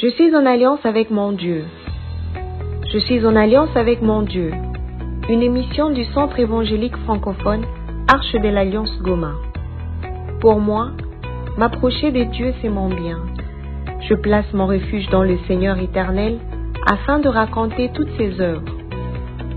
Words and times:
Je 0.00 0.06
suis 0.10 0.32
en 0.32 0.46
alliance 0.46 0.78
avec 0.84 1.10
mon 1.10 1.32
Dieu. 1.32 1.64
Je 2.92 2.98
suis 3.00 3.26
en 3.26 3.34
alliance 3.34 3.74
avec 3.74 4.00
mon 4.00 4.22
Dieu. 4.22 4.52
Une 5.28 5.42
émission 5.42 5.90
du 5.90 6.04
Centre 6.04 6.38
évangélique 6.38 6.96
francophone 6.98 7.64
Arche 8.06 8.34
de 8.34 8.48
l'Alliance 8.48 8.96
Goma. 9.02 9.32
Pour 10.40 10.60
moi, 10.60 10.92
m'approcher 11.56 12.12
de 12.12 12.22
Dieu, 12.22 12.54
c'est 12.62 12.68
mon 12.68 12.90
bien. 12.90 13.18
Je 14.08 14.14
place 14.14 14.46
mon 14.52 14.68
refuge 14.68 15.08
dans 15.10 15.24
le 15.24 15.36
Seigneur 15.48 15.76
éternel 15.80 16.38
afin 16.86 17.18
de 17.18 17.28
raconter 17.28 17.90
toutes 17.92 18.16
ses 18.16 18.40
œuvres. 18.40 18.70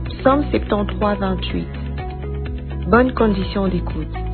Psaume 0.05 0.43
73, 0.49 1.19
28. 1.19 1.67
Bonne 2.87 3.13
condition 3.13 3.67
d'écoute. 3.67 4.30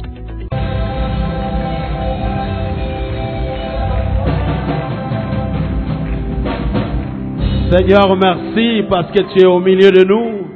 Seigneur, 7.70 8.16
merci 8.16 8.84
parce 8.90 9.12
que 9.12 9.24
tu 9.34 9.44
es 9.44 9.46
au 9.46 9.60
milieu 9.60 9.92
de 9.92 10.06
nous. 10.06 10.48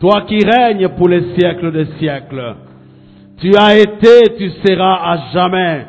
Toi 0.00 0.22
qui 0.22 0.38
règnes 0.44 0.88
pour 0.88 1.08
les 1.08 1.34
siècles 1.38 1.70
des 1.70 1.86
siècles. 2.00 2.56
Tu 3.40 3.52
as 3.56 3.78
été, 3.78 4.34
tu 4.36 4.50
seras 4.64 5.12
à 5.12 5.18
jamais. 5.32 5.86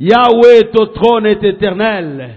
Yahweh, 0.00 0.70
ton 0.72 0.86
trône 0.86 1.26
est 1.26 1.44
éternel. 1.44 2.28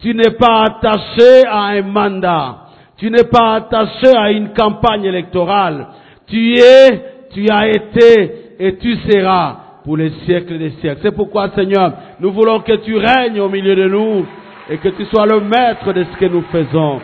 Tu 0.00 0.14
n'es 0.14 0.30
pas 0.38 0.64
attaché 0.64 1.46
à 1.46 1.64
un 1.64 1.82
mandat. 1.82 2.56
Tu 2.96 3.10
n'es 3.10 3.24
pas 3.30 3.56
attaché 3.56 4.16
à 4.16 4.30
une 4.30 4.54
campagne 4.54 5.04
électorale. 5.04 5.88
Tu 6.28 6.54
es, 6.54 7.28
tu 7.34 7.46
as 7.50 7.68
été 7.68 8.32
et 8.58 8.76
tu 8.76 8.96
seras 9.10 9.56
pour 9.84 9.98
les 9.98 10.12
siècles 10.24 10.58
des 10.58 10.70
siècles. 10.80 11.00
C'est 11.02 11.14
pourquoi, 11.14 11.50
Seigneur, 11.50 11.92
nous 12.20 12.32
voulons 12.32 12.60
que 12.60 12.76
tu 12.76 12.96
règnes 12.96 13.40
au 13.40 13.50
milieu 13.50 13.76
de 13.76 13.88
nous 13.88 14.24
et 14.68 14.78
que 14.78 14.88
tu 14.90 15.04
sois 15.06 15.26
le 15.26 15.40
maître 15.40 15.92
de 15.92 16.04
ce 16.04 16.18
que 16.18 16.26
nous 16.26 16.42
faisons. 16.42 17.00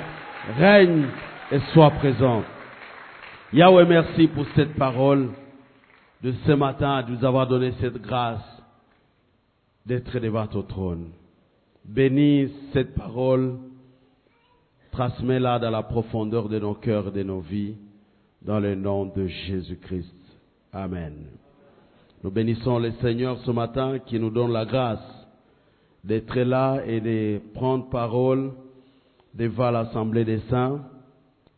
Règne 0.59 1.07
et 1.51 1.59
sois 1.73 1.91
présent. 1.91 2.43
Yahweh, 3.53 3.87
merci 3.87 4.29
pour 4.29 4.45
cette 4.55 4.75
parole 4.75 5.31
de 6.23 6.33
ce 6.47 6.53
matin, 6.53 7.03
de 7.03 7.13
nous 7.13 7.25
avoir 7.25 7.47
donné 7.47 7.73
cette 7.81 8.01
grâce 8.01 8.41
d'être 9.87 10.19
devant 10.19 10.47
ton 10.47 10.63
trône. 10.63 11.11
Bénis 11.85 12.53
cette 12.73 12.95
parole, 12.95 13.57
transmets-la 14.93 15.59
dans 15.59 15.71
la 15.71 15.83
profondeur 15.83 16.49
de 16.49 16.59
nos 16.59 16.75
cœurs 16.75 17.09
et 17.09 17.13
de 17.13 17.23
nos 17.23 17.41
vies, 17.41 17.77
dans 18.43 18.61
le 18.61 18.75
nom 18.75 19.07
de 19.07 19.27
Jésus-Christ. 19.27 20.15
Amen. 20.73 21.15
Nous 22.23 22.31
bénissons 22.31 22.79
le 22.79 22.93
Seigneur 23.01 23.39
ce 23.45 23.51
matin 23.51 23.99
qui 24.01 24.19
nous 24.19 24.31
donne 24.31 24.53
la 24.53 24.65
grâce 24.65 25.18
d'être 26.09 26.39
là 26.41 26.83
et 26.87 27.03
de 27.03 27.39
prendre 27.53 27.91
parole 27.91 28.53
devant 29.35 29.71
l'Assemblée 29.71 30.25
des 30.25 30.41
saints. 30.49 30.81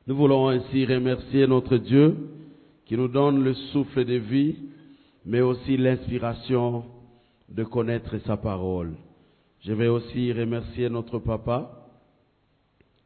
Nous 0.09 0.17
voulons 0.17 0.49
ainsi 0.49 0.85
remercier 0.85 1.47
notre 1.47 1.77
Dieu 1.77 2.17
qui 2.85 2.97
nous 2.97 3.07
donne 3.07 3.45
le 3.45 3.55
souffle 3.55 4.05
de 4.05 4.15
vie, 4.15 4.57
mais 5.25 5.41
aussi 5.41 5.77
l'inspiration 5.77 6.83
de 7.49 7.63
connaître 7.63 8.19
sa 8.27 8.37
parole. 8.37 8.95
Je 9.61 9.73
vais 9.73 9.87
aussi 9.87 10.33
remercier 10.33 10.91
notre 10.91 11.21
papa 11.21 11.87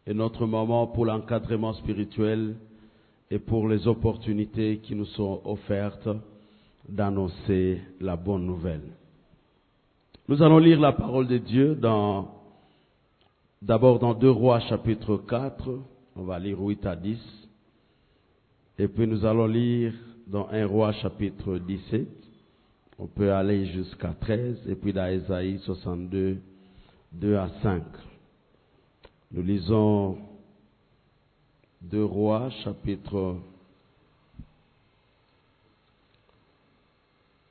et 0.07 0.15
notre 0.15 0.47
maman 0.47 0.87
pour 0.87 1.05
l'encadrement 1.05 1.75
spirituel 1.75 2.57
et 3.31 3.39
pour 3.39 3.69
les 3.69 3.87
opportunités 3.87 4.79
qui 4.79 4.95
nous 4.95 5.05
sont 5.05 5.43
offertes 5.45 6.09
d'annoncer 6.89 7.83
la 8.01 8.17
bonne 8.17 8.47
nouvelle. 8.47 9.04
Nous 10.27 10.43
allons 10.43 10.57
lire 10.57 10.81
la 10.81 10.93
parole 10.93 11.27
de 11.27 11.37
Dieu 11.37 11.75
dans, 11.75 12.31
d'abord 13.61 13.99
dans 13.99 14.15
2 14.15 14.31
Rois 14.31 14.59
chapitre 14.61 15.19
4, 15.19 15.69
on 16.17 16.23
va 16.23 16.39
lire 16.39 16.59
8 16.59 16.87
à 16.87 16.97
10, 16.97 17.19
et 18.79 18.89
puis 18.89 19.07
nous 19.07 19.27
allons 19.27 19.45
lire 19.45 19.93
dans 20.27 20.49
1 20.49 20.67
Roi 20.67 20.93
chapitre 20.95 21.59
17, 21.59 22.09
on 22.99 23.07
peut 23.07 23.35
aller 23.35 23.67
jusqu'à 23.67 24.15
13, 24.19 24.67
et 24.67 24.75
puis 24.77 24.95
dans 24.95 25.07
Ésaïe 25.07 25.59
62, 25.59 26.39
2 27.13 27.37
à 27.37 27.51
5. 27.63 27.83
Nous 29.31 29.43
lisons 29.43 30.17
2 31.83 32.03
Rois 32.03 32.49
chapitre 32.65 33.37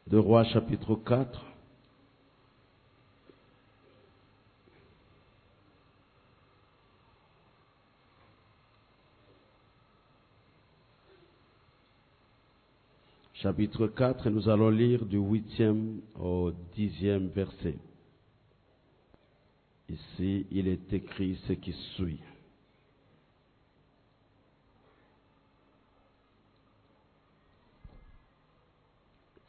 2 0.08 0.20
Rois 0.20 0.44
chapitre 0.46 0.96
4, 0.96 1.53
chapitre 13.44 13.88
4, 13.88 14.28
et 14.28 14.30
nous 14.30 14.48
allons 14.48 14.70
lire 14.70 15.06
du 15.06 15.18
huitième 15.18 16.00
au 16.18 16.54
dixième 16.74 17.28
verset. 17.28 17.76
Ici, 19.90 20.46
il 20.50 20.70
est 20.70 20.94
écrit 20.94 21.38
ce 21.46 21.52
qui 21.52 21.74
suit. 21.96 22.22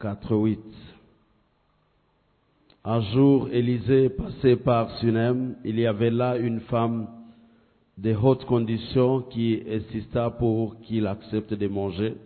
Quatre 0.00 0.34
huit. 0.34 0.58
Un 2.84 3.00
jour, 3.12 3.48
Élisée 3.50 4.08
passait 4.08 4.56
par 4.56 4.90
Sunem. 4.98 5.54
Il 5.64 5.78
y 5.78 5.86
avait 5.86 6.10
là 6.10 6.36
une 6.36 6.60
femme 6.62 7.06
de 7.96 8.12
haute 8.12 8.44
condition 8.46 9.22
qui 9.22 9.62
insista 9.68 10.30
pour 10.30 10.80
qu'il 10.80 11.06
accepte 11.06 11.54
de 11.54 11.68
manger. 11.68 12.16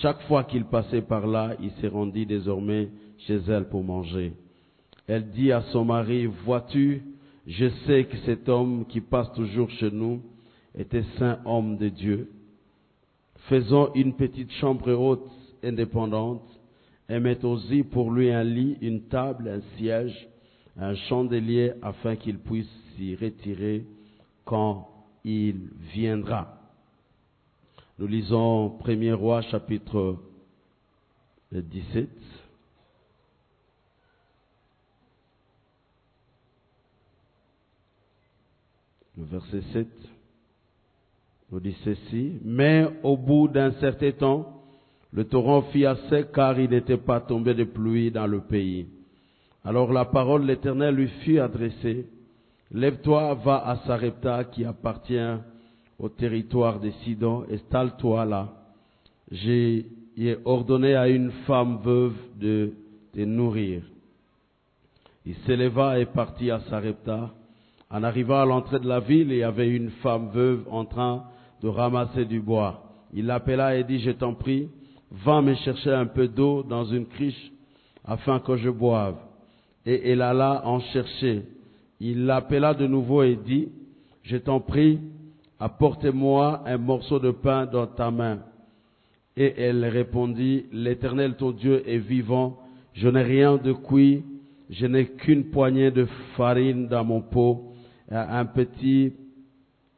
Chaque 0.00 0.22
fois 0.22 0.44
qu'il 0.44 0.64
passait 0.64 1.02
par 1.02 1.26
là, 1.26 1.54
il 1.60 1.70
se 1.72 1.86
rendit 1.86 2.24
désormais 2.24 2.88
chez 3.26 3.40
elle 3.48 3.68
pour 3.68 3.84
manger. 3.84 4.32
Elle 5.06 5.30
dit 5.30 5.52
à 5.52 5.62
son 5.72 5.84
mari, 5.84 6.26
vois-tu, 6.26 7.02
je 7.46 7.68
sais 7.86 8.04
que 8.04 8.16
cet 8.24 8.48
homme 8.48 8.86
qui 8.86 9.00
passe 9.00 9.30
toujours 9.34 9.68
chez 9.70 9.90
nous 9.90 10.22
était 10.76 11.04
saint 11.18 11.40
homme 11.44 11.76
de 11.76 11.88
Dieu. 11.88 12.30
Faisons 13.48 13.92
une 13.94 14.14
petite 14.14 14.50
chambre 14.52 14.92
haute 14.92 15.30
indépendante 15.62 16.48
et 17.08 17.18
mettons 17.18 17.52
aussi 17.52 17.82
pour 17.82 18.10
lui 18.10 18.30
un 18.30 18.44
lit, 18.44 18.78
une 18.80 19.02
table, 19.02 19.48
un 19.48 19.60
siège, 19.76 20.28
un 20.78 20.94
chandelier 20.94 21.72
afin 21.82 22.16
qu'il 22.16 22.38
puisse 22.38 22.70
s'y 22.96 23.14
retirer 23.14 23.84
quand 24.44 24.88
il 25.24 25.56
viendra. 25.92 26.61
Nous 28.02 28.08
lisons 28.08 28.78
1er 28.84 29.12
roi 29.12 29.42
chapitre 29.42 30.16
17. 31.52 32.08
Le 39.16 39.24
verset 39.24 39.62
7 39.72 39.86
nous 41.52 41.60
dit 41.60 41.76
ceci. 41.84 42.40
Mais 42.42 42.88
au 43.04 43.16
bout 43.16 43.46
d'un 43.46 43.70
certain 43.74 44.10
temps, 44.10 44.64
le 45.12 45.22
torrent 45.22 45.62
fit 45.70 45.86
assez 45.86 46.24
car 46.34 46.58
il 46.58 46.70
n'était 46.70 46.96
pas 46.96 47.20
tombé 47.20 47.54
de 47.54 47.62
pluie 47.62 48.10
dans 48.10 48.26
le 48.26 48.40
pays. 48.40 48.88
Alors 49.64 49.92
la 49.92 50.06
parole 50.06 50.42
de 50.42 50.48
l'Éternel 50.48 50.96
lui 50.96 51.08
fut 51.22 51.38
adressée. 51.38 52.08
Lève-toi, 52.72 53.34
va 53.34 53.64
à 53.64 53.76
Sarepta 53.86 54.42
qui 54.46 54.64
appartient 54.64 55.38
au 56.02 56.08
territoire 56.08 56.80
de 56.80 56.90
Sidon, 57.04 57.44
installe-toi 57.50 58.24
là. 58.24 58.48
J'ai 59.30 59.86
ordonné 60.44 60.96
à 60.96 61.08
une 61.08 61.30
femme 61.46 61.78
veuve 61.82 62.16
de 62.40 62.72
te 63.14 63.20
nourrir. 63.20 63.82
Il 65.24 65.36
s'éleva 65.46 66.00
et 66.00 66.06
partit 66.06 66.50
à 66.50 66.58
Sarepta. 66.68 67.30
En 67.88 68.02
arrivant 68.02 68.40
à 68.40 68.44
l'entrée 68.44 68.80
de 68.80 68.88
la 68.88 68.98
ville, 68.98 69.30
il 69.30 69.38
y 69.38 69.42
avait 69.44 69.70
une 69.70 69.90
femme 70.02 70.30
veuve 70.30 70.66
en 70.68 70.84
train 70.84 71.24
de 71.62 71.68
ramasser 71.68 72.24
du 72.24 72.40
bois. 72.40 72.82
Il 73.14 73.26
l'appela 73.26 73.76
et 73.76 73.84
dit, 73.84 74.00
je 74.00 74.10
t'en 74.10 74.34
prie, 74.34 74.68
va 75.12 75.40
me 75.40 75.54
chercher 75.54 75.92
un 75.92 76.06
peu 76.06 76.26
d'eau 76.26 76.64
dans 76.64 76.84
une 76.84 77.06
criche 77.06 77.52
afin 78.04 78.40
que 78.40 78.56
je 78.56 78.70
boive. 78.70 79.16
Et 79.86 80.10
elle 80.10 80.22
alla 80.22 80.66
en 80.66 80.80
chercher. 80.80 81.44
Il 82.00 82.26
l'appela 82.26 82.74
de 82.74 82.88
nouveau 82.88 83.22
et 83.22 83.36
dit, 83.36 83.68
je 84.24 84.36
t'en 84.36 84.58
prie, 84.58 84.98
apportez-moi 85.62 86.62
un 86.66 86.76
morceau 86.76 87.20
de 87.20 87.30
pain 87.30 87.66
dans 87.66 87.86
ta 87.86 88.10
main. 88.10 88.40
Et 89.36 89.54
elle 89.56 89.84
répondit, 89.84 90.66
l'Éternel 90.72 91.36
ton 91.36 91.52
Dieu 91.52 91.88
est 91.88 91.98
vivant, 91.98 92.58
je 92.94 93.08
n'ai 93.08 93.22
rien 93.22 93.58
de 93.58 93.72
cuit, 93.72 94.24
je 94.70 94.86
n'ai 94.86 95.06
qu'une 95.06 95.50
poignée 95.50 95.92
de 95.92 96.06
farine 96.36 96.88
dans 96.88 97.04
mon 97.04 97.20
pot, 97.20 97.74
un 98.10 98.44
petit, 98.44 99.12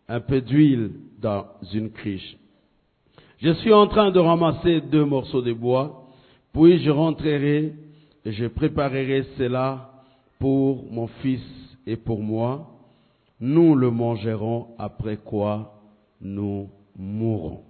un 0.06 0.20
peu 0.20 0.43
d'huile 0.43 0.90
dans 1.19 1.46
une 1.72 1.90
criche. 1.90 2.37
Je 3.38 3.55
suis 3.55 3.72
en 3.72 3.87
train 3.87 4.11
de 4.11 4.20
ramasser 4.20 4.82
deux 4.82 5.06
morceaux 5.06 5.43
de 5.43 5.55
bois, 5.55 6.08
puis 6.52 6.78
je 6.84 6.90
rentrerai 6.90 7.72
et 8.26 8.32
je 8.32 8.46
préparerai 8.46 9.25
cela 9.38 9.93
pour 10.38 10.84
mon 10.93 11.06
fils 11.22 11.43
et 11.87 11.96
pour 11.96 12.20
moi. 12.20 12.74
Nous 13.44 13.75
le 13.75 13.91
mangerons, 13.91 14.75
après 14.79 15.19
quoi 15.19 15.79
nous 16.19 16.70
mourrons. 16.96 17.62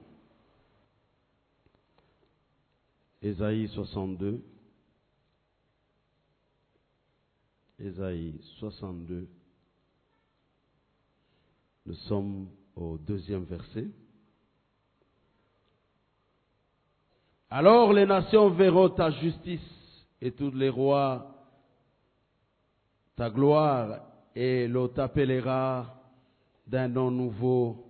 Ésaïe 3.20 3.66
62. 3.66 4.40
Ésaïe 7.80 8.40
62. 8.60 9.26
Nous 11.86 11.94
sommes 12.06 12.48
au 12.76 12.96
deuxième 12.96 13.42
verset. 13.42 13.88
Alors 17.50 17.92
les 17.92 18.06
nations 18.06 18.50
verront 18.50 18.90
ta 18.90 19.10
justice 19.10 20.06
et 20.20 20.30
tous 20.30 20.52
les 20.52 20.68
rois 20.68 21.34
ta 23.16 23.28
gloire 23.28 24.13
et 24.34 24.66
l'on 24.68 24.88
t'appellera 24.88 25.94
d'un 26.66 26.88
nom 26.88 27.10
nouveau 27.10 27.86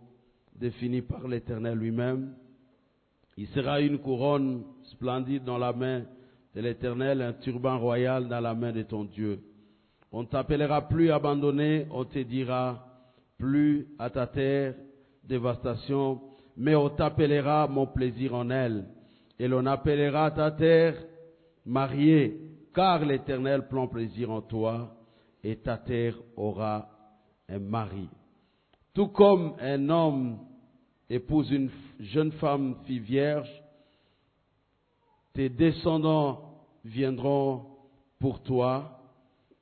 défini 0.55 1.03
par 1.03 1.27
l'Éternel 1.27 1.79
lui-même. 1.79 2.35
Il 3.37 3.47
sera 3.49 3.81
une 3.81 3.99
couronne 3.99 4.65
splendide 4.85 5.45
dans 5.45 5.59
la 5.59 5.73
main 5.73 6.05
de 6.55 6.61
l'Éternel, 6.61 7.23
un 7.23 7.33
turban 7.33 7.79
royal 7.79 8.29
dans 8.29 8.41
la 8.41 8.55
main 8.55 8.73
de 8.73 8.83
ton 8.83 9.05
Dieu. 9.05 9.41
On 10.13 10.25
t'appellera 10.25 10.89
plus 10.89 11.11
abandonné, 11.11 11.87
on 11.91 12.05
te 12.05 12.21
dira 12.21 12.87
plus 13.39 13.89
à 13.99 14.11
ta 14.11 14.27
terre 14.27 14.75
dévastation, 15.25 16.21
mais 16.57 16.75
on 16.77 16.91
t'appellera 16.91 17.67
mon 17.67 17.87
plaisir 17.87 18.35
en 18.35 18.51
elle. 18.51 18.85
Et 19.39 19.49
l'on 19.49 19.67
appellera 19.67 20.31
ta 20.31 20.53
terre 20.53 20.95
mariée, 21.67 22.41
car 22.73 23.05
l'Éternel 23.05 23.67
prend 23.67 23.89
plaisir 23.89 24.31
en 24.31 24.43
toi, 24.43 24.94
et 25.45 25.57
ta 25.57 25.77
terre 25.77 26.17
aura 26.37 26.89
un 27.49 27.59
mari. 27.59 28.09
Tout 28.95 29.09
comme 29.09 29.55
un 29.61 29.89
homme 29.91 30.39
épouse 31.11 31.51
une 31.51 31.71
jeune 32.01 32.33
femme 32.33 32.77
fille 32.87 32.99
vierge, 32.99 33.51
tes 35.35 35.49
descendants 35.49 36.65
viendront 36.85 37.67
pour 38.19 38.43
toi, 38.43 39.01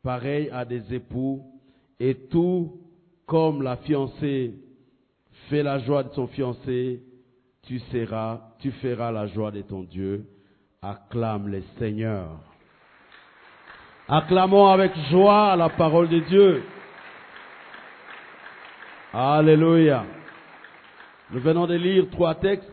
pareil 0.03 0.49
à 0.51 0.65
des 0.65 0.95
époux, 0.95 1.43
et 1.99 2.15
tout 2.29 2.81
comme 3.27 3.63
la 3.63 3.77
fiancée 3.79 4.55
fait 5.49 5.63
la 5.63 5.79
joie 5.81 6.05
de 6.05 6.13
son 6.13 6.27
fiancé, 6.29 7.03
tu 7.63 7.79
seras, 7.79 8.55
tu 8.59 8.71
feras 8.73 9.11
la 9.11 9.27
joie 9.29 9.51
de 9.51 9.63
ton 9.63 9.83
Dieu. 9.83 10.27
Acclame 10.81 11.49
le 11.49 11.63
Seigneur. 11.79 12.52
Acclamons 14.15 14.67
avec 14.67 14.95
joie 15.09 15.57
la 15.57 15.71
parole 15.71 16.07
de 16.11 16.19
Dieu. 16.19 16.63
Alléluia. 19.11 20.05
Nous 21.31 21.41
venons 21.41 21.67
de 21.67 21.77
lire 21.77 22.11
trois 22.11 22.35
textes. 22.35 22.69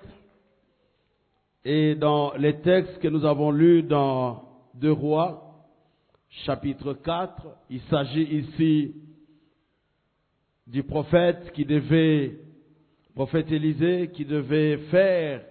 Et 1.64 1.96
dans 1.96 2.34
les 2.34 2.60
textes 2.60 3.00
que 3.00 3.08
nous 3.08 3.24
avons 3.24 3.52
lus 3.52 3.84
dans 3.84 4.50
Deux 4.74 4.92
Rois, 4.92 5.64
chapitre 6.46 6.92
4, 6.94 7.48
il 7.70 7.80
s'agit 7.84 8.24
ici 8.40 8.96
du 10.68 10.84
prophète 10.84 11.54
qui 11.54 11.64
devait, 11.64 12.38
prophète 13.16 13.50
Élisée, 13.50 14.12
qui 14.14 14.26
devait 14.26 14.78
faire 14.92 15.44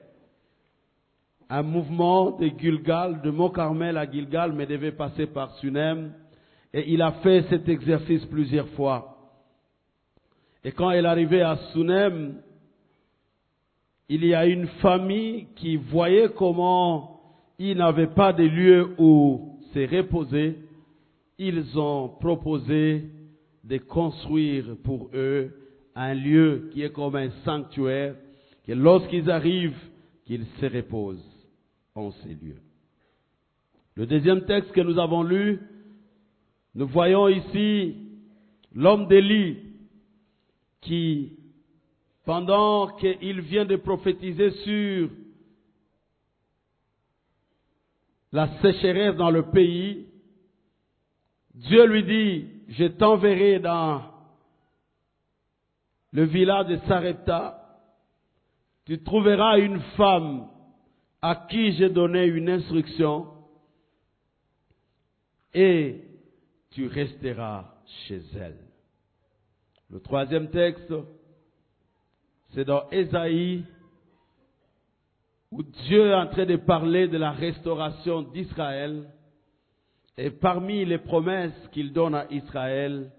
un 1.50 1.62
mouvement 1.62 2.32
de 2.32 2.50
Gilgal, 2.58 3.22
de 3.22 3.30
Mont 3.30 3.48
Carmel 3.48 3.96
à 3.96 4.10
Gilgal, 4.10 4.52
mais 4.52 4.66
devait 4.66 4.92
passer 4.92 5.26
par 5.26 5.54
Sunem. 5.56 6.12
Et 6.74 6.92
il 6.92 7.00
a 7.00 7.12
fait 7.22 7.46
cet 7.48 7.68
exercice 7.68 8.24
plusieurs 8.26 8.68
fois. 8.70 9.16
Et 10.62 10.72
quand 10.72 10.90
il 10.90 11.04
est 11.04 11.08
arrivé 11.08 11.40
à 11.40 11.56
Sunem, 11.72 12.42
il 14.10 14.24
y 14.24 14.34
a 14.34 14.46
une 14.46 14.66
famille 14.82 15.46
qui 15.56 15.76
voyait 15.76 16.28
comment 16.36 17.20
il 17.58 17.78
n'avait 17.78 18.08
pas 18.08 18.32
de 18.32 18.44
lieu 18.44 18.94
où 18.98 19.58
se 19.72 19.96
reposer. 19.96 20.58
Ils 21.38 21.78
ont 21.78 22.08
proposé 22.20 23.04
de 23.64 23.78
construire 23.78 24.76
pour 24.84 25.10
eux 25.14 25.50
un 25.94 26.14
lieu 26.14 26.68
qui 26.72 26.82
est 26.82 26.92
comme 26.92 27.16
un 27.16 27.30
sanctuaire, 27.44 28.14
que 28.66 28.72
lorsqu'ils 28.72 29.30
arrivent, 29.30 29.78
qu'ils 30.26 30.46
se 30.60 30.66
reposent 30.66 31.38
en 31.98 32.12
ces. 32.12 32.36
Le 33.96 34.06
deuxième 34.06 34.44
texte 34.44 34.72
que 34.72 34.80
nous 34.80 34.98
avons 34.98 35.22
lu, 35.22 35.60
nous 36.74 36.86
voyons 36.86 37.28
ici 37.28 37.96
l'homme 38.72 39.08
d'Élie 39.08 39.58
qui, 40.80 41.36
pendant 42.24 42.88
qu'il 42.96 43.40
vient 43.40 43.64
de 43.64 43.76
prophétiser 43.76 44.50
sur 44.50 45.10
la 48.30 48.46
sécheresse 48.60 49.16
dans 49.16 49.30
le 49.30 49.50
pays, 49.50 50.06
Dieu 51.54 51.84
lui 51.86 52.04
dit, 52.04 52.48
je 52.68 52.84
t'enverrai 52.84 53.58
dans 53.58 54.02
le 56.12 56.24
village 56.24 56.68
de 56.68 56.76
Sarepta, 56.86 57.60
tu 58.84 59.02
trouveras 59.02 59.58
une 59.58 59.80
femme 59.96 60.48
à 61.20 61.46
qui 61.48 61.72
j'ai 61.72 61.88
donné 61.88 62.24
une 62.24 62.48
instruction 62.48 63.26
et 65.52 66.02
tu 66.70 66.86
resteras 66.86 67.74
chez 68.06 68.22
elle. 68.38 68.58
Le 69.90 70.00
troisième 70.00 70.50
texte, 70.50 70.92
c'est 72.54 72.64
dans 72.64 72.88
Ésaïe, 72.90 73.64
où 75.50 75.62
Dieu 75.62 76.08
est 76.08 76.14
en 76.14 76.26
train 76.26 76.44
de 76.44 76.56
parler 76.56 77.08
de 77.08 77.16
la 77.16 77.32
restauration 77.32 78.22
d'Israël. 78.22 79.10
Et 80.16 80.30
parmi 80.30 80.84
les 80.84 80.98
promesses 80.98 81.68
qu'il 81.72 81.92
donne 81.92 82.14
à 82.14 82.30
Israël, 82.30 83.10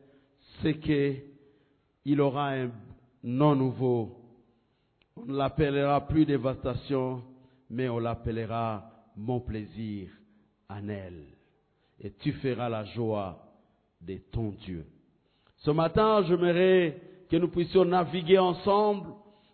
c'est 0.62 0.78
qu'il 0.80 2.22
aura 2.22 2.52
un 2.52 2.72
nom 3.24 3.56
nouveau. 3.56 4.16
On 5.16 5.26
ne 5.26 5.38
l'appellera 5.38 6.08
plus 6.08 6.26
dévastation, 6.26 7.24
mais 7.70 7.90
on 7.90 8.00
l'appellera 8.00 8.90
mon 9.16 9.40
plaisir 9.40 10.10
en 10.70 10.88
elle. 10.90 11.26
Et 12.02 12.12
tu 12.12 12.32
feras 12.34 12.70
la 12.70 12.86
joie 12.86 13.40
de 14.02 14.18
ton 14.32 14.52
Dieu. 14.52 14.86
Ce 15.58 15.72
matin, 15.72 16.24
j'aimerais 16.28 17.02
que 17.30 17.36
nous 17.36 17.50
puissions 17.50 17.86
naviguer 17.86 18.40
ensemble 18.40 19.08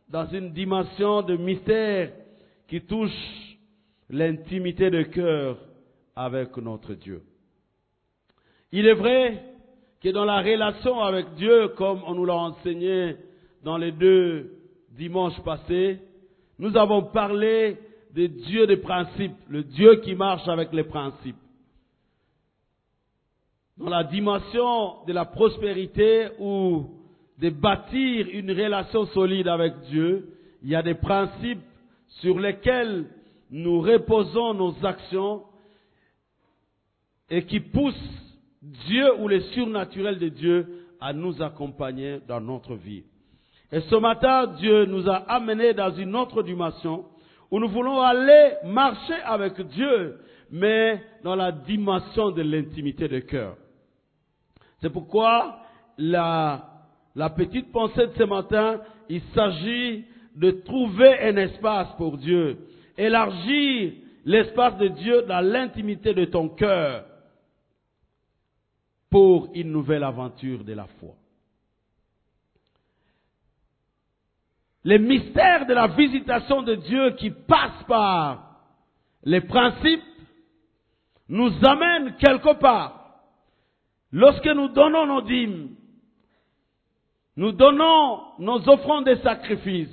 dans 0.10 0.27
une 0.27 0.53
dimension 0.53 1.24
de 1.24 1.36
mystère 1.36 2.12
qui 2.67 2.81
touche 2.81 3.12
l'intimité 4.10 4.89
de 4.89 5.03
cœur 5.03 5.57
avec 6.15 6.55
notre 6.57 6.93
Dieu. 6.93 7.24
Il 8.72 8.86
est 8.88 8.93
vrai 8.93 9.43
que 10.01 10.10
dans 10.10 10.25
la 10.25 10.41
relation 10.41 11.00
avec 11.01 11.34
Dieu, 11.36 11.69
comme 11.69 12.01
on 12.05 12.13
nous 12.13 12.25
l'a 12.25 12.36
enseigné 12.36 13.15
dans 13.63 13.77
les 13.77 13.91
deux 13.91 14.51
dimanches 14.91 15.41
passés, 15.43 16.00
nous 16.60 16.77
avons 16.77 17.03
parlé 17.03 17.77
de 18.15 18.27
Dieu 18.27 18.65
des 18.65 18.77
principes, 18.77 19.36
le 19.50 19.63
Dieu 19.63 19.98
qui 19.98 20.15
marche 20.15 20.48
avec 20.48 20.72
les 20.72 20.86
principes. 20.86 21.36
Dans 23.77 23.89
la 23.89 24.05
dimension 24.05 25.03
de 25.05 25.12
la 25.12 25.25
prospérité 25.25 26.29
ou 26.39 26.86
de 27.38 27.50
bâtir 27.50 28.27
une 28.31 28.51
relation 28.51 29.05
solide 29.07 29.50
avec 29.50 29.74
Dieu, 29.89 30.29
il 30.63 30.69
y 30.69 30.75
a 30.75 30.81
des 30.81 30.93
principes 30.93 31.60
sur 32.22 32.39
lesquels 32.39 33.05
nous 33.51 33.81
reposons 33.81 34.53
nos 34.53 34.74
actions 34.86 35.43
et 37.29 37.43
qui 37.43 37.60
poussent 37.60 37.93
Dieu 38.62 39.19
ou 39.19 39.27
le 39.27 39.41
surnaturel 39.41 40.19
de 40.19 40.29
Dieu 40.29 40.86
à 41.01 41.12
nous 41.12 41.41
accompagner 41.41 42.22
dans 42.29 42.39
notre 42.39 42.75
vie. 42.75 43.03
Et 43.74 43.81
ce 43.81 43.95
matin, 43.95 44.48
Dieu 44.48 44.86
nous 44.86 45.10
a 45.10 45.15
amenés 45.15 45.74
dans 45.74 45.93
une 45.93 46.15
autre 46.15 46.41
dimension 46.43 47.03
nous 47.59 47.69
voulons 47.69 48.01
aller 48.01 48.53
marcher 48.63 49.21
avec 49.24 49.59
Dieu, 49.62 50.19
mais 50.51 51.01
dans 51.24 51.35
la 51.35 51.51
dimension 51.51 52.31
de 52.31 52.41
l'intimité 52.41 53.07
de 53.07 53.19
cœur. 53.19 53.57
C'est 54.81 54.89
pourquoi 54.89 55.59
la 55.97 57.29
petite 57.35 57.71
pensée 57.71 58.07
de 58.07 58.13
ce 58.17 58.24
matin, 58.24 58.81
il 59.09 59.21
s'agit 59.33 60.05
de 60.35 60.51
trouver 60.51 61.19
un 61.19 61.38
espace 61.38 61.88
pour 61.97 62.17
Dieu, 62.17 62.57
élargir 62.97 63.93
l'espace 64.25 64.77
de 64.77 64.88
Dieu 64.89 65.21
dans 65.24 65.39
l'intimité 65.39 66.13
de 66.13 66.25
ton 66.25 66.50
cœur 66.50 67.05
pour 69.09 69.50
une 69.53 69.71
nouvelle 69.71 70.03
aventure 70.03 70.63
de 70.63 70.74
la 70.74 70.88
foi. 71.00 71.15
Les 74.85 74.99
mystères 74.99 75.65
de 75.65 75.73
la 75.73 75.87
visitation 75.87 76.61
de 76.61 76.75
Dieu 76.75 77.11
qui 77.17 77.31
passent 77.31 77.83
par 77.87 78.61
les 79.23 79.41
principes 79.41 80.03
nous 81.27 81.51
amènent 81.65 82.15
quelque 82.17 82.53
part. 82.59 83.01
Lorsque 84.11 84.45
nous 84.45 84.69
donnons 84.69 85.07
nos 85.07 85.21
dîmes, 85.21 85.75
Nous 87.37 87.51
donnons 87.51 88.21
nos 88.39 88.69
offrandes 88.69 89.09
et 89.09 89.17
sacrifices. 89.17 89.89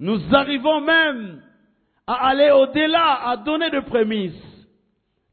Nous 0.00 0.20
arrivons 0.34 0.80
même 0.80 1.40
à 2.06 2.30
aller 2.30 2.50
au-delà, 2.50 3.28
à 3.28 3.36
donner 3.36 3.70
des 3.70 3.82
prémices. 3.82 4.32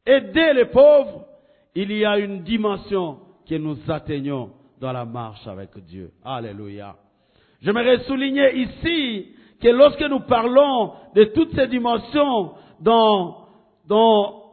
Aider 0.05 0.53
les 0.53 0.65
pauvres, 0.65 1.25
il 1.73 1.91
y 1.91 2.05
a 2.05 2.19
une 2.19 2.43
dimension 2.43 3.19
que 3.47 3.55
nous 3.55 3.77
atteignons 3.87 4.51
dans 4.79 4.91
la 4.91 5.05
marche 5.05 5.45
avec 5.47 5.75
Dieu. 5.79 6.11
Alléluia. 6.23 6.95
J'aimerais 7.61 7.99
souligner 8.05 8.55
ici 8.57 9.27
que 9.61 9.69
lorsque 9.69 10.01
nous 10.01 10.21
parlons 10.21 10.93
de 11.15 11.25
toutes 11.25 11.53
ces 11.55 11.67
dimensions 11.67 12.53
dans, 12.79 13.47
dans 13.87 14.43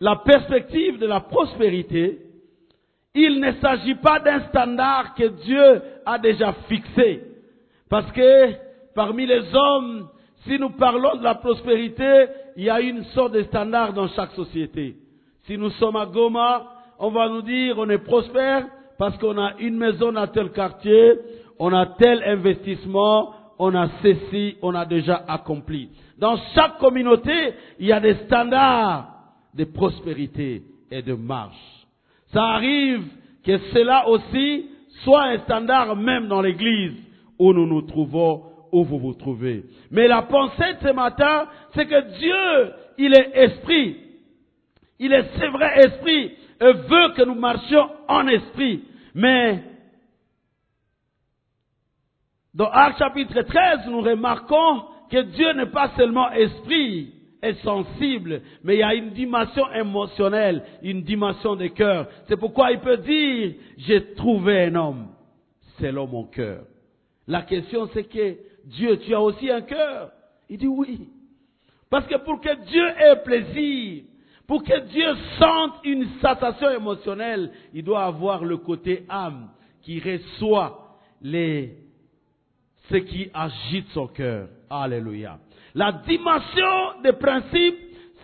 la 0.00 0.16
perspective 0.16 0.98
de 0.98 1.06
la 1.06 1.20
prospérité, 1.20 2.18
il 3.14 3.40
ne 3.40 3.52
s'agit 3.60 3.94
pas 3.96 4.18
d'un 4.20 4.40
standard 4.48 5.14
que 5.14 5.24
Dieu 5.24 5.82
a 6.04 6.18
déjà 6.18 6.52
fixé. 6.68 7.22
Parce 7.88 8.10
que 8.12 8.52
parmi 8.94 9.26
les 9.26 9.54
hommes, 9.54 10.08
si 10.46 10.58
nous 10.58 10.70
parlons 10.70 11.16
de 11.16 11.24
la 11.24 11.36
prospérité, 11.36 12.26
il 12.56 12.64
y 12.64 12.70
a 12.70 12.80
une 12.80 13.04
sorte 13.06 13.32
de 13.32 13.42
standard 13.44 13.92
dans 13.92 14.08
chaque 14.08 14.32
société. 14.32 14.96
Si 15.44 15.56
nous 15.56 15.70
sommes 15.70 15.96
à 15.96 16.06
Goma, 16.06 16.66
on 16.98 17.10
va 17.10 17.28
nous 17.28 17.42
dire 17.42 17.78
on 17.78 17.88
est 17.88 17.98
prospère 17.98 18.66
parce 18.98 19.16
qu'on 19.18 19.38
a 19.38 19.54
une 19.60 19.76
maison 19.76 20.12
dans 20.12 20.26
tel 20.26 20.50
quartier, 20.50 21.14
on 21.58 21.72
a 21.72 21.86
tel 21.98 22.22
investissement, 22.24 23.34
on 23.58 23.74
a 23.74 23.88
ceci, 24.02 24.56
on 24.62 24.74
a 24.74 24.84
déjà 24.84 25.24
accompli. 25.28 25.90
Dans 26.18 26.36
chaque 26.54 26.78
communauté, 26.78 27.54
il 27.78 27.86
y 27.86 27.92
a 27.92 28.00
des 28.00 28.14
standards 28.26 29.08
de 29.54 29.64
prospérité 29.64 30.62
et 30.90 31.02
de 31.02 31.14
marche. 31.14 31.56
Ça 32.32 32.42
arrive 32.42 33.02
que 33.44 33.58
cela 33.72 34.08
aussi 34.08 34.66
soit 35.04 35.24
un 35.24 35.38
standard 35.40 35.96
même 35.96 36.28
dans 36.28 36.40
l'église 36.40 36.94
où 37.38 37.52
nous 37.52 37.66
nous 37.66 37.82
trouvons, 37.82 38.42
où 38.72 38.84
vous 38.84 38.98
vous 38.98 39.14
trouvez. 39.14 39.64
Mais 39.90 40.08
la 40.08 40.22
pensée 40.22 40.74
de 40.74 40.88
ce 40.88 40.92
matin, 40.92 41.46
c'est 41.74 41.86
que 41.86 42.18
Dieu, 42.18 42.74
il 42.98 43.14
est 43.14 43.30
esprit. 43.34 43.96
Il 44.98 45.12
est, 45.12 45.24
c'est 45.38 45.48
vrai, 45.48 45.78
esprit, 45.86 46.32
et 46.60 46.72
veut 46.72 47.14
que 47.16 47.24
nous 47.24 47.36
marchions 47.36 47.88
en 48.08 48.26
esprit. 48.26 48.82
Mais, 49.14 49.62
dans 52.54 52.70
Acte 52.70 52.98
chapitre 52.98 53.42
13, 53.42 53.80
nous 53.88 54.00
remarquons 54.00 54.84
que 55.10 55.22
Dieu 55.22 55.52
n'est 55.52 55.66
pas 55.66 55.90
seulement 55.96 56.30
esprit 56.32 57.12
et 57.42 57.54
sensible, 57.54 58.42
mais 58.64 58.76
il 58.76 58.78
y 58.80 58.82
a 58.82 58.94
une 58.94 59.10
dimension 59.10 59.70
émotionnelle, 59.72 60.64
une 60.82 61.02
dimension 61.02 61.56
de 61.56 61.68
cœur. 61.68 62.08
C'est 62.26 62.36
pourquoi 62.36 62.72
il 62.72 62.80
peut 62.80 62.96
dire, 62.98 63.54
j'ai 63.76 64.14
trouvé 64.14 64.64
un 64.64 64.74
homme 64.74 65.08
selon 65.80 66.06
mon 66.06 66.24
cœur. 66.24 66.64
La 67.26 67.42
question 67.42 67.88
c'est 67.92 68.04
que 68.04 68.36
Dieu, 68.64 68.98
tu 68.98 69.14
as 69.14 69.20
aussi 69.20 69.50
un 69.50 69.62
cœur. 69.62 70.10
Il 70.48 70.58
dit 70.58 70.66
oui. 70.66 71.08
Parce 71.90 72.06
que 72.06 72.16
pour 72.16 72.40
que 72.40 72.54
Dieu 72.66 72.86
ait 72.98 73.22
plaisir, 73.22 74.04
pour 74.46 74.62
que 74.62 74.80
Dieu 74.88 75.14
sente 75.38 75.74
une 75.84 76.06
sensation 76.20 76.70
émotionnelle, 76.70 77.50
il 77.72 77.84
doit 77.84 78.04
avoir 78.04 78.44
le 78.44 78.56
côté 78.56 79.04
âme 79.08 79.50
qui 79.82 80.00
reçoit 80.00 80.96
les, 81.22 81.76
ce 82.90 82.96
qui 82.96 83.30
agite 83.34 83.88
son 83.90 84.06
cœur. 84.06 84.48
Alléluia. 84.70 85.38
La 85.74 85.92
dimension 85.92 87.00
des 87.02 87.12
principes, 87.12 87.78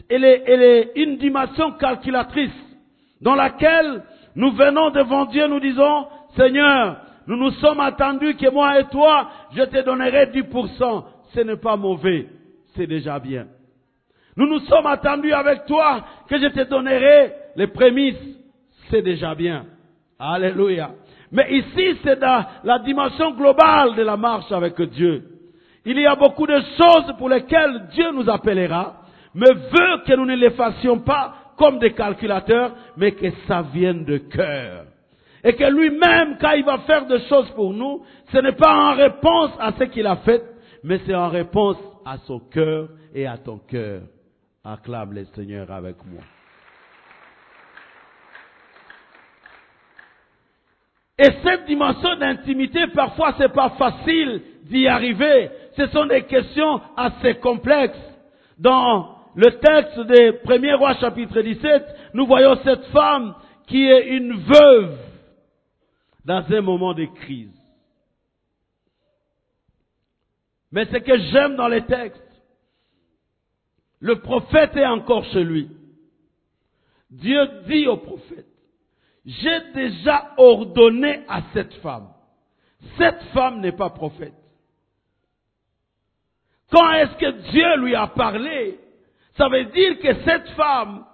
elle 0.09 0.25
est, 0.25 0.93
une 0.97 1.19
dimension 1.19 1.73
calculatrice 1.73 2.51
dans 3.21 3.35
laquelle 3.35 4.03
nous 4.35 4.53
venons 4.53 4.91
devant 4.91 5.27
Dieu, 5.27 5.47
nous 5.47 5.61
disons, 5.61 6.07
Seigneur, 6.37 6.97
nous 7.27 7.37
nous 7.37 7.53
sommes 7.53 7.81
attendus 7.81 8.37
que 8.37 8.51
moi 8.51 8.81
et 8.81 8.85
toi, 8.85 9.31
je 9.55 9.63
te 9.63 9.85
donnerai 9.85 10.27
10%. 10.27 11.05
Ce 11.35 11.41
n'est 11.41 11.57
pas 11.57 11.77
mauvais, 11.77 12.29
c'est 12.75 12.87
déjà 12.87 13.19
bien. 13.19 13.47
Nous 14.37 14.47
nous 14.47 14.61
sommes 14.61 14.87
attendus 14.87 15.33
avec 15.33 15.65
toi 15.67 16.05
que 16.29 16.39
je 16.39 16.47
te 16.49 16.69
donnerai 16.69 17.33
les 17.57 17.69
prémices. 17.69 18.17
C'est 18.91 19.03
déjà 19.03 19.35
bien. 19.35 19.67
Alléluia. 20.19 20.91
Mais 21.35 21.53
ici, 21.53 21.99
c'est 22.05 22.21
dans 22.21 22.45
la 22.63 22.79
dimension 22.79 23.33
globale 23.33 23.97
de 23.97 24.03
la 24.03 24.17
marche 24.17 24.53
avec 24.53 24.81
Dieu. 24.83 25.25
Il 25.85 25.99
y 25.99 26.07
a 26.07 26.15
beaucoup 26.15 26.47
de 26.47 26.61
choses 26.79 27.13
pour 27.19 27.29
lesquelles 27.29 27.89
Dieu 27.91 28.13
nous 28.13 28.31
appellera, 28.31 29.03
mais 29.35 29.53
veut 29.53 30.05
que 30.07 30.15
nous 30.15 30.27
ne 30.27 30.37
les 30.37 30.51
fassions 30.51 31.01
pas 31.01 31.35
comme 31.59 31.81
des 31.81 31.93
calculateurs, 31.93 32.73
mais 32.97 33.13
que 33.13 33.27
ça 33.49 33.63
vienne 33.63 34.05
de 34.05 34.19
cœur. 34.19 34.85
Et 35.43 35.55
que 35.55 35.65
lui-même, 35.65 36.39
quand 36.41 36.53
il 36.53 36.65
va 36.65 36.79
faire 36.79 37.05
des 37.07 37.21
choses 37.23 37.51
pour 37.51 37.73
nous, 37.73 38.05
ce 38.33 38.39
n'est 38.39 38.53
pas 38.53 38.73
en 38.73 38.95
réponse 38.95 39.51
à 39.59 39.73
ce 39.73 39.85
qu'il 39.85 40.07
a 40.07 40.17
fait, 40.17 40.43
mais 40.85 41.01
c'est 41.05 41.17
en 41.17 41.31
réponse 41.31 41.79
à 42.07 42.17
son 42.19 42.39
cœur 42.39 42.91
et 43.13 43.27
à 43.27 43.39
ton 43.39 43.59
cœur. 43.59 44.03
Acclame 44.63 45.13
le 45.13 45.25
Seigneur 45.35 45.69
avec 45.73 45.97
moi. 46.07 46.23
Et 51.19 51.31
cette 51.45 51.67
dimension 51.67 52.17
d'intimité, 52.17 52.87
parfois, 52.89 53.35
c'est 53.39 53.53
pas 53.53 53.71
facile 53.71 54.43
d'y 54.65 54.89
arriver. 54.89 55.51
Ce 55.77 55.87
sont 55.89 56.07
des 56.07 56.23
questions 56.25 56.81
assez 56.97 57.37
complexes. 57.37 57.99
Dans 58.59 59.17
le 59.37 59.51
texte 59.59 60.01
des 60.01 60.33
premiers 60.45 60.75
rois 60.75 60.95
chapitre 60.97 61.41
17, 61.41 61.85
nous 62.15 62.27
voyons 62.27 62.57
cette 62.65 62.85
femme 62.87 63.35
qui 63.67 63.85
est 63.87 64.17
une 64.17 64.35
veuve 64.35 64.99
dans 66.25 66.45
un 66.51 66.61
moment 66.61 66.95
de 66.95 67.05
crise. 67.05 67.51
Mais 70.73 70.87
ce 70.87 70.97
que 70.97 71.17
j'aime 71.17 71.55
dans 71.55 71.69
les 71.69 71.85
textes, 71.85 72.21
le 74.01 74.21
prophète 74.21 74.77
est 74.77 74.87
encore 74.87 75.25
chez 75.27 75.45
lui. 75.45 75.71
Dieu 77.11 77.41
dit 77.69 77.87
au 77.87 77.99
prophète, 77.99 78.47
j'ai 79.25 79.61
déjà 79.75 80.33
ordonné 80.37 81.21
à 81.29 81.43
cette 81.53 81.75
femme. 81.75 82.09
Cette 82.99 83.23
femme 83.33 83.61
n'est 83.61 83.73
pas 83.73 83.91
prophète. 83.91 84.35
Quand 86.71 86.93
est-ce 86.93 87.17
que 87.17 87.51
Dieu 87.51 87.77
lui 87.79 87.95
a 87.95 88.09
parlé? 88.09 88.79
Ça 89.37 89.49
veut 89.49 89.65
dire 89.67 89.99
que 90.01 90.15
cette 90.25 90.49
femme, 90.51 91.05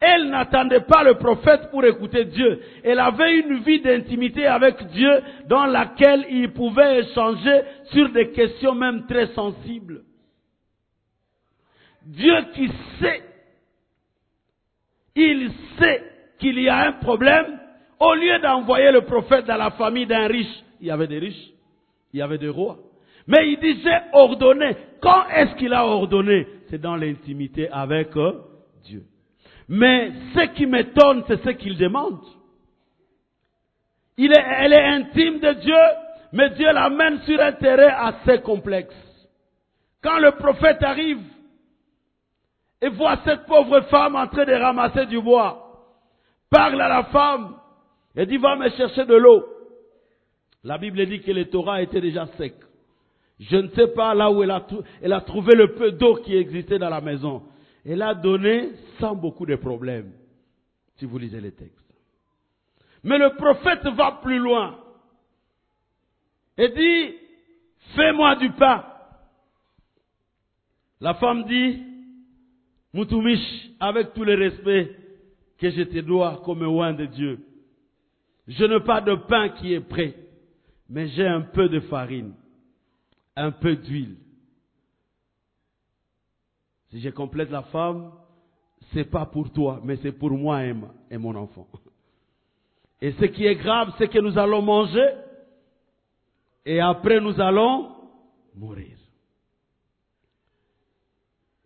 elle 0.00 0.30
n'attendait 0.30 0.80
pas 0.80 1.04
le 1.04 1.14
prophète 1.14 1.70
pour 1.70 1.84
écouter 1.84 2.24
Dieu. 2.24 2.60
Elle 2.82 2.98
avait 2.98 3.38
une 3.38 3.58
vie 3.58 3.80
d'intimité 3.80 4.46
avec 4.46 4.84
Dieu 4.88 5.22
dans 5.46 5.66
laquelle 5.66 6.26
il 6.28 6.52
pouvait 6.52 7.00
échanger 7.00 7.62
sur 7.92 8.10
des 8.10 8.32
questions 8.32 8.74
même 8.74 9.06
très 9.06 9.28
sensibles. 9.28 10.02
Dieu 12.04 12.34
qui 12.54 12.68
sait, 12.98 13.22
il 15.14 15.52
sait 15.78 16.11
qu'il 16.42 16.60
y 16.60 16.68
a 16.68 16.88
un 16.88 16.92
problème, 16.92 17.58
au 18.00 18.14
lieu 18.14 18.38
d'envoyer 18.40 18.90
le 18.90 19.02
prophète 19.02 19.46
dans 19.46 19.56
la 19.56 19.70
famille 19.70 20.06
d'un 20.06 20.26
riche, 20.26 20.62
il 20.80 20.88
y 20.88 20.90
avait 20.90 21.06
des 21.06 21.20
riches, 21.20 21.50
il 22.12 22.18
y 22.18 22.22
avait 22.22 22.36
des 22.36 22.48
rois. 22.48 22.78
Mais 23.28 23.48
il 23.52 23.60
disait 23.60 24.02
ordonner. 24.12 24.76
Quand 25.00 25.28
est-ce 25.32 25.54
qu'il 25.54 25.72
a 25.72 25.86
ordonné? 25.86 26.46
C'est 26.68 26.80
dans 26.80 26.96
l'intimité 26.96 27.68
avec 27.70 28.16
euh, 28.16 28.32
Dieu. 28.84 29.04
Mais 29.68 30.10
ce 30.34 30.46
qui 30.54 30.66
m'étonne, 30.66 31.22
c'est 31.28 31.42
ce 31.44 31.50
qu'il 31.50 31.78
demande. 31.78 32.18
Elle 34.18 34.72
est 34.72 34.86
intime 34.86 35.38
de 35.38 35.52
Dieu, 35.60 35.82
mais 36.32 36.50
Dieu 36.50 36.72
l'amène 36.72 37.20
sur 37.20 37.40
un 37.40 37.52
terrain 37.52 38.08
assez 38.08 38.42
complexe. 38.42 38.94
Quand 40.02 40.18
le 40.18 40.32
prophète 40.32 40.82
arrive 40.82 41.20
et 42.80 42.88
voit 42.88 43.20
cette 43.24 43.46
pauvre 43.46 43.82
femme 43.82 44.16
en 44.16 44.26
train 44.26 44.44
de 44.44 44.52
ramasser 44.52 45.06
du 45.06 45.20
bois, 45.20 45.61
parle 46.52 46.80
à 46.82 46.88
la 46.88 47.04
femme 47.04 47.56
et 48.14 48.26
dit 48.26 48.36
va 48.36 48.56
me 48.56 48.68
chercher 48.70 49.06
de 49.06 49.14
l'eau. 49.14 49.44
La 50.62 50.78
Bible 50.78 51.04
dit 51.06 51.20
que 51.22 51.32
le 51.32 51.46
Torah 51.46 51.82
était 51.82 52.00
déjà 52.00 52.26
sec. 52.36 52.54
Je 53.40 53.56
ne 53.56 53.68
sais 53.70 53.88
pas 53.88 54.14
là 54.14 54.30
où 54.30 54.42
elle 54.42 54.50
a, 54.52 55.20
trouvé 55.22 55.54
le 55.56 55.74
peu 55.74 55.92
d'eau 55.92 56.16
qui 56.16 56.36
existait 56.36 56.78
dans 56.78 56.90
la 56.90 57.00
maison. 57.00 57.42
Elle 57.84 58.02
a 58.02 58.14
donné 58.14 58.70
sans 59.00 59.16
beaucoup 59.16 59.46
de 59.46 59.56
problèmes, 59.56 60.12
si 60.96 61.06
vous 61.06 61.18
lisez 61.18 61.40
les 61.40 61.50
textes. 61.50 61.78
Mais 63.02 63.18
le 63.18 63.34
prophète 63.34 63.84
va 63.96 64.20
plus 64.22 64.38
loin 64.38 64.78
et 66.56 66.68
dit, 66.68 67.14
fais-moi 67.96 68.36
du 68.36 68.50
pain. 68.52 68.84
La 71.00 71.14
femme 71.14 71.42
dit, 71.44 71.82
Moutumish, 72.92 73.70
avec 73.80 74.12
tout 74.12 74.22
le 74.22 74.34
respect 74.34 75.01
que 75.62 75.70
je 75.70 75.82
te 75.84 76.00
dois 76.00 76.42
comme 76.44 76.62
oin 76.62 76.92
de 76.92 77.06
Dieu, 77.06 77.38
je 78.48 78.64
n'ai 78.64 78.80
pas 78.80 79.00
de 79.00 79.14
pain 79.14 79.50
qui 79.50 79.72
est 79.72 79.80
prêt, 79.80 80.16
mais 80.88 81.06
j'ai 81.10 81.24
un 81.24 81.42
peu 81.42 81.68
de 81.68 81.78
farine, 81.80 82.34
un 83.36 83.52
peu 83.52 83.76
d'huile. 83.76 84.16
Si 86.90 87.00
je 87.00 87.10
complète 87.10 87.50
la 87.50 87.62
femme, 87.62 88.10
c'est 88.92 89.08
pas 89.08 89.24
pour 89.24 89.52
toi, 89.52 89.80
mais 89.84 89.96
c'est 90.02 90.10
pour 90.10 90.32
moi 90.32 90.64
et 90.64 91.16
mon 91.16 91.36
enfant. 91.36 91.68
Et 93.00 93.12
ce 93.12 93.26
qui 93.26 93.46
est 93.46 93.54
grave, 93.54 93.94
c'est 93.98 94.08
que 94.08 94.18
nous 94.18 94.36
allons 94.36 94.62
manger 94.62 95.08
Et 96.66 96.80
après, 96.80 97.20
nous 97.20 97.40
allons 97.40 97.94
mourir. 98.56 98.98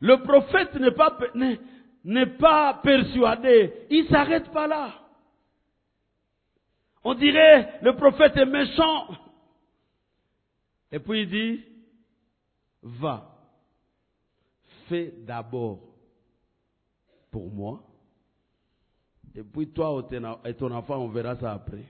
Le 0.00 0.23
prophète 0.23 0.75
n'est 0.75 0.93
pas, 0.93 1.17
n'est- 2.06 2.26
pas 2.38 2.80
persuadé. 2.82 3.72
Il 3.90 4.06
s'arrête 4.08 4.50
pas 4.50 4.66
là. 4.66 4.94
On 7.04 7.14
dirait, 7.14 7.78
le 7.82 7.94
prophète 7.94 8.36
est 8.36 8.46
méchant. 8.46 9.08
Et 10.90 10.98
puis 10.98 11.22
il 11.22 11.28
dit, 11.28 11.64
va, 12.82 13.36
fais 14.88 15.12
d'abord 15.18 15.80
pour 17.30 17.50
moi. 17.50 17.82
Et 19.34 19.42
puis 19.42 19.68
toi 19.68 20.06
et 20.44 20.54
ton 20.54 20.70
enfant, 20.72 20.96
on 20.96 21.08
verra 21.08 21.36
ça 21.36 21.52
après. 21.52 21.84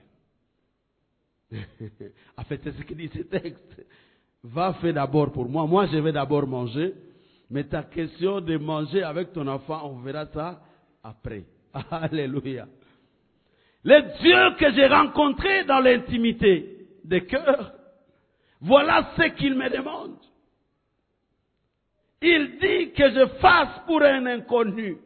en 2.37 2.43
fait, 2.43 2.59
c'est 2.63 2.73
ce 2.73 2.81
que 2.83 2.93
dit 2.93 3.09
ce 3.13 3.21
texte. 3.21 3.85
Va, 4.43 4.73
fais 4.75 4.93
d'abord 4.93 5.31
pour 5.31 5.47
moi. 5.47 5.65
Moi, 5.65 5.87
je 5.87 5.97
vais 5.97 6.11
d'abord 6.11 6.45
manger. 6.45 6.93
Mais 7.49 7.63
ta 7.63 7.83
question 7.83 8.41
de 8.41 8.57
manger 8.57 9.03
avec 9.03 9.31
ton 9.33 9.47
enfant, 9.47 9.81
on 9.85 9.99
verra 9.99 10.25
ça 10.27 10.61
après. 11.03 11.45
Alléluia. 11.91 12.67
Les 13.83 14.01
dieux 14.21 14.55
que 14.59 14.71
j'ai 14.73 14.87
rencontrés 14.87 15.63
dans 15.63 15.79
l'intimité 15.79 16.87
des 17.05 17.25
cœurs, 17.25 17.71
voilà 18.59 19.11
ce 19.15 19.23
qu'il 19.35 19.55
me 19.55 19.69
demande. 19.69 20.17
Il 22.21 22.57
dit 22.57 22.91
que 22.93 23.09
je 23.11 23.27
fasse 23.39 23.79
pour 23.85 24.01
un 24.01 24.25
inconnu. 24.25 24.97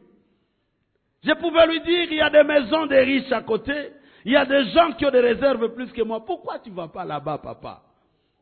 Je 1.22 1.32
pouvais 1.34 1.66
lui 1.66 1.80
dire, 1.82 2.08
il 2.10 2.16
y 2.16 2.20
a 2.20 2.30
des 2.30 2.42
maisons 2.42 2.86
des 2.86 3.00
riches 3.00 3.30
à 3.30 3.42
côté, 3.42 3.90
il 4.24 4.32
y 4.32 4.36
a 4.36 4.46
des 4.46 4.64
gens 4.70 4.92
qui 4.92 5.06
ont 5.06 5.10
des 5.10 5.20
réserves 5.20 5.72
plus 5.74 5.92
que 5.92 6.02
moi. 6.02 6.24
Pourquoi 6.24 6.58
tu 6.58 6.70
ne 6.70 6.74
vas 6.74 6.88
pas 6.88 7.04
là-bas, 7.04 7.38
papa? 7.38 7.82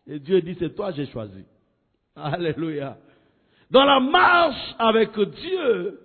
Et 0.06 0.18
Dieu 0.18 0.40
dit, 0.40 0.56
c'est 0.58 0.74
toi, 0.74 0.92
j'ai 0.92 1.06
choisi. 1.06 1.44
Alléluia. 2.16 2.96
Dans 3.70 3.84
la 3.84 4.00
marche 4.00 4.74
avec 4.78 5.18
Dieu, 5.18 6.00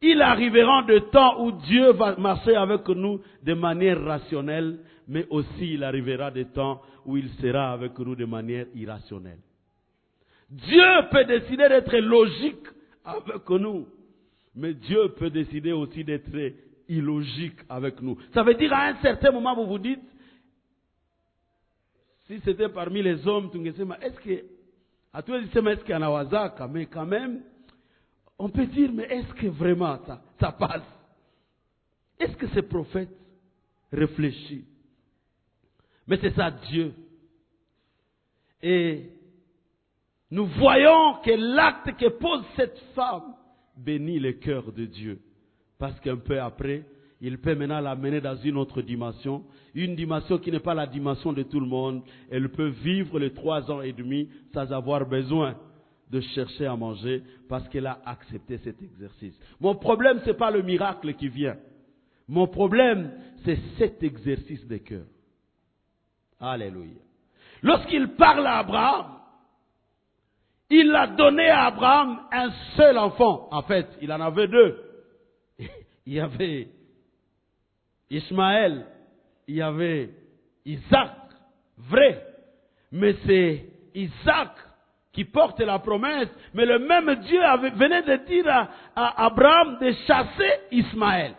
il 0.00 0.22
arrivera 0.22 0.84
de 0.84 0.98
temps 1.10 1.42
où 1.44 1.52
Dieu 1.52 1.92
va 1.92 2.16
marcher 2.16 2.54
avec 2.54 2.86
nous 2.88 3.20
de 3.42 3.54
manière 3.54 4.00
rationnelle, 4.02 4.78
mais 5.08 5.26
aussi 5.30 5.74
il 5.74 5.82
arrivera 5.82 6.30
des 6.30 6.44
temps 6.46 6.80
où 7.04 7.16
il 7.16 7.28
sera 7.40 7.72
avec 7.72 7.98
nous 7.98 8.14
de 8.14 8.24
manière 8.24 8.66
irrationnelle. 8.74 9.38
Dieu 10.48 10.84
peut 11.10 11.24
décider 11.24 11.68
d'être 11.68 11.96
logique 11.98 12.66
avec 13.04 13.48
nous, 13.50 13.88
mais 14.54 14.74
Dieu 14.74 15.08
peut 15.18 15.30
décider 15.30 15.72
aussi 15.72 16.04
d'être 16.04 16.54
illogique 16.88 17.58
avec 17.68 18.00
nous. 18.00 18.16
Ça 18.32 18.42
veut 18.42 18.54
dire 18.54 18.72
à 18.72 18.86
un 18.86 18.96
certain 19.02 19.30
moment, 19.32 19.54
vous 19.54 19.66
vous 19.66 19.78
dites, 19.78 20.00
si 22.26 22.38
c'était 22.44 22.68
parmi 22.68 23.02
les 23.02 23.26
hommes, 23.26 23.50
est-ce 23.54 24.20
que, 24.20 24.44
à 25.12 25.22
toi, 25.22 25.38
est-ce 25.38 25.84
qu'il 25.84 25.90
y 25.90 25.94
en 25.94 26.02
a 26.02 26.68
mais 26.68 26.86
quand 26.86 27.06
même, 27.06 27.42
on 28.38 28.48
peut 28.48 28.66
dire, 28.66 28.90
mais 28.92 29.04
est-ce 29.04 29.32
que 29.34 29.46
vraiment 29.46 29.98
ça, 30.06 30.22
ça 30.38 30.52
passe 30.52 30.82
Est-ce 32.18 32.36
que 32.36 32.48
ces 32.48 32.62
prophètes 32.62 33.16
réfléchissent 33.92 34.66
Mais 36.06 36.18
c'est 36.20 36.34
ça 36.34 36.50
Dieu. 36.50 36.94
Et 38.62 39.10
nous 40.30 40.46
voyons 40.46 41.14
que 41.24 41.30
l'acte 41.30 41.96
que 41.98 42.08
pose 42.08 42.44
cette 42.56 42.78
femme 42.94 43.34
bénit 43.76 44.18
le 44.18 44.32
cœur 44.32 44.72
de 44.72 44.84
Dieu. 44.84 45.20
Parce 45.78 45.98
qu'un 46.00 46.16
peu 46.16 46.40
après, 46.40 46.84
il 47.20 47.38
peut 47.38 47.54
maintenant 47.54 47.80
l'amener 47.80 48.20
dans 48.20 48.36
une 48.36 48.56
autre 48.56 48.82
dimension, 48.82 49.44
une 49.78 49.94
dimension 49.94 50.38
qui 50.38 50.50
n'est 50.50 50.58
pas 50.58 50.74
la 50.74 50.86
dimension 50.86 51.32
de 51.32 51.44
tout 51.44 51.60
le 51.60 51.66
monde. 51.66 52.02
Elle 52.30 52.48
peut 52.50 52.68
vivre 52.68 53.18
les 53.18 53.32
trois 53.32 53.70
ans 53.70 53.80
et 53.80 53.92
demi 53.92 54.28
sans 54.52 54.72
avoir 54.72 55.06
besoin 55.06 55.54
de 56.10 56.20
chercher 56.20 56.66
à 56.66 56.74
manger 56.74 57.22
parce 57.48 57.68
qu'elle 57.68 57.86
a 57.86 58.00
accepté 58.04 58.58
cet 58.58 58.82
exercice. 58.82 59.38
Mon 59.60 59.76
problème, 59.76 60.20
ce 60.24 60.30
n'est 60.30 60.36
pas 60.36 60.50
le 60.50 60.62
miracle 60.62 61.14
qui 61.14 61.28
vient. 61.28 61.56
Mon 62.26 62.48
problème, 62.48 63.12
c'est 63.44 63.58
cet 63.78 64.02
exercice 64.02 64.66
de 64.66 64.78
cœur. 64.78 65.04
Alléluia. 66.40 67.00
Lorsqu'il 67.62 68.08
parle 68.16 68.46
à 68.46 68.58
Abraham, 68.58 69.18
il 70.70 70.94
a 70.94 71.06
donné 71.06 71.48
à 71.48 71.66
Abraham 71.66 72.20
un 72.32 72.50
seul 72.76 72.98
enfant. 72.98 73.48
En 73.52 73.62
fait, 73.62 73.86
il 74.02 74.12
en 74.12 74.20
avait 74.20 74.48
deux. 74.48 74.84
Il 76.06 76.14
y 76.14 76.20
avait 76.20 76.68
Ismaël, 78.10 78.86
il 79.48 79.56
y 79.56 79.62
avait 79.62 80.10
Isaac, 80.66 81.12
vrai. 81.78 82.24
Mais 82.92 83.16
c'est 83.26 83.66
Isaac 83.94 84.50
qui 85.12 85.24
porte 85.24 85.60
la 85.60 85.78
promesse. 85.78 86.28
Mais 86.54 86.66
le 86.66 86.78
même 86.78 87.14
Dieu 87.22 87.40
venait 87.74 88.02
de 88.02 88.26
dire 88.26 88.46
à 88.94 89.24
Abraham 89.24 89.78
de 89.80 89.90
chasser 90.06 90.52
Ismaël. 90.70 91.34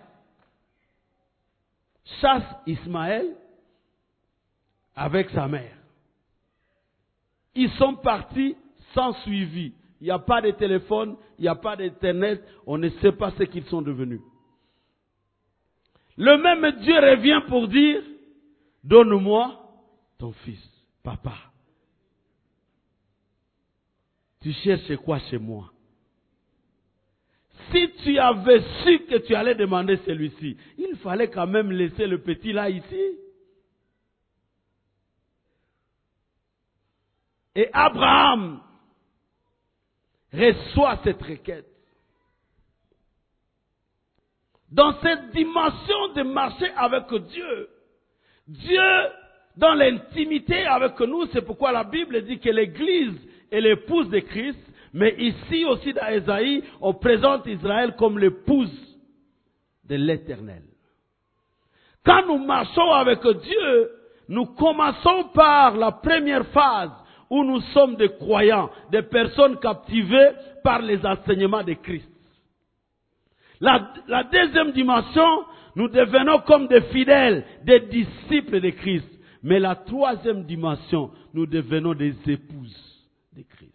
Chasse 2.19 2.43
Ismaël 2.65 3.27
avec 4.95 5.29
sa 5.29 5.47
mère. 5.47 5.77
Ils 7.53 7.71
sont 7.71 7.95
partis 7.95 8.57
sans 8.93 9.13
suivi. 9.21 9.73
Il 10.01 10.05
n'y 10.05 10.11
a 10.11 10.19
pas 10.19 10.41
de 10.41 10.51
téléphone, 10.51 11.15
il 11.37 11.43
n'y 11.43 11.47
a 11.47 11.55
pas 11.55 11.75
d'internet, 11.75 12.43
on 12.65 12.77
ne 12.77 12.89
sait 13.01 13.11
pas 13.11 13.31
ce 13.37 13.43
qu'ils 13.43 13.65
sont 13.65 13.81
devenus. 13.81 14.21
Le 16.19 16.37
même 16.37 16.69
Dieu 16.81 16.99
revient 16.99 17.41
pour 17.47 17.69
dire, 17.69 18.03
donne-moi 18.83 19.57
ton 20.17 20.33
fils, 20.33 20.59
papa. 21.01 21.33
Tu 24.41 24.51
cherches 24.51 24.97
quoi 24.97 25.19
chez 25.19 25.37
moi? 25.37 25.71
Si 27.71 27.89
tu 28.03 28.19
avais 28.19 28.61
su 28.83 28.99
que 29.05 29.15
tu 29.19 29.33
allais 29.33 29.55
demander 29.55 29.95
celui-ci, 30.05 30.57
il 30.77 30.97
fallait 30.97 31.29
quand 31.29 31.47
même 31.47 31.71
laisser 31.71 32.05
le 32.05 32.21
petit 32.21 32.51
là 32.51 32.69
ici. 32.69 33.17
Et 37.55 37.69
Abraham 37.71 38.61
reçoit 40.33 40.99
cette 41.05 41.21
requête. 41.21 41.68
Dans 44.71 44.93
cette 45.01 45.31
dimension 45.31 46.13
de 46.15 46.23
marcher 46.23 46.71
avec 46.75 47.05
Dieu, 47.09 47.69
Dieu, 48.47 48.81
dans 49.57 49.73
l'intimité 49.73 50.65
avec 50.65 50.99
nous, 50.99 51.25
c'est 51.33 51.41
pourquoi 51.41 51.71
la 51.71 51.83
Bible 51.83 52.23
dit 52.23 52.39
que 52.39 52.49
l'Église 52.49 53.19
est 53.51 53.61
l'épouse 53.61 54.09
de 54.09 54.19
Christ, 54.19 54.59
mais 54.93 55.15
ici 55.17 55.65
aussi 55.65 55.93
dans 55.93 56.07
Esaïe, 56.07 56.63
on 56.81 56.93
présente 56.93 57.45
Israël 57.47 57.95
comme 57.97 58.19
l'épouse 58.19 58.71
de 59.85 59.95
l'Éternel. 59.95 60.63
Quand 62.05 62.25
nous 62.27 62.37
marchons 62.37 62.91
avec 62.91 63.21
Dieu, 63.21 63.91
nous 64.29 64.45
commençons 64.45 65.25
par 65.33 65.75
la 65.75 65.91
première 65.91 66.45
phase 66.47 66.91
où 67.29 67.43
nous 67.43 67.61
sommes 67.73 67.95
des 67.95 68.09
croyants, 68.09 68.69
des 68.91 69.03
personnes 69.03 69.59
captivées 69.59 70.31
par 70.63 70.81
les 70.81 71.03
enseignements 71.05 71.63
de 71.63 71.73
Christ. 71.73 72.08
La, 73.61 74.23
deuxième 74.31 74.71
dimension, 74.71 75.43
nous 75.75 75.89
devenons 75.89 76.39
comme 76.39 76.67
des 76.67 76.81
fidèles, 76.81 77.43
des 77.63 77.81
disciples 77.81 78.61
de 78.61 78.69
Christ. 78.69 79.07
Mais 79.43 79.59
la 79.59 79.75
troisième 79.75 80.43
dimension, 80.43 81.11
nous 81.33 81.45
devenons 81.45 81.93
des 81.93 82.13
épouses 82.27 83.07
de 83.35 83.43
Christ. 83.43 83.73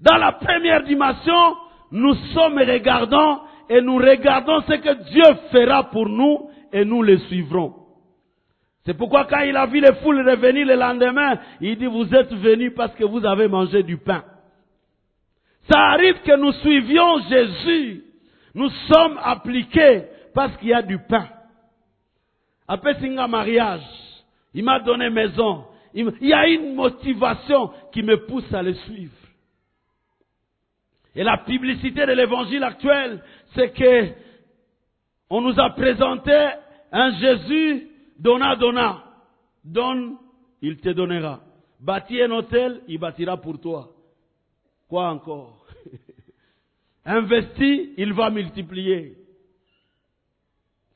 Dans 0.00 0.16
la 0.16 0.32
première 0.32 0.84
dimension, 0.84 1.56
nous 1.90 2.14
sommes 2.34 2.58
regardants 2.58 3.42
et 3.68 3.80
nous 3.80 3.96
regardons 3.96 4.60
ce 4.62 4.74
que 4.74 5.10
Dieu 5.10 5.24
fera 5.50 5.90
pour 5.90 6.08
nous 6.08 6.50
et 6.72 6.84
nous 6.84 7.02
le 7.02 7.18
suivrons. 7.18 7.74
C'est 8.84 8.94
pourquoi 8.94 9.26
quand 9.26 9.40
il 9.40 9.56
a 9.56 9.66
vu 9.66 9.80
les 9.80 9.94
foules 9.96 10.26
revenir 10.28 10.66
le 10.66 10.76
lendemain, 10.76 11.38
il 11.60 11.76
dit, 11.76 11.86
vous 11.86 12.14
êtes 12.14 12.32
venus 12.32 12.72
parce 12.74 12.94
que 12.94 13.04
vous 13.04 13.24
avez 13.26 13.48
mangé 13.48 13.82
du 13.82 13.98
pain. 13.98 14.24
Ça 15.70 15.78
arrive 15.78 16.22
que 16.22 16.36
nous 16.36 16.52
suivions 16.52 17.20
Jésus. 17.28 18.04
Nous 18.54 18.70
sommes 18.92 19.18
appliqués 19.22 20.04
parce 20.34 20.56
qu'il 20.58 20.68
y 20.68 20.74
a 20.74 20.82
du 20.82 20.98
pain. 20.98 21.28
Après 22.66 22.94
Singa 23.00 23.26
mariage, 23.26 23.82
il 24.54 24.64
m'a 24.64 24.80
donné 24.80 25.10
maison. 25.10 25.64
Il 25.94 26.12
y 26.20 26.32
a 26.32 26.46
une 26.46 26.74
motivation 26.74 27.70
qui 27.92 28.02
me 28.02 28.26
pousse 28.26 28.52
à 28.52 28.62
le 28.62 28.74
suivre. 28.74 29.12
Et 31.14 31.24
la 31.24 31.38
publicité 31.38 32.06
de 32.06 32.12
l'évangile 32.12 32.62
actuel, 32.62 33.22
c'est 33.54 33.72
que 33.72 34.08
on 35.30 35.40
nous 35.40 35.58
a 35.58 35.70
présenté 35.70 36.50
un 36.92 37.18
Jésus 37.18 37.88
Donna, 38.18 38.56
donna. 38.56 39.04
Donne, 39.64 40.16
il 40.60 40.78
te 40.78 40.88
donnera. 40.90 41.40
Bâtis 41.80 42.22
un 42.22 42.30
hôtel, 42.32 42.82
il 42.88 42.98
bâtira 42.98 43.36
pour 43.36 43.60
toi. 43.60 43.90
Quoi 44.88 45.08
encore? 45.10 45.66
Investis, 47.04 47.90
il 47.96 48.12
va 48.12 48.30
multiplier. 48.30 49.16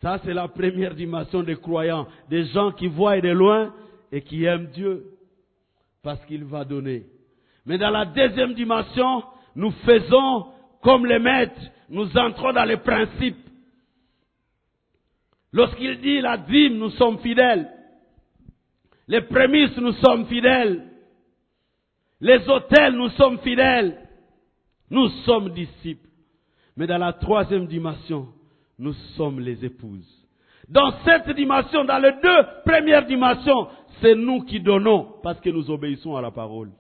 Ça, 0.01 0.21
c'est 0.25 0.35
la 0.35 0.49
première 0.49 0.95
dimension 0.95 1.43
des 1.43 1.57
croyants, 1.57 2.07
des 2.29 2.45
gens 2.47 2.73
qui 2.73 2.89
voient 2.89 3.21
de 3.21 3.29
loin 3.29 3.73
et 4.11 4.21
qui 4.21 4.45
aiment 4.45 4.67
Dieu. 4.67 5.13
parce 6.03 6.25
qu'il 6.27 6.45
va 6.45 6.65
donner. 6.65 7.05
Mais 7.65 7.79
dans 7.79 7.91
la 7.91 8.05
deuxième 8.05 8.55
dimension, 8.55 9.23
nous 9.55 9.71
faisons 9.87 10.47
comme 10.83 11.07
les 11.07 11.21
maîtres, 11.21 11.61
nous 11.89 12.17
entrons 12.17 12.53
dans 12.53 12.65
les 12.65 12.79
principes. 12.79 13.37
Lorsqu'il 15.53 16.01
dit 16.01 16.21
la 16.21 16.39
dîme, 16.39 16.79
nous 16.79 16.91
sommes 16.91 17.19
fidèles. 17.21 17.71
Les 19.07 19.21
prémices, 19.21 19.77
nous 19.77 19.93
sommes 19.93 20.27
fidèles. 20.27 20.89
Les 22.21 22.49
hôtels, 22.49 22.95
nous 22.95 23.11
sommes 23.11 23.39
fidèles. 23.41 24.02
Nous 24.93 25.09
sommes 25.25 25.49
disciples. 25.49 26.07
Mais 26.77 26.87
dans 26.87 26.99
la 26.99 27.15
troisième 27.15 27.67
dimension, 27.67 28.29
nous 28.79 28.93
sommes 29.17 29.41
les 29.41 29.65
épouses. 29.65 30.07
Dans 30.69 30.93
cette 31.07 31.35
dimension, 31.35 31.85
dans 31.85 31.99
les 31.99 32.13
deux 32.23 32.43
premières 32.67 33.07
dimensions, 33.07 33.69
c'est 34.03 34.15
nous 34.15 34.43
qui 34.43 34.61
donnons 34.61 35.15
parce 35.23 35.41
que 35.41 35.49
nous 35.49 35.71
obéissons 35.71 36.15
à 36.15 36.21
la 36.21 36.31
parole. 36.31 36.71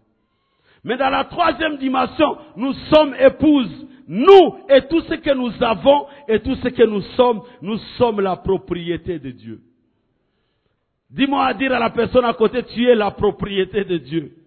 Mais 0.84 0.98
dans 0.98 1.08
la 1.08 1.24
troisième 1.24 1.78
dimension, 1.78 2.36
nous 2.54 2.74
sommes 2.92 3.14
épouses. 3.14 3.86
Nous 4.06 4.56
et 4.68 4.82
tout 4.88 5.00
ce 5.02 5.14
que 5.14 5.32
nous 5.32 5.50
avons 5.62 6.06
et 6.28 6.40
tout 6.40 6.56
ce 6.56 6.68
que 6.68 6.82
nous 6.82 7.00
sommes, 7.16 7.40
nous 7.62 7.78
sommes 7.96 8.20
la 8.20 8.36
propriété 8.36 9.18
de 9.18 9.30
Dieu. 9.30 9.60
Dis-moi 11.08 11.46
à 11.46 11.54
dire 11.54 11.72
à 11.72 11.78
la 11.78 11.90
personne 11.90 12.26
à 12.26 12.34
côté, 12.34 12.62
tu 12.74 12.86
es 12.86 12.94
la 12.94 13.10
propriété 13.10 13.84
de 13.84 13.96
Dieu. 13.96 14.41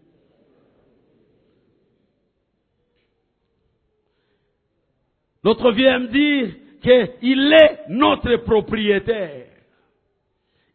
L'autre 5.46 5.72
vient 5.74 6.00
me 6.00 6.08
dire 6.08 6.56
qu'il 6.82 7.54
est 7.54 7.82
notre 7.90 8.36
propriétaire. 8.38 9.46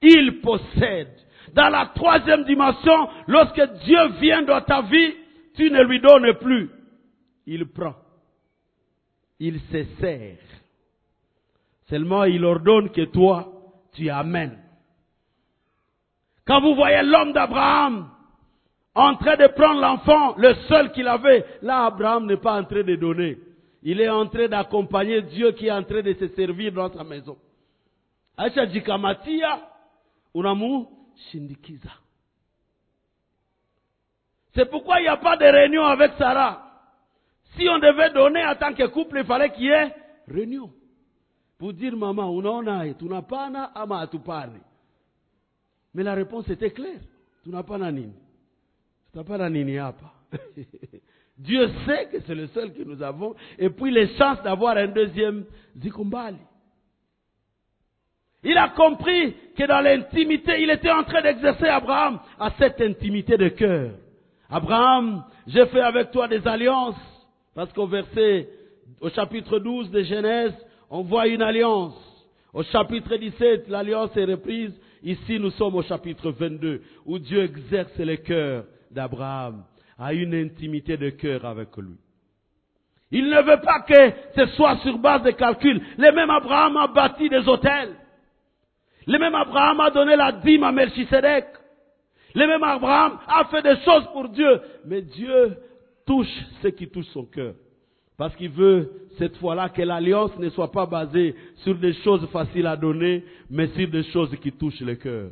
Il 0.01 0.41
possède. 0.41 1.13
Dans 1.53 1.69
la 1.69 1.87
troisième 1.87 2.45
dimension, 2.45 3.09
lorsque 3.27 3.61
Dieu 3.85 4.09
vient 4.21 4.43
dans 4.43 4.61
ta 4.61 4.83
vie, 4.83 5.15
tu 5.57 5.69
ne 5.73 5.83
lui 5.83 6.01
donnes 6.01 6.35
plus. 6.35 6.71
Il 7.47 7.67
prend. 7.67 7.97
Il 9.41 9.59
se 9.73 9.83
sert. 10.01 10.39
Seulement, 11.89 12.23
il 12.23 12.45
ordonne 12.45 12.91
que 12.91 13.07
toi, 13.07 13.53
tu 13.93 14.09
amènes. 14.09 14.59
Quand 16.47 16.61
vous 16.61 16.77
voyez 16.77 17.03
l'homme 17.03 17.33
d'Abraham 17.33 18.09
en 18.95 19.17
train 19.17 19.37
de 19.37 19.49
prendre 19.49 19.81
l'enfant, 19.81 20.37
le 20.37 20.55
seul 20.69 20.93
qu'il 20.93 21.09
avait, 21.09 21.45
là, 21.63 21.87
Abraham 21.87 22.27
n'est 22.27 22.37
pas 22.37 22.61
en 22.61 22.65
train 22.65 22.85
de 22.85 22.95
donner. 22.95 23.37
Il 23.83 24.01
est 24.01 24.09
en 24.09 24.27
train 24.27 24.49
d'accompagner 24.49 25.23
Dieu 25.23 25.53
qui 25.53 25.67
est 25.67 25.73
en 25.73 25.83
train 25.83 26.03
de 26.03 26.13
se 26.13 26.29
servir 26.29 26.73
dans 26.73 26.93
sa 26.93 27.03
maison. 27.03 27.39
C'est 34.55 34.71
pourquoi 34.71 35.01
il 35.01 35.03
n'y 35.03 35.09
a 35.09 35.17
pas 35.17 35.37
de 35.37 35.45
réunion 35.45 35.85
avec 35.85 36.13
Sarah. 36.19 36.67
Si 37.57 37.69
on 37.69 37.79
devait 37.79 38.11
donner 38.11 38.45
en 38.45 38.55
tant 38.55 38.75
que 38.75 38.87
couple, 38.87 39.19
il 39.19 39.25
fallait 39.25 39.51
qu'il 39.53 39.65
y 39.65 39.69
ait 39.69 39.95
réunion. 40.29 40.71
Pour 41.59 41.73
dire, 41.73 41.97
maman, 41.97 42.31
unaona, 42.31 42.95
tunapana 42.95 43.73
ama 43.75 44.01
atupani. 44.01 44.61
Mais 45.95 46.03
la 46.03 46.15
réponse 46.15 46.49
était 46.49 46.71
claire. 46.71 47.01
Tunapana 47.43 47.91
nini? 47.91 48.15
Tunapana 49.13 49.51
nini 49.51 49.77
hapa? 49.77 50.13
Dieu 51.41 51.71
sait 51.87 52.07
que 52.13 52.21
c'est 52.27 52.35
le 52.35 52.49
seul 52.49 52.73
que 52.73 52.83
nous 52.83 53.03
avons. 53.03 53.35
Et 53.59 53.71
puis 53.71 53.91
les 53.91 54.09
chances 54.17 54.43
d'avoir 54.43 54.77
un 54.77 54.89
deuxième 54.89 55.45
zikumbali. 55.81 56.37
Il 58.43 58.57
a 58.59 58.69
compris 58.69 59.35
que 59.57 59.67
dans 59.67 59.81
l'intimité, 59.81 60.63
il 60.63 60.71
était 60.71 60.91
en 60.91 61.03
train 61.03 61.23
d'exercer 61.23 61.67
Abraham 61.67 62.21
à 62.39 62.51
cette 62.59 62.81
intimité 62.81 63.37
de 63.37 63.49
cœur. 63.49 63.93
Abraham, 64.51 65.25
j'ai 65.47 65.67
fait 65.67 65.81
avec 65.81 66.11
toi 66.11 66.29
des 66.29 66.47
alliances. 66.47 66.97
Parce 67.55 67.73
qu'au 67.73 67.87
verset, 67.87 68.49
au 69.01 69.09
chapitre 69.09 69.59
12 69.59 69.91
de 69.91 70.03
Genèse, 70.03 70.55
on 70.91 71.03
voit 71.03 71.27
une 71.27 71.43
alliance. 71.43 71.95
Au 72.53 72.63
chapitre 72.65 73.17
17, 73.17 73.69
l'alliance 73.69 74.15
est 74.17 74.25
reprise. 74.25 74.73
Ici, 75.03 75.39
nous 75.39 75.51
sommes 75.53 75.75
au 75.75 75.83
chapitre 75.83 76.31
22, 76.31 76.83
où 77.07 77.19
Dieu 77.19 77.45
exerce 77.45 77.97
le 77.99 78.17
cœur 78.17 78.65
d'Abraham 78.91 79.65
à 80.01 80.15
une 80.15 80.35
intimité 80.35 80.97
de 80.97 81.11
cœur 81.11 81.45
avec 81.45 81.77
lui. 81.77 81.95
Il 83.11 83.29
ne 83.29 83.43
veut 83.43 83.61
pas 83.61 83.81
que 83.81 84.13
ce 84.35 84.47
soit 84.57 84.79
sur 84.79 84.97
base 84.99 85.23
de 85.23 85.33
calculs. 85.33 85.81
Le 85.99 86.11
même 86.13 86.31
Abraham 86.31 86.77
a 86.79 86.87
bâti 86.87 87.29
des 87.29 87.47
hôtels. 87.47 87.95
Le 89.07 89.19
même 89.19 89.35
Abraham 89.35 89.81
a 89.81 89.91
donné 89.91 90.17
la 90.17 90.33
dîme 90.33 90.65
à 90.65 90.73
Melchisedec. 90.73 91.47
Le 92.35 92.47
même 92.47 92.63
Abraham 92.63 93.19
a 93.27 93.45
fait 93.47 93.63
des 93.63 93.77
choses 93.85 94.07
pour 94.13 94.29
Dieu. 94.29 94.61
Mais 94.87 95.03
Dieu 95.03 95.57
touche 96.07 96.33
ce 96.63 96.69
qui 96.69 96.89
touche 96.89 97.09
son 97.13 97.25
cœur. 97.25 97.55
Parce 98.17 98.35
qu'il 98.37 98.51
veut 98.51 98.91
cette 99.19 99.37
fois-là 99.39 99.69
que 99.69 99.83
l'alliance 99.83 100.37
ne 100.39 100.49
soit 100.51 100.71
pas 100.71 100.87
basée 100.87 101.35
sur 101.57 101.75
des 101.75 101.93
choses 101.95 102.27
faciles 102.29 102.67
à 102.67 102.77
donner, 102.77 103.25
mais 103.51 103.67
sur 103.69 103.89
des 103.89 104.05
choses 104.05 104.35
qui 104.41 104.53
touchent 104.53 104.81
le 104.81 104.95
cœur. 104.95 105.31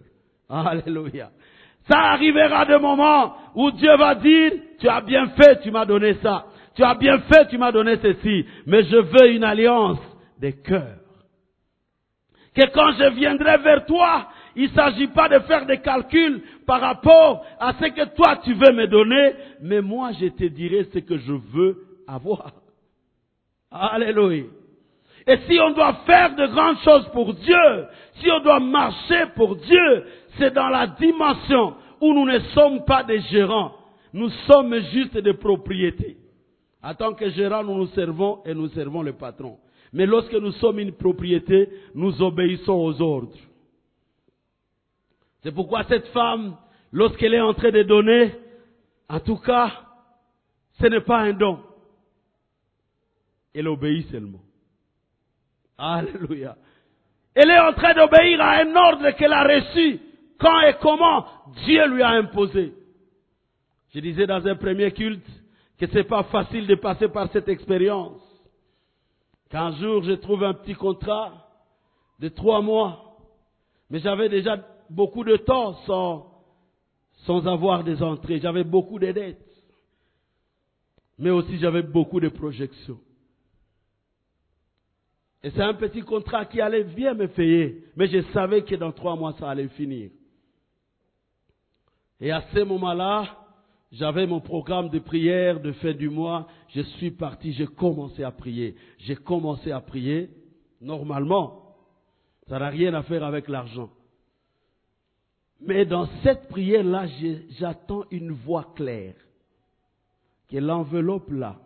Alléluia. 0.48 1.30
Ça 1.88 1.98
arrivera 1.98 2.66
des 2.66 2.78
moments 2.78 3.34
où 3.54 3.70
Dieu 3.70 3.96
va 3.96 4.14
dire, 4.14 4.52
tu 4.78 4.88
as 4.88 5.00
bien 5.00 5.28
fait, 5.28 5.60
tu 5.62 5.70
m'as 5.70 5.86
donné 5.86 6.14
ça. 6.22 6.46
Tu 6.74 6.84
as 6.84 6.94
bien 6.94 7.18
fait, 7.20 7.48
tu 7.48 7.58
m'as 7.58 7.72
donné 7.72 7.96
ceci. 7.96 8.44
Mais 8.66 8.82
je 8.84 8.96
veux 8.96 9.32
une 9.32 9.44
alliance 9.44 9.98
des 10.38 10.52
cœurs. 10.52 10.98
Que 12.54 12.66
quand 12.72 12.92
je 12.92 13.14
viendrai 13.14 13.56
vers 13.58 13.86
toi, 13.86 14.28
il 14.54 14.64
ne 14.64 14.74
s'agit 14.74 15.06
pas 15.08 15.28
de 15.28 15.38
faire 15.40 15.66
des 15.66 15.78
calculs 15.78 16.42
par 16.66 16.80
rapport 16.80 17.44
à 17.60 17.72
ce 17.74 17.86
que 17.86 18.14
toi 18.14 18.36
tu 18.44 18.52
veux 18.54 18.72
me 18.72 18.86
donner, 18.86 19.34
mais 19.62 19.80
moi 19.80 20.10
je 20.20 20.26
te 20.26 20.44
dirai 20.44 20.88
ce 20.92 20.98
que 20.98 21.16
je 21.16 21.32
veux 21.32 21.76
avoir. 22.06 22.52
Alléluia. 23.70 24.44
Et 25.28 25.36
si 25.46 25.60
on 25.60 25.72
doit 25.72 25.92
faire 26.06 26.34
de 26.34 26.46
grandes 26.46 26.78
choses 26.78 27.06
pour 27.12 27.34
Dieu, 27.34 27.86
si 28.14 28.30
on 28.30 28.40
doit 28.40 28.60
marcher 28.60 29.26
pour 29.36 29.56
Dieu, 29.56 30.06
c'est 30.38 30.54
dans 30.54 30.70
la 30.70 30.86
dimension 30.86 31.74
où 32.00 32.14
nous 32.14 32.24
ne 32.24 32.38
sommes 32.54 32.82
pas 32.86 33.04
des 33.04 33.20
gérants, 33.20 33.74
nous 34.14 34.30
sommes 34.46 34.74
juste 34.90 35.18
des 35.18 35.34
propriétés. 35.34 36.16
En 36.82 36.94
tant 36.94 37.12
que 37.12 37.28
gérants, 37.28 37.62
nous 37.62 37.74
nous 37.74 37.88
servons 37.88 38.42
et 38.46 38.54
nous 38.54 38.68
servons 38.68 39.02
le 39.02 39.12
patron. 39.12 39.58
Mais 39.92 40.06
lorsque 40.06 40.32
nous 40.32 40.52
sommes 40.52 40.78
une 40.78 40.92
propriété, 40.92 41.68
nous 41.94 42.22
obéissons 42.22 42.72
aux 42.72 43.02
ordres. 43.02 43.36
C'est 45.42 45.52
pourquoi 45.52 45.84
cette 45.84 46.08
femme, 46.08 46.56
lorsqu'elle 46.90 47.34
est 47.34 47.40
en 47.40 47.52
train 47.52 47.70
de 47.70 47.82
donner, 47.82 48.32
en 49.10 49.20
tout 49.20 49.36
cas, 49.36 49.72
ce 50.80 50.86
n'est 50.86 51.02
pas 51.02 51.18
un 51.18 51.34
don. 51.34 51.58
Elle 53.54 53.68
obéit 53.68 54.10
seulement. 54.10 54.40
Alléluia. 55.78 56.56
Elle 57.34 57.50
est 57.50 57.60
en 57.60 57.72
train 57.72 57.94
d'obéir 57.94 58.40
à 58.40 58.56
un 58.58 58.74
ordre 58.74 59.10
qu'elle 59.12 59.32
a 59.32 59.44
reçu. 59.44 60.00
Quand 60.38 60.60
et 60.62 60.74
comment 60.80 61.24
Dieu 61.64 61.86
lui 61.88 62.02
a 62.02 62.10
imposé. 62.10 62.74
Je 63.94 64.00
disais 64.00 64.26
dans 64.26 64.44
un 64.46 64.56
premier 64.56 64.92
culte 64.92 65.26
que 65.78 65.86
c'est 65.92 66.04
pas 66.04 66.24
facile 66.24 66.66
de 66.66 66.74
passer 66.74 67.08
par 67.08 67.30
cette 67.32 67.48
expérience. 67.48 68.20
Qu'un 69.50 69.72
jour 69.76 70.02
je 70.02 70.12
trouve 70.12 70.44
un 70.44 70.54
petit 70.54 70.74
contrat 70.74 71.32
de 72.18 72.28
trois 72.28 72.60
mois, 72.60 73.16
mais 73.88 74.00
j'avais 74.00 74.28
déjà 74.28 74.58
beaucoup 74.90 75.24
de 75.24 75.36
temps 75.36 75.74
sans, 75.86 76.26
sans 77.24 77.46
avoir 77.46 77.84
des 77.84 78.02
entrées. 78.02 78.40
J'avais 78.40 78.64
beaucoup 78.64 78.98
de 78.98 79.12
dettes. 79.12 79.38
Mais 81.18 81.30
aussi 81.30 81.58
j'avais 81.58 81.82
beaucoup 81.82 82.20
de 82.20 82.28
projections. 82.28 82.98
Et 85.48 85.50
c'est 85.52 85.62
un 85.62 85.72
petit 85.72 86.02
contrat 86.02 86.44
qui 86.44 86.60
allait 86.60 86.84
bien 86.84 87.14
me 87.14 87.26
payer. 87.26 87.82
Mais 87.96 88.06
je 88.06 88.20
savais 88.34 88.64
que 88.64 88.74
dans 88.74 88.92
trois 88.92 89.16
mois, 89.16 89.32
ça 89.38 89.48
allait 89.48 89.68
finir. 89.68 90.10
Et 92.20 92.30
à 92.30 92.44
ce 92.52 92.58
moment-là, 92.58 93.34
j'avais 93.90 94.26
mon 94.26 94.42
programme 94.42 94.90
de 94.90 94.98
prière 94.98 95.58
de 95.58 95.72
fin 95.72 95.94
du 95.94 96.10
mois. 96.10 96.48
Je 96.74 96.82
suis 96.82 97.12
parti, 97.12 97.54
j'ai 97.54 97.66
commencé 97.66 98.22
à 98.24 98.30
prier. 98.30 98.76
J'ai 98.98 99.16
commencé 99.16 99.72
à 99.72 99.80
prier. 99.80 100.28
Normalement, 100.82 101.76
ça 102.46 102.58
n'a 102.58 102.68
rien 102.68 102.92
à 102.92 103.02
faire 103.04 103.24
avec 103.24 103.48
l'argent. 103.48 103.88
Mais 105.62 105.86
dans 105.86 106.10
cette 106.22 106.46
prière-là, 106.50 107.06
j'attends 107.58 108.04
une 108.10 108.32
voix 108.32 108.74
claire. 108.76 109.14
Que 110.50 110.58
l'enveloppe 110.58 111.30
là, 111.30 111.58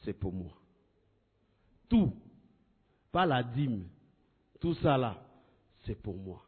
c'est 0.00 0.18
pour 0.18 0.32
moi. 0.32 0.61
Tout, 1.92 2.10
pas 3.12 3.26
la 3.26 3.42
dîme, 3.42 3.86
tout 4.58 4.72
ça 4.76 4.96
là, 4.96 5.22
c'est 5.84 5.94
pour 5.94 6.16
moi. 6.16 6.42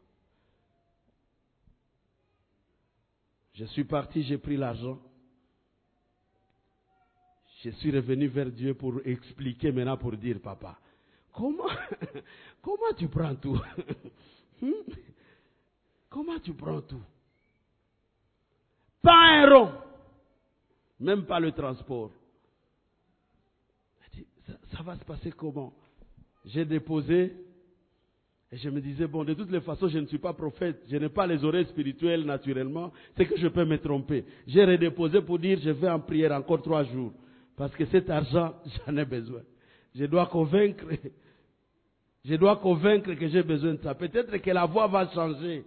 Je 3.53 3.67
suis 3.67 3.85
parti, 3.85 4.23
j'ai 4.23 4.39
pris 4.39 4.57
l'argent. 4.57 4.99
Je 7.63 7.69
suis 7.73 7.91
revenu 7.91 8.27
vers 8.29 8.51
Dieu 8.51 8.73
pour 8.73 9.03
expliquer 9.05 9.71
maintenant, 9.71 9.99
pour 9.99 10.17
dire, 10.17 10.41
papa, 10.41 10.79
comment, 11.31 11.69
comment 12.63 12.95
tu 12.97 13.09
prends 13.09 13.35
tout? 13.35 13.61
Hmm? 14.63 14.71
Comment 16.09 16.39
tu 16.39 16.55
prends 16.55 16.81
tout? 16.81 17.03
Un 19.03 19.51
rond. 19.51 19.73
Même 21.01 21.27
pas 21.27 21.41
le 21.41 21.51
transport. 21.53 22.13
Ça 24.77 24.83
va 24.83 24.97
se 24.97 25.05
passer 25.05 25.31
comment? 25.33 25.73
J'ai 26.47 26.65
déposé 26.65 27.33
et 28.55 28.57
je 28.57 28.71
me 28.71 28.81
disais, 28.81 29.09
bon, 29.09 29.25
de 29.25 29.35
toutes 29.35 29.51
les 29.51 29.61
façons, 29.63 29.89
je 29.89 29.99
ne 29.99 30.07
suis 30.07 30.19
pas 30.19 30.33
prophète, 30.33 30.81
je 30.89 30.97
n'ai 30.97 31.09
pas 31.09 31.27
les 31.27 31.45
oreilles 31.45 31.67
spirituelles 31.67 32.25
naturellement, 32.25 32.93
c'est 33.17 33.27
que 33.27 33.37
je 33.37 33.49
peux 33.49 33.65
me 33.65 33.79
tromper. 33.79 34.25
J'ai 34.47 34.65
redéposé 34.65 35.21
pour 35.23 35.41
dire, 35.41 35.59
je 35.61 35.71
vais 35.71 35.89
en 35.89 35.99
prière 35.99 36.31
encore 36.31 36.63
trois 36.63 36.85
jours, 36.85 37.13
parce 37.57 37.75
que 37.75 37.85
cet 37.87 38.09
argent, 38.11 38.55
j'en 38.87 38.97
ai 38.97 39.05
besoin. 39.05 39.41
Je 39.95 40.05
dois 40.05 40.27
convaincre, 40.27 40.85
je 42.25 42.35
dois 42.37 42.57
convaincre 42.59 43.15
que 43.15 43.27
j'ai 43.27 43.43
besoin 43.43 43.75
de 43.75 43.83
ça. 43.83 43.95
Peut-être 43.97 44.37
que 44.37 44.51
la 44.51 44.67
voix 44.67 44.87
va 44.87 45.11
changer. 45.11 45.65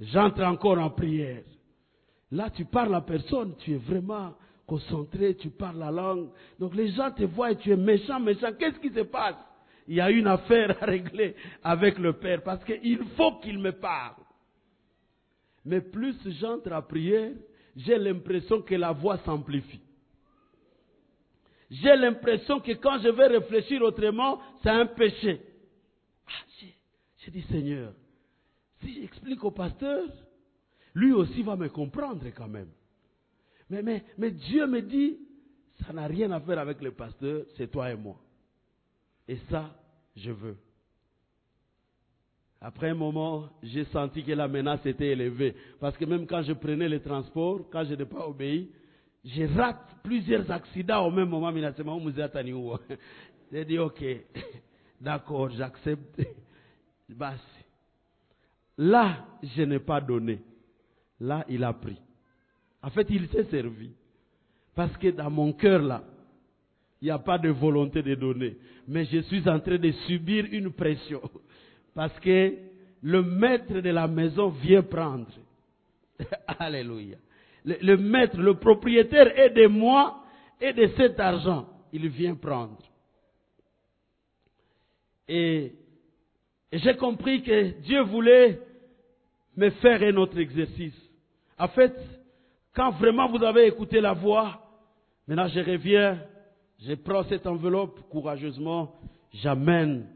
J'entre 0.00 0.42
encore 0.44 0.78
en 0.78 0.88
prière. 0.88 1.42
Là, 2.30 2.48
tu 2.48 2.64
parles 2.64 2.94
à 2.94 3.02
personne, 3.02 3.54
tu 3.58 3.74
es 3.74 3.76
vraiment 3.76 4.32
concentré, 4.66 5.36
tu 5.36 5.50
parles 5.50 5.78
la 5.78 5.90
langue. 5.90 6.30
Donc 6.58 6.74
les 6.74 6.88
gens 6.92 7.10
te 7.10 7.24
voient 7.24 7.52
et 7.52 7.56
tu 7.56 7.70
es 7.70 7.76
méchant, 7.76 8.20
méchant. 8.20 8.52
Qu'est-ce 8.58 8.78
qui 8.78 8.90
se 8.90 9.00
passe? 9.00 9.36
Il 9.88 9.96
y 9.96 10.00
a 10.00 10.10
une 10.10 10.26
affaire 10.26 10.76
à 10.82 10.86
régler 10.86 11.34
avec 11.62 11.98
le 11.98 12.12
Père 12.14 12.42
parce 12.42 12.64
qu'il 12.64 13.04
faut 13.16 13.38
qu'il 13.40 13.58
me 13.58 13.72
parle. 13.72 14.22
Mais 15.64 15.80
plus 15.80 16.16
j'entre 16.40 16.72
à 16.72 16.82
prière, 16.82 17.32
j'ai 17.76 17.98
l'impression 17.98 18.62
que 18.62 18.74
la 18.74 18.92
voix 18.92 19.18
s'amplifie. 19.18 19.80
J'ai 21.70 21.96
l'impression 21.96 22.60
que 22.60 22.72
quand 22.72 22.98
je 23.00 23.08
vais 23.08 23.28
réfléchir 23.28 23.80
autrement, 23.82 24.40
c'est 24.62 24.68
un 24.70 24.86
péché. 24.86 25.40
Ah, 26.26 26.66
j'ai 27.18 27.30
dit 27.30 27.42
Seigneur, 27.42 27.94
si 28.82 29.00
j'explique 29.00 29.42
au 29.42 29.50
pasteur, 29.50 30.04
lui 30.94 31.12
aussi 31.12 31.42
va 31.42 31.56
me 31.56 31.68
comprendre 31.68 32.26
quand 32.36 32.48
même. 32.48 32.68
Mais, 33.72 33.82
mais, 33.82 34.04
mais 34.18 34.30
Dieu 34.30 34.66
me 34.66 34.82
dit, 34.82 35.16
ça 35.86 35.94
n'a 35.94 36.06
rien 36.06 36.30
à 36.30 36.40
faire 36.40 36.58
avec 36.58 36.82
le 36.82 36.92
pasteur, 36.92 37.46
c'est 37.56 37.70
toi 37.70 37.90
et 37.90 37.96
moi. 37.96 38.16
Et 39.26 39.38
ça, 39.48 39.74
je 40.14 40.30
veux. 40.30 40.58
Après 42.60 42.90
un 42.90 42.94
moment, 42.94 43.48
j'ai 43.62 43.86
senti 43.86 44.22
que 44.22 44.32
la 44.32 44.46
menace 44.46 44.84
était 44.84 45.08
élevée. 45.08 45.56
Parce 45.80 45.96
que 45.96 46.04
même 46.04 46.26
quand 46.26 46.42
je 46.42 46.52
prenais 46.52 46.86
les 46.86 47.00
transports, 47.00 47.62
quand 47.70 47.84
je 47.84 47.94
n'ai 47.94 48.04
pas 48.04 48.28
obéi, 48.28 48.70
je 49.24 49.44
rate 49.56 49.96
plusieurs 50.04 50.50
accidents 50.50 51.06
au 51.06 51.10
même 51.10 51.30
moment. 51.30 51.50
J'ai 53.52 53.64
dit, 53.64 53.78
ok, 53.78 54.04
d'accord, 55.00 55.48
j'accepte. 55.48 56.22
Là, 58.76 59.26
je 59.42 59.62
n'ai 59.62 59.78
pas 59.78 60.02
donné. 60.02 60.42
Là, 61.20 61.46
il 61.48 61.64
a 61.64 61.72
pris. 61.72 61.98
En 62.82 62.90
fait, 62.90 63.06
il 63.10 63.28
s'est 63.28 63.44
servi. 63.44 63.90
Parce 64.74 64.96
que 64.96 65.08
dans 65.08 65.30
mon 65.30 65.52
cœur, 65.52 65.80
là, 65.82 66.02
il 67.00 67.06
n'y 67.06 67.10
a 67.10 67.18
pas 67.18 67.38
de 67.38 67.48
volonté 67.50 68.02
de 68.02 68.14
donner. 68.14 68.56
Mais 68.88 69.04
je 69.06 69.20
suis 69.22 69.48
en 69.48 69.60
train 69.60 69.78
de 69.78 69.90
subir 70.06 70.46
une 70.50 70.72
pression. 70.72 71.20
Parce 71.94 72.18
que 72.20 72.54
le 73.02 73.22
maître 73.22 73.80
de 73.80 73.90
la 73.90 74.06
maison 74.06 74.48
vient 74.48 74.82
prendre. 74.82 75.28
Alléluia. 76.46 77.16
Le, 77.64 77.96
maître, 77.96 78.38
le 78.38 78.54
propriétaire 78.54 79.38
est 79.38 79.50
de 79.50 79.66
moi 79.66 80.24
et 80.60 80.72
de 80.72 80.88
cet 80.96 81.20
argent. 81.20 81.68
Il 81.92 82.08
vient 82.08 82.34
prendre. 82.34 82.78
Et, 85.28 85.72
et 86.72 86.78
j'ai 86.78 86.96
compris 86.96 87.42
que 87.42 87.80
Dieu 87.80 88.02
voulait 88.02 88.60
me 89.56 89.70
faire 89.70 90.02
un 90.02 90.16
autre 90.16 90.38
exercice. 90.38 90.98
En 91.58 91.68
fait, 91.68 91.94
quand 92.74 92.90
vraiment 92.92 93.28
vous 93.28 93.42
avez 93.42 93.66
écouté 93.66 94.00
la 94.00 94.12
voix, 94.12 94.60
maintenant 95.26 95.48
je 95.48 95.60
reviens 95.60 96.18
je 96.86 96.94
prends 96.94 97.22
cette 97.24 97.46
enveloppe 97.46 98.00
courageusement, 98.10 98.92
j'amène 99.34 100.06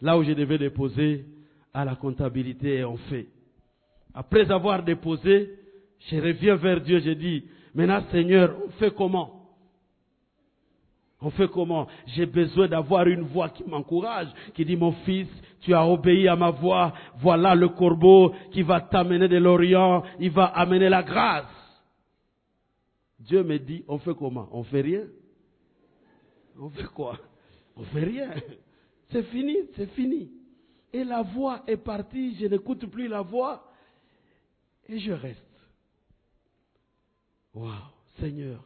là 0.00 0.16
où 0.16 0.22
je 0.22 0.32
devais 0.32 0.58
déposer 0.58 1.24
à 1.74 1.84
la 1.84 1.96
comptabilité 1.96 2.76
et 2.76 2.84
on 2.84 2.96
fait. 2.96 3.26
Après 4.14 4.50
avoir 4.50 4.82
déposé, 4.82 5.50
je 6.08 6.16
reviens 6.16 6.54
vers 6.54 6.80
Dieu, 6.80 7.00
je 7.00 7.10
dis, 7.10 7.44
maintenant 7.74 8.02
Seigneur, 8.12 8.54
on 8.66 8.70
fait 8.78 8.94
comment? 8.94 9.32
On 11.20 11.30
fait 11.30 11.48
comment? 11.48 11.88
J'ai 12.06 12.26
besoin 12.26 12.68
d'avoir 12.68 13.06
une 13.08 13.22
voix 13.22 13.48
qui 13.48 13.64
m'encourage, 13.64 14.28
qui 14.54 14.64
dit, 14.64 14.76
mon 14.76 14.92
fils, 15.04 15.28
tu 15.62 15.74
as 15.74 15.84
obéi 15.84 16.28
à 16.28 16.36
ma 16.36 16.50
voix, 16.50 16.92
voilà 17.16 17.54
le 17.54 17.68
corbeau 17.68 18.32
qui 18.52 18.62
va 18.62 18.80
t'amener 18.80 19.26
de 19.26 19.38
l'Orient, 19.38 20.04
il 20.20 20.30
va 20.30 20.44
amener 20.44 20.88
la 20.88 21.02
grâce. 21.02 21.55
Dieu 23.26 23.42
me 23.42 23.58
dit, 23.58 23.84
on 23.88 23.98
fait 23.98 24.14
comment? 24.14 24.48
On 24.52 24.62
fait 24.64 24.80
rien? 24.80 25.06
On 26.58 26.70
fait 26.70 26.84
quoi? 26.84 27.18
On 27.76 27.82
fait 27.84 28.04
rien. 28.04 28.30
C'est 29.10 29.24
fini, 29.24 29.56
c'est 29.76 29.90
fini. 29.92 30.30
Et 30.92 31.04
la 31.04 31.22
voix 31.22 31.62
est 31.66 31.76
partie, 31.76 32.36
je 32.36 32.46
n'écoute 32.46 32.86
plus 32.86 33.06
la 33.06 33.22
voix 33.22 33.70
et 34.88 34.98
je 34.98 35.12
reste. 35.12 35.42
Waouh, 37.54 37.70
Seigneur, 38.18 38.64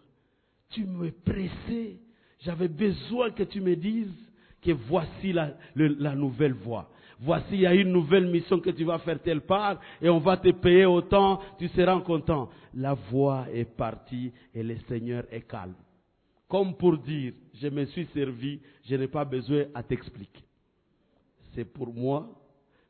tu 0.70 0.84
me 0.84 1.10
pressais, 1.10 1.98
j'avais 2.40 2.68
besoin 2.68 3.30
que 3.30 3.42
tu 3.42 3.60
me 3.60 3.76
dises 3.76 4.14
que 4.62 4.72
voici 4.72 5.32
la, 5.32 6.14
nouvelle 6.14 6.54
voie. 6.54 6.90
Voici, 7.22 7.48
il 7.52 7.60
y 7.60 7.66
a 7.66 7.74
une 7.74 7.92
nouvelle 7.92 8.28
mission 8.28 8.60
que 8.60 8.70
tu 8.70 8.84
vas 8.84 8.98
faire 8.98 9.20
telle 9.20 9.42
part 9.42 9.78
et 10.00 10.08
on 10.08 10.18
va 10.18 10.38
te 10.38 10.50
payer 10.52 10.86
autant, 10.86 11.38
tu 11.58 11.68
seras 11.68 12.00
content. 12.00 12.48
La 12.72 12.94
voix 12.94 13.46
est 13.52 13.66
partie 13.66 14.32
et 14.54 14.62
le 14.62 14.76
Seigneur 14.88 15.24
est 15.30 15.42
calme. 15.42 15.74
Comme 16.48 16.74
pour 16.74 16.96
dire, 16.96 17.34
je 17.60 17.68
me 17.68 17.84
suis 17.86 18.06
servi, 18.14 18.58
je 18.88 18.96
n'ai 18.96 19.06
pas 19.06 19.26
besoin 19.26 19.64
à 19.74 19.82
t'expliquer. 19.82 20.42
C'est 21.54 21.66
pour 21.66 21.92
moi, 21.92 22.26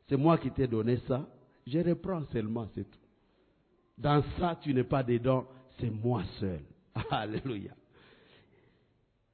c'est 0.07 0.15
moi 0.17 0.37
qui 0.37 0.49
t'ai 0.49 0.65
donné 0.65 0.97
ça, 1.09 1.27
je 1.67 1.79
reprends 1.79 2.23
seulement, 2.31 2.67
c'est 2.73 2.89
tout. 2.89 2.99
Dans 3.97 4.23
ça, 4.39 4.57
tu 4.61 4.73
n'es 4.73 4.85
pas 4.85 5.03
dedans, 5.03 5.45
c'est 5.77 5.91
moi 5.91 6.23
seul. 6.39 6.61
Alléluia. 7.11 7.71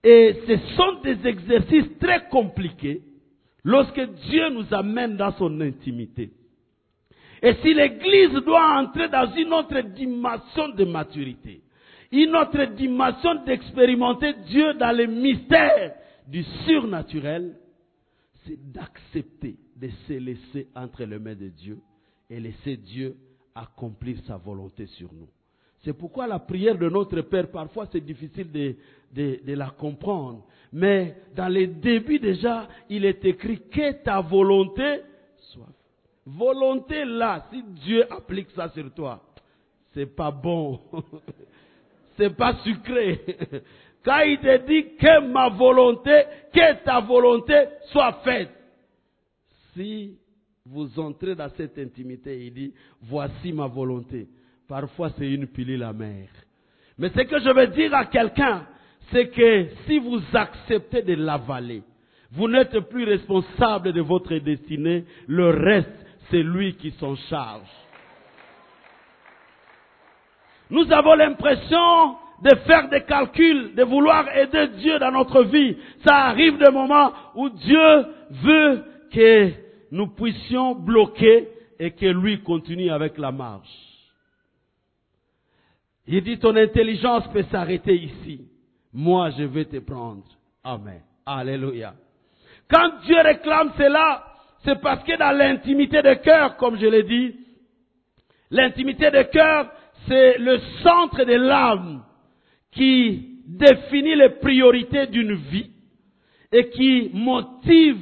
Et 0.03 0.41
ce 0.47 0.57
sont 0.75 1.01
des 1.03 1.27
exercices 1.27 1.97
très 1.99 2.27
compliqués 2.29 3.03
lorsque 3.67 3.99
Dieu 3.99 4.49
nous 4.49 4.73
amène 4.73 5.17
dans 5.17 5.33
son 5.33 5.59
intimité. 5.59 6.31
Et 7.41 7.53
si 7.55 7.73
l'Église 7.73 8.33
doit 8.45 8.79
entrer 8.79 9.09
dans 9.09 9.29
une 9.35 9.53
autre 9.53 9.81
dimension 9.81 10.69
de 10.69 10.85
maturité, 10.85 11.61
une 12.09 12.33
autre 12.37 12.63
dimension 12.75 13.43
d'expérimenter 13.43 14.33
Dieu 14.47 14.73
dans 14.75 14.95
les 14.95 15.07
mystères 15.07 15.95
du 16.25 16.43
surnaturel, 16.65 17.57
c'est 18.45 18.57
d'accepter 18.71 19.57
de 19.75 19.89
se 20.07 20.13
laisser 20.13 20.67
entre 20.73 21.03
les 21.03 21.19
mains 21.19 21.35
de 21.35 21.49
Dieu 21.49 21.77
et 22.29 22.39
laisser 22.39 22.77
Dieu 22.77 23.17
accomplir 23.53 24.17
sa 24.25 24.37
volonté 24.37 24.85
sur 24.85 25.13
nous. 25.13 25.27
C'est 25.83 25.93
pourquoi 25.93 26.25
la 26.25 26.39
prière 26.39 26.77
de 26.77 26.87
notre 26.87 27.19
Père, 27.21 27.51
parfois 27.51 27.85
c'est 27.91 28.03
difficile 28.03 28.49
de, 28.49 28.75
de, 29.13 29.53
la 29.53 29.71
comprendre. 29.71 30.45
Mais 30.71 31.15
dans 31.35 31.47
les 31.47 31.67
débuts 31.67 32.19
déjà, 32.19 32.67
il 32.89 33.05
est 33.05 33.23
écrit 33.25 33.61
que 33.69 34.03
ta 34.03 34.21
volonté 34.21 35.01
soit. 35.51 35.69
Volonté 36.25 37.05
là, 37.05 37.47
si 37.51 37.63
Dieu 37.63 38.11
applique 38.11 38.51
ça 38.51 38.69
sur 38.69 38.93
toi, 38.93 39.21
c'est 39.93 40.13
pas 40.15 40.31
bon. 40.31 40.79
c'est 42.17 42.35
pas 42.35 42.55
sucré. 42.63 43.21
Quand 44.03 44.19
il 44.21 44.39
te 44.39 44.65
dit 44.65 44.95
que 44.95 45.27
ma 45.27 45.49
volonté, 45.49 46.23
que 46.53 46.83
ta 46.83 46.99
volonté 46.99 47.65
soit 47.91 48.13
faite. 48.23 48.51
Si 49.73 50.17
vous 50.65 50.99
entrez 50.99 51.35
dans 51.35 51.49
cette 51.55 51.77
intimité, 51.77 52.45
il 52.45 52.53
dit, 52.53 52.73
voici 53.01 53.53
ma 53.53 53.67
volonté. 53.67 54.27
Parfois 54.67 55.11
c'est 55.17 55.29
une 55.29 55.47
pilule 55.47 55.83
amère. 55.83 56.29
Mais 56.97 57.09
ce 57.09 57.21
que 57.21 57.39
je 57.39 57.49
veux 57.49 57.67
dire 57.67 57.93
à 57.93 58.05
quelqu'un, 58.05 58.65
c'est 59.11 59.29
que 59.29 59.67
si 59.85 59.99
vous 59.99 60.21
acceptez 60.33 61.01
de 61.01 61.13
l'avaler, 61.13 61.83
vous 62.31 62.47
n'êtes 62.47 62.79
plus 62.89 63.05
responsable 63.05 63.93
de 63.93 64.01
votre 64.01 64.35
destinée, 64.35 65.05
le 65.27 65.49
reste, 65.49 66.05
c'est 66.29 66.43
lui 66.43 66.75
qui 66.75 66.91
s'en 66.91 67.15
charge. 67.15 67.69
Nous 70.69 70.91
avons 70.91 71.13
l'impression 71.13 72.17
de 72.43 72.55
faire 72.65 72.89
des 72.89 73.03
calculs, 73.03 73.73
de 73.75 73.83
vouloir 73.83 74.27
aider 74.35 74.67
Dieu 74.79 74.99
dans 74.99 75.11
notre 75.11 75.43
vie. 75.43 75.77
Ça 76.05 76.15
arrive 76.25 76.57
des 76.57 76.71
moments 76.71 77.11
où 77.35 77.49
Dieu 77.49 78.05
veut 78.29 78.83
que 79.11 79.51
nous 79.91 80.07
puissions 80.07 80.75
bloquer 80.75 81.47
et 81.79 81.91
que 81.91 82.05
lui 82.05 82.41
continue 82.41 82.89
avec 82.89 83.17
la 83.17 83.31
marche. 83.31 83.69
Il 86.07 86.21
dit 86.21 86.37
ton 86.39 86.55
intelligence 86.55 87.27
peut 87.31 87.45
s'arrêter 87.51 87.95
ici. 87.95 88.47
Moi, 88.93 89.31
je 89.37 89.43
vais 89.43 89.65
te 89.65 89.77
prendre. 89.77 90.23
Amen. 90.63 91.01
Alléluia. 91.25 91.93
Quand 92.69 93.01
Dieu 93.05 93.17
réclame 93.21 93.71
cela, 93.77 94.23
c'est 94.63 94.79
parce 94.81 95.03
que 95.03 95.17
dans 95.17 95.37
l'intimité 95.37 96.01
de 96.01 96.13
cœur, 96.15 96.57
comme 96.57 96.77
je 96.77 96.85
l'ai 96.85 97.03
dit, 97.03 97.35
l'intimité 98.49 99.11
de 99.11 99.23
cœur, 99.23 99.71
c'est 100.07 100.37
le 100.37 100.59
centre 100.83 101.23
de 101.23 101.33
l'âme 101.33 102.03
qui 102.71 103.41
définit 103.45 104.15
les 104.15 104.29
priorités 104.29 105.07
d'une 105.07 105.33
vie 105.33 105.71
et 106.51 106.69
qui 106.69 107.09
motive 107.13 107.99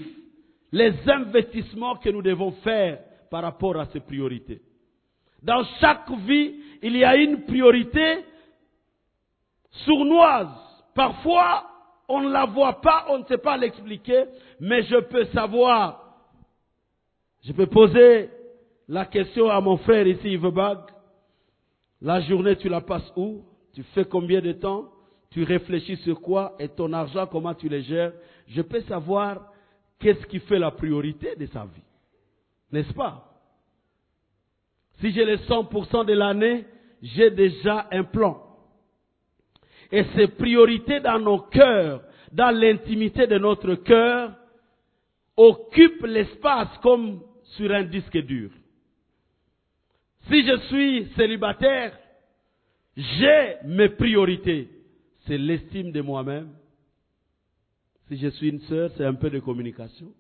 les 0.72 0.94
investissements 1.08 1.96
que 1.96 2.10
nous 2.10 2.22
devons 2.22 2.52
faire 2.64 3.00
par 3.30 3.44
rapport 3.44 3.80
à 3.80 3.86
ces 3.88 4.00
priorités. 4.00 4.62
Dans 5.42 5.64
chaque 5.80 6.10
vie, 6.28 6.56
il 6.82 6.98
y 6.98 7.04
a 7.04 7.16
une 7.16 7.46
priorité 7.46 8.26
sournoise. 9.86 10.65
Parfois, 10.96 11.70
on 12.08 12.22
ne 12.22 12.32
la 12.32 12.46
voit 12.46 12.82
pas, 12.82 13.06
on 13.10 13.20
ne 13.20 13.26
sait 13.26 13.38
pas 13.38 13.58
l'expliquer, 13.58 14.26
mais 14.60 14.82
je 14.84 14.96
peux 14.96 15.26
savoir. 15.26 16.02
Je 17.44 17.52
peux 17.52 17.68
poser 17.68 18.30
la 18.88 19.06
question 19.06 19.50
à 19.50 19.60
mon 19.60 19.78
frère 19.78 20.08
ici, 20.08 20.30
Yves 20.32 20.52
Bag. 20.52 20.80
La 22.02 22.22
journée, 22.22 22.56
tu 22.56 22.70
la 22.70 22.82
passes 22.82 23.12
où? 23.16 23.44
Tu 23.74 23.84
fais 23.94 24.06
combien 24.06 24.42
de 24.42 24.54
temps? 24.54 24.90
Tu 25.32 25.44
réfléchis 25.44 25.98
sur 25.98 26.22
quoi? 26.22 26.56
Et 26.60 26.70
ton 26.70 26.94
argent, 26.94 27.28
comment 27.28 27.54
tu 27.54 27.68
le 27.68 27.82
gères? 27.82 28.14
Je 28.48 28.62
peux 28.62 28.82
savoir 28.82 29.52
qu'est-ce 30.00 30.26
qui 30.28 30.40
fait 30.40 30.60
la 30.60 30.72
priorité 30.72 31.36
de 31.36 31.46
sa 31.48 31.66
vie. 31.66 31.84
N'est-ce 32.72 32.94
pas? 32.94 33.34
Si 35.02 35.12
j'ai 35.12 35.26
les 35.26 35.38
100% 35.40 36.06
de 36.06 36.14
l'année, 36.14 36.66
j'ai 37.02 37.32
déjà 37.32 37.88
un 37.92 38.04
plan. 38.04 38.45
Et 39.96 40.04
ces 40.14 40.28
priorités 40.28 41.00
dans 41.00 41.20
nos 41.20 41.40
cœurs, 41.40 42.04
dans 42.34 42.52
l'intimité 42.52 43.28
de 43.28 43.38
notre 43.38 43.76
cœur, 43.76 44.36
occupent 45.38 46.06
l'espace 46.06 46.78
comme 46.84 47.22
sur 47.56 47.72
un 47.72 47.84
disque 47.84 48.18
dur. 48.18 48.50
Si 50.28 50.46
je 50.46 50.58
suis 50.68 51.14
célibataire, 51.16 51.98
j'ai 52.98 53.56
mes 53.64 53.88
priorités. 53.88 54.68
C'est 55.28 55.38
l'estime 55.38 55.94
de 55.94 56.02
moi-même. 56.02 56.50
Si 58.10 58.18
je 58.18 58.28
suis 58.28 58.50
une 58.50 58.62
sœur, 58.64 58.92
c'est 58.98 59.06
un 59.06 59.14
peu 59.14 59.30
de 59.30 59.40
communication. 59.40 60.12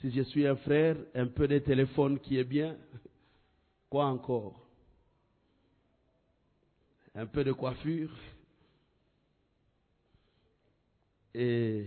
Si 0.00 0.12
je 0.12 0.22
suis 0.22 0.46
un 0.46 0.56
frère, 0.56 0.96
un 1.14 1.26
peu 1.26 1.46
de 1.46 1.58
téléphone 1.58 2.20
qui 2.20 2.38
est 2.38 2.44
bien. 2.44 2.74
Quoi 3.90 4.06
encore? 4.06 4.66
Un 7.14 7.26
peu 7.26 7.44
de 7.44 7.52
coiffure. 7.52 8.08
Et 11.34 11.86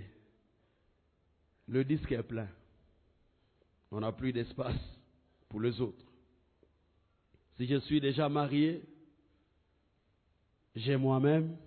le 1.67 1.83
disque 1.83 2.11
est 2.11 2.23
plein. 2.23 2.49
On 3.91 4.01
n'a 4.01 4.11
plus 4.11 4.33
d'espace 4.33 4.75
pour 5.47 5.61
les 5.61 5.79
autres. 5.79 6.05
Si 7.55 7.65
je 7.65 7.77
suis 7.77 8.01
déjà 8.01 8.29
marié, 8.29 8.83
j'ai 10.75 10.97
moi-même, 10.97 11.57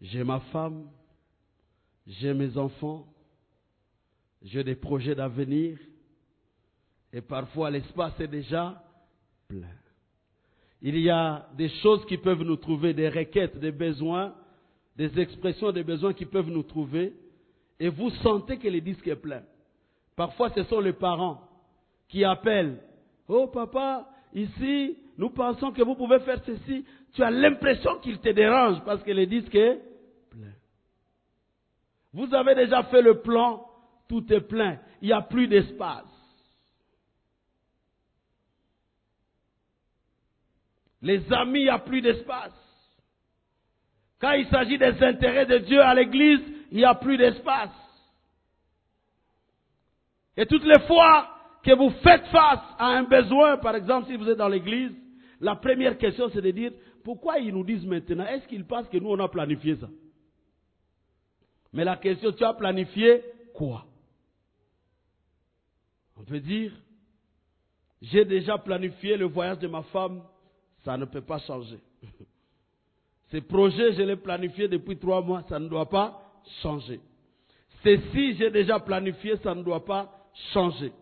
j'ai 0.00 0.24
ma 0.24 0.40
femme, 0.40 0.88
j'ai 2.06 2.32
mes 2.32 2.56
enfants, 2.56 3.06
j'ai 4.42 4.62
des 4.62 4.76
projets 4.76 5.14
d'avenir, 5.14 5.78
et 7.12 7.20
parfois 7.20 7.70
l'espace 7.70 8.18
est 8.20 8.28
déjà 8.28 8.82
plein. 9.48 9.76
Il 10.80 10.98
y 10.98 11.10
a 11.10 11.48
des 11.56 11.68
choses 11.80 12.04
qui 12.06 12.18
peuvent 12.18 12.42
nous 12.42 12.56
trouver, 12.56 12.92
des 12.94 13.08
requêtes, 13.08 13.58
des 13.58 13.72
besoins, 13.72 14.34
des 14.96 15.18
expressions 15.18 15.72
des 15.72 15.82
besoins 15.82 16.12
qui 16.12 16.24
peuvent 16.24 16.50
nous 16.50 16.62
trouver, 16.62 17.12
et 17.80 17.88
vous 17.88 18.10
sentez 18.10 18.58
que 18.58 18.68
le 18.68 18.80
disque 18.80 19.06
est 19.08 19.16
plein. 19.16 19.42
Parfois, 20.16 20.50
ce 20.50 20.62
sont 20.64 20.80
les 20.80 20.92
parents 20.92 21.40
qui 22.08 22.24
appellent. 22.24 22.78
Oh 23.26 23.48
papa, 23.48 24.08
ici, 24.32 24.96
nous 25.18 25.30
pensons 25.30 25.72
que 25.72 25.82
vous 25.82 25.96
pouvez 25.96 26.20
faire 26.20 26.40
ceci. 26.44 26.84
Tu 27.14 27.22
as 27.22 27.30
l'impression 27.30 27.98
qu'il 27.98 28.18
te 28.18 28.28
dérange 28.28 28.82
parce 28.84 29.02
que 29.02 29.10
le 29.10 29.26
disque 29.26 29.54
est 29.54 29.80
plein. 30.30 30.52
Vous 32.12 32.32
avez 32.34 32.54
déjà 32.54 32.84
fait 32.84 33.02
le 33.02 33.20
plan, 33.20 33.66
tout 34.08 34.32
est 34.32 34.40
plein. 34.40 34.78
Il 35.02 35.08
n'y 35.08 35.12
a 35.12 35.22
plus 35.22 35.48
d'espace. 35.48 36.06
Les 41.02 41.30
amis, 41.32 41.60
il 41.60 41.64
n'y 41.64 41.68
a 41.68 41.78
plus 41.78 42.00
d'espace. 42.00 42.63
Quand 44.24 44.32
il 44.32 44.46
s'agit 44.48 44.78
des 44.78 45.02
intérêts 45.02 45.44
de 45.44 45.58
Dieu 45.58 45.82
à 45.82 45.94
l'église, 45.94 46.40
il 46.70 46.78
n'y 46.78 46.84
a 46.86 46.94
plus 46.94 47.18
d'espace. 47.18 47.68
Et 50.34 50.46
toutes 50.46 50.64
les 50.64 50.80
fois 50.86 51.28
que 51.62 51.72
vous 51.76 51.90
faites 52.02 52.24
face 52.28 52.62
à 52.78 52.86
un 52.86 53.02
besoin, 53.02 53.58
par 53.58 53.76
exemple 53.76 54.08
si 54.08 54.16
vous 54.16 54.26
êtes 54.30 54.38
dans 54.38 54.48
l'église, 54.48 54.92
la 55.40 55.56
première 55.56 55.98
question 55.98 56.30
c'est 56.30 56.40
de 56.40 56.52
dire, 56.52 56.72
pourquoi 57.04 57.38
ils 57.38 57.52
nous 57.52 57.64
disent 57.64 57.84
maintenant, 57.84 58.24
est-ce 58.24 58.48
qu'ils 58.48 58.64
pensent 58.64 58.88
que 58.88 58.96
nous 58.96 59.10
on 59.10 59.20
a 59.20 59.28
planifié 59.28 59.76
ça? 59.76 59.90
Mais 61.74 61.84
la 61.84 61.98
question, 61.98 62.32
tu 62.32 62.44
as 62.44 62.54
planifié 62.54 63.22
quoi? 63.52 63.84
On 66.16 66.24
peut 66.24 66.40
dire, 66.40 66.72
j'ai 68.00 68.24
déjà 68.24 68.56
planifié 68.56 69.18
le 69.18 69.26
voyage 69.26 69.58
de 69.58 69.68
ma 69.68 69.82
femme, 69.82 70.22
ça 70.82 70.96
ne 70.96 71.04
peut 71.04 71.20
pas 71.20 71.40
changer. 71.40 71.80
Ces 73.30 73.40
projets, 73.40 73.92
je 73.94 74.02
les 74.02 74.16
planifié 74.16 74.68
depuis 74.68 74.96
trois 74.96 75.22
mois, 75.22 75.42
ça 75.48 75.58
ne 75.58 75.68
doit 75.68 75.88
pas 75.88 76.20
changer. 76.62 77.00
Ceci, 77.82 78.36
j'ai 78.36 78.50
déjà 78.50 78.78
planifié, 78.78 79.36
ça 79.38 79.54
ne 79.54 79.62
doit 79.62 79.84
pas 79.84 80.10
changer. 80.52 80.92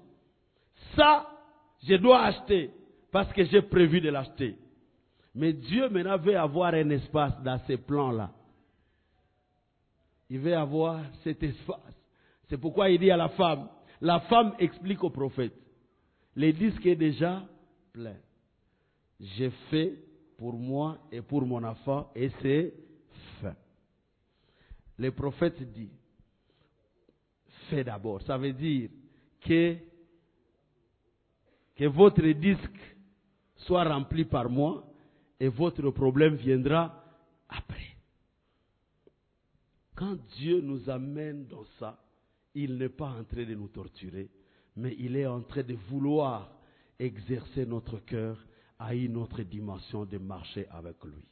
Ça, 0.96 1.28
je 1.84 1.94
dois 1.96 2.22
acheter 2.22 2.70
parce 3.10 3.32
que 3.32 3.44
j'ai 3.44 3.62
prévu 3.62 4.00
de 4.00 4.08
l'acheter. 4.10 4.56
Mais 5.34 5.52
Dieu 5.52 5.88
maintenant 5.88 6.18
veut 6.18 6.36
avoir 6.36 6.74
un 6.74 6.90
espace 6.90 7.40
dans 7.42 7.58
ces 7.66 7.76
plans-là. 7.76 8.30
Il 10.28 10.38
veut 10.38 10.56
avoir 10.56 11.00
cet 11.24 11.42
espace. 11.42 11.78
C'est 12.48 12.58
pourquoi 12.58 12.90
il 12.90 12.98
dit 12.98 13.10
à 13.10 13.16
la 13.16 13.28
femme, 13.30 13.68
la 14.00 14.20
femme 14.20 14.54
explique 14.58 15.02
au 15.04 15.10
prophète, 15.10 15.54
le 16.34 16.52
disque 16.52 16.84
est 16.86 16.96
déjà 16.96 17.42
plein. 17.92 18.16
J'ai 19.20 19.50
fait 19.70 19.94
pour 20.42 20.58
moi 20.58 20.98
et 21.12 21.22
pour 21.22 21.46
mon 21.46 21.62
enfant 21.62 22.10
et 22.16 22.28
c'est 22.42 22.74
fin. 23.40 23.54
Le 24.98 25.12
prophète 25.12 25.62
dit, 25.72 25.92
fais 27.70 27.84
d'abord. 27.84 28.20
Ça 28.22 28.36
veut 28.36 28.52
dire 28.52 28.90
que, 29.40 29.76
que 31.76 31.84
votre 31.84 32.26
disque 32.26 32.96
soit 33.54 33.84
rempli 33.84 34.24
par 34.24 34.50
moi 34.50 34.84
et 35.38 35.46
votre 35.46 35.88
problème 35.90 36.34
viendra 36.34 37.04
après. 37.48 37.96
Quand 39.94 40.16
Dieu 40.38 40.60
nous 40.60 40.90
amène 40.90 41.46
dans 41.46 41.66
ça, 41.78 42.04
il 42.52 42.78
n'est 42.78 42.88
pas 42.88 43.10
en 43.10 43.22
train 43.22 43.44
de 43.44 43.54
nous 43.54 43.68
torturer, 43.68 44.28
mais 44.74 44.96
il 44.98 45.14
est 45.16 45.26
en 45.26 45.42
train 45.42 45.62
de 45.62 45.74
vouloir 45.88 46.50
exercer 46.98 47.64
notre 47.64 48.00
cœur 48.00 48.44
à 48.86 48.94
une 48.94 49.16
autre 49.16 49.42
dimension 49.42 50.04
de 50.04 50.18
marcher 50.18 50.66
avec 50.76 50.96
lui. 51.04 51.24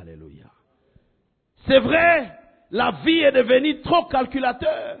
Alléluia. 0.00 0.50
C'est 1.66 1.78
vrai, 1.78 2.32
la 2.70 2.90
vie 3.04 3.20
est 3.20 3.32
devenue 3.32 3.80
trop 3.82 4.04
calculateur. 4.06 4.98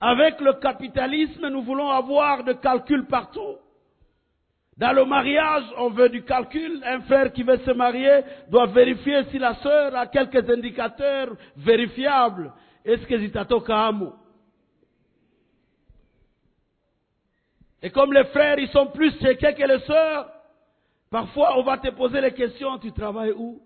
Avec 0.00 0.40
le 0.40 0.54
capitalisme, 0.54 1.48
nous 1.48 1.62
voulons 1.62 1.90
avoir 1.90 2.44
de 2.44 2.54
calcul 2.54 3.06
partout. 3.06 3.56
Dans 4.78 4.92
le 4.92 5.04
mariage, 5.04 5.64
on 5.76 5.90
veut 5.90 6.08
du 6.08 6.22
calcul. 6.22 6.82
Un 6.86 7.02
frère 7.02 7.32
qui 7.32 7.42
veut 7.42 7.58
se 7.58 7.72
marier 7.72 8.22
doit 8.48 8.66
vérifier 8.66 9.24
si 9.24 9.38
la 9.38 9.54
sœur 9.56 9.94
a 9.94 10.06
quelques 10.06 10.48
indicateurs 10.48 11.36
vérifiables. 11.56 12.50
Est-ce 12.86 13.06
que? 13.06 13.14
Et 17.82 17.90
comme 17.90 18.12
les 18.14 18.24
frères, 18.24 18.58
ils 18.58 18.68
sont 18.68 18.86
plus 18.86 19.12
checkés 19.20 19.54
que 19.54 19.66
les 19.66 19.80
sœurs, 19.80 20.30
parfois 21.10 21.58
on 21.58 21.62
va 21.62 21.78
te 21.78 21.90
poser 21.90 22.20
les 22.20 22.32
questions, 22.32 22.78
tu 22.78 22.92
travailles 22.92 23.32
où? 23.32 23.60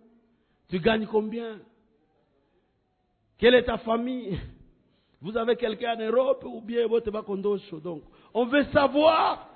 Tu 0.69 0.79
gagnes 0.81 1.07
combien? 1.07 1.59
Quelle 3.39 3.55
est 3.55 3.65
ta 3.65 3.79
famille? 3.79 4.39
Vous 5.21 5.37
avez 5.37 5.57
quelqu'un 5.57 5.97
en 5.97 6.01
Europe 6.01 6.45
ou 6.45 6.61
bien 6.61 6.87
votre 6.87 7.11
bakondosho 7.11 7.81
Donc, 7.81 8.03
on 8.33 8.45
veut 8.45 8.65
savoir 8.73 9.49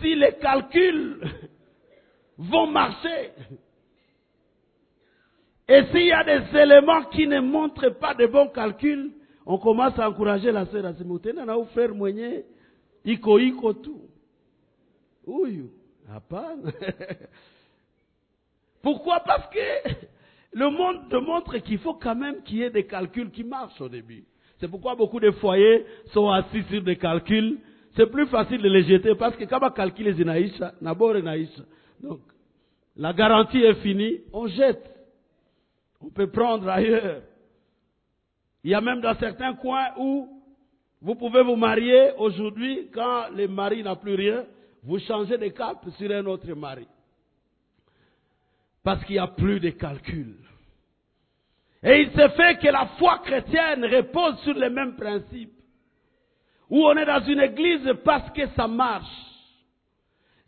si 0.00 0.14
les 0.14 0.34
calculs 0.34 1.20
vont 2.38 2.66
marcher. 2.66 3.32
Et 5.68 5.84
s'il 5.86 6.06
y 6.06 6.12
a 6.12 6.24
des 6.24 6.58
éléments 6.58 7.04
qui 7.04 7.26
ne 7.26 7.40
montrent 7.40 7.90
pas 7.90 8.14
de 8.14 8.26
bons 8.26 8.48
calculs, 8.48 9.12
on 9.44 9.58
commence 9.58 9.98
à 9.98 10.08
encourager 10.08 10.50
la 10.50 10.66
sœur 10.66 10.86
à 10.86 10.94
se 10.94 11.02
monter. 11.02 11.32
On 11.36 11.64
frère 11.66 11.94
mwenye, 11.94 12.44
iko 13.04 13.38
iko 13.38 13.74
tu. 13.74 13.90
Hapana. 16.14 16.72
Pourquoi? 18.82 19.20
Parce 19.20 19.48
que 19.48 19.90
le 20.52 20.68
monde 20.70 21.08
démontre 21.08 21.58
qu'il 21.58 21.78
faut 21.78 21.94
quand 21.94 22.16
même 22.16 22.42
qu'il 22.42 22.58
y 22.58 22.62
ait 22.62 22.70
des 22.70 22.86
calculs 22.86 23.30
qui 23.30 23.44
marchent 23.44 23.80
au 23.80 23.88
début. 23.88 24.24
C'est 24.58 24.68
pourquoi 24.68 24.94
beaucoup 24.94 25.18
de 25.18 25.30
foyers 25.32 25.84
sont 26.12 26.28
assis 26.30 26.62
sur 26.70 26.82
des 26.82 26.96
calculs. 26.96 27.58
C'est 27.96 28.10
plus 28.10 28.26
facile 28.26 28.62
de 28.62 28.68
les 28.68 28.84
jeter 28.84 29.14
parce 29.14 29.36
que 29.36 29.44
quand 29.44 29.58
on 29.60 29.70
calcule 29.70 30.14
les 30.14 30.24
d'abord 30.80 31.16
inaïsha. 31.16 31.62
Donc, 32.02 32.20
la 32.96 33.12
garantie 33.12 33.62
est 33.62 33.74
finie, 33.82 34.20
on 34.32 34.46
jette. 34.46 34.88
On 36.00 36.10
peut 36.10 36.30
prendre 36.30 36.68
ailleurs. 36.68 37.22
Il 38.64 38.70
y 38.70 38.74
a 38.74 38.80
même 38.80 39.00
dans 39.00 39.16
certains 39.16 39.54
coins 39.54 39.88
où 39.98 40.28
vous 41.00 41.14
pouvez 41.16 41.42
vous 41.42 41.56
marier 41.56 42.12
aujourd'hui, 42.18 42.88
quand 42.94 43.30
le 43.34 43.48
mari 43.48 43.82
n'a 43.82 43.96
plus 43.96 44.14
rien, 44.14 44.44
vous 44.82 44.98
changez 45.00 45.38
de 45.38 45.48
cap 45.48 45.84
sur 45.96 46.10
un 46.10 46.26
autre 46.26 46.52
mari. 46.54 46.88
Parce 48.82 49.04
qu'il 49.04 49.14
n'y 49.14 49.20
a 49.20 49.28
plus 49.28 49.60
de 49.60 49.70
calcul. 49.70 50.36
Et 51.84 52.02
il 52.02 52.10
se 52.10 52.28
fait 52.30 52.58
que 52.60 52.68
la 52.68 52.86
foi 52.98 53.18
chrétienne 53.18 53.84
repose 53.84 54.40
sur 54.40 54.54
les 54.54 54.70
mêmes 54.70 54.96
principes. 54.96 55.52
Où 56.68 56.84
on 56.84 56.96
est 56.96 57.04
dans 57.04 57.24
une 57.24 57.40
église 57.40 57.92
parce 58.04 58.30
que 58.32 58.48
ça 58.56 58.66
marche. 58.66 59.06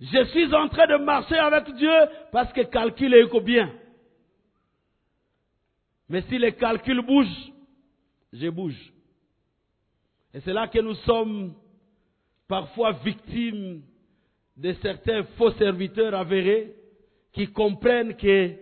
Je 0.00 0.24
suis 0.26 0.52
en 0.54 0.68
train 0.68 0.86
de 0.86 0.96
marcher 0.96 1.36
avec 1.36 1.72
Dieu 1.74 1.94
parce 2.32 2.52
que 2.52 2.62
calcul 2.62 3.14
est 3.14 3.40
bien. 3.40 3.72
Mais 6.08 6.22
si 6.22 6.38
les 6.38 6.54
calculs 6.54 7.02
bougent, 7.02 7.52
je 8.32 8.48
bouge. 8.48 8.92
Et 10.32 10.40
c'est 10.40 10.52
là 10.52 10.66
que 10.66 10.80
nous 10.80 10.94
sommes 10.94 11.54
parfois 12.48 12.92
victimes 12.92 13.82
de 14.56 14.72
certains 14.82 15.24
faux 15.36 15.52
serviteurs 15.52 16.14
avérés 16.14 16.74
qui 17.32 17.48
comprennent 17.48 18.14
que 18.14 18.52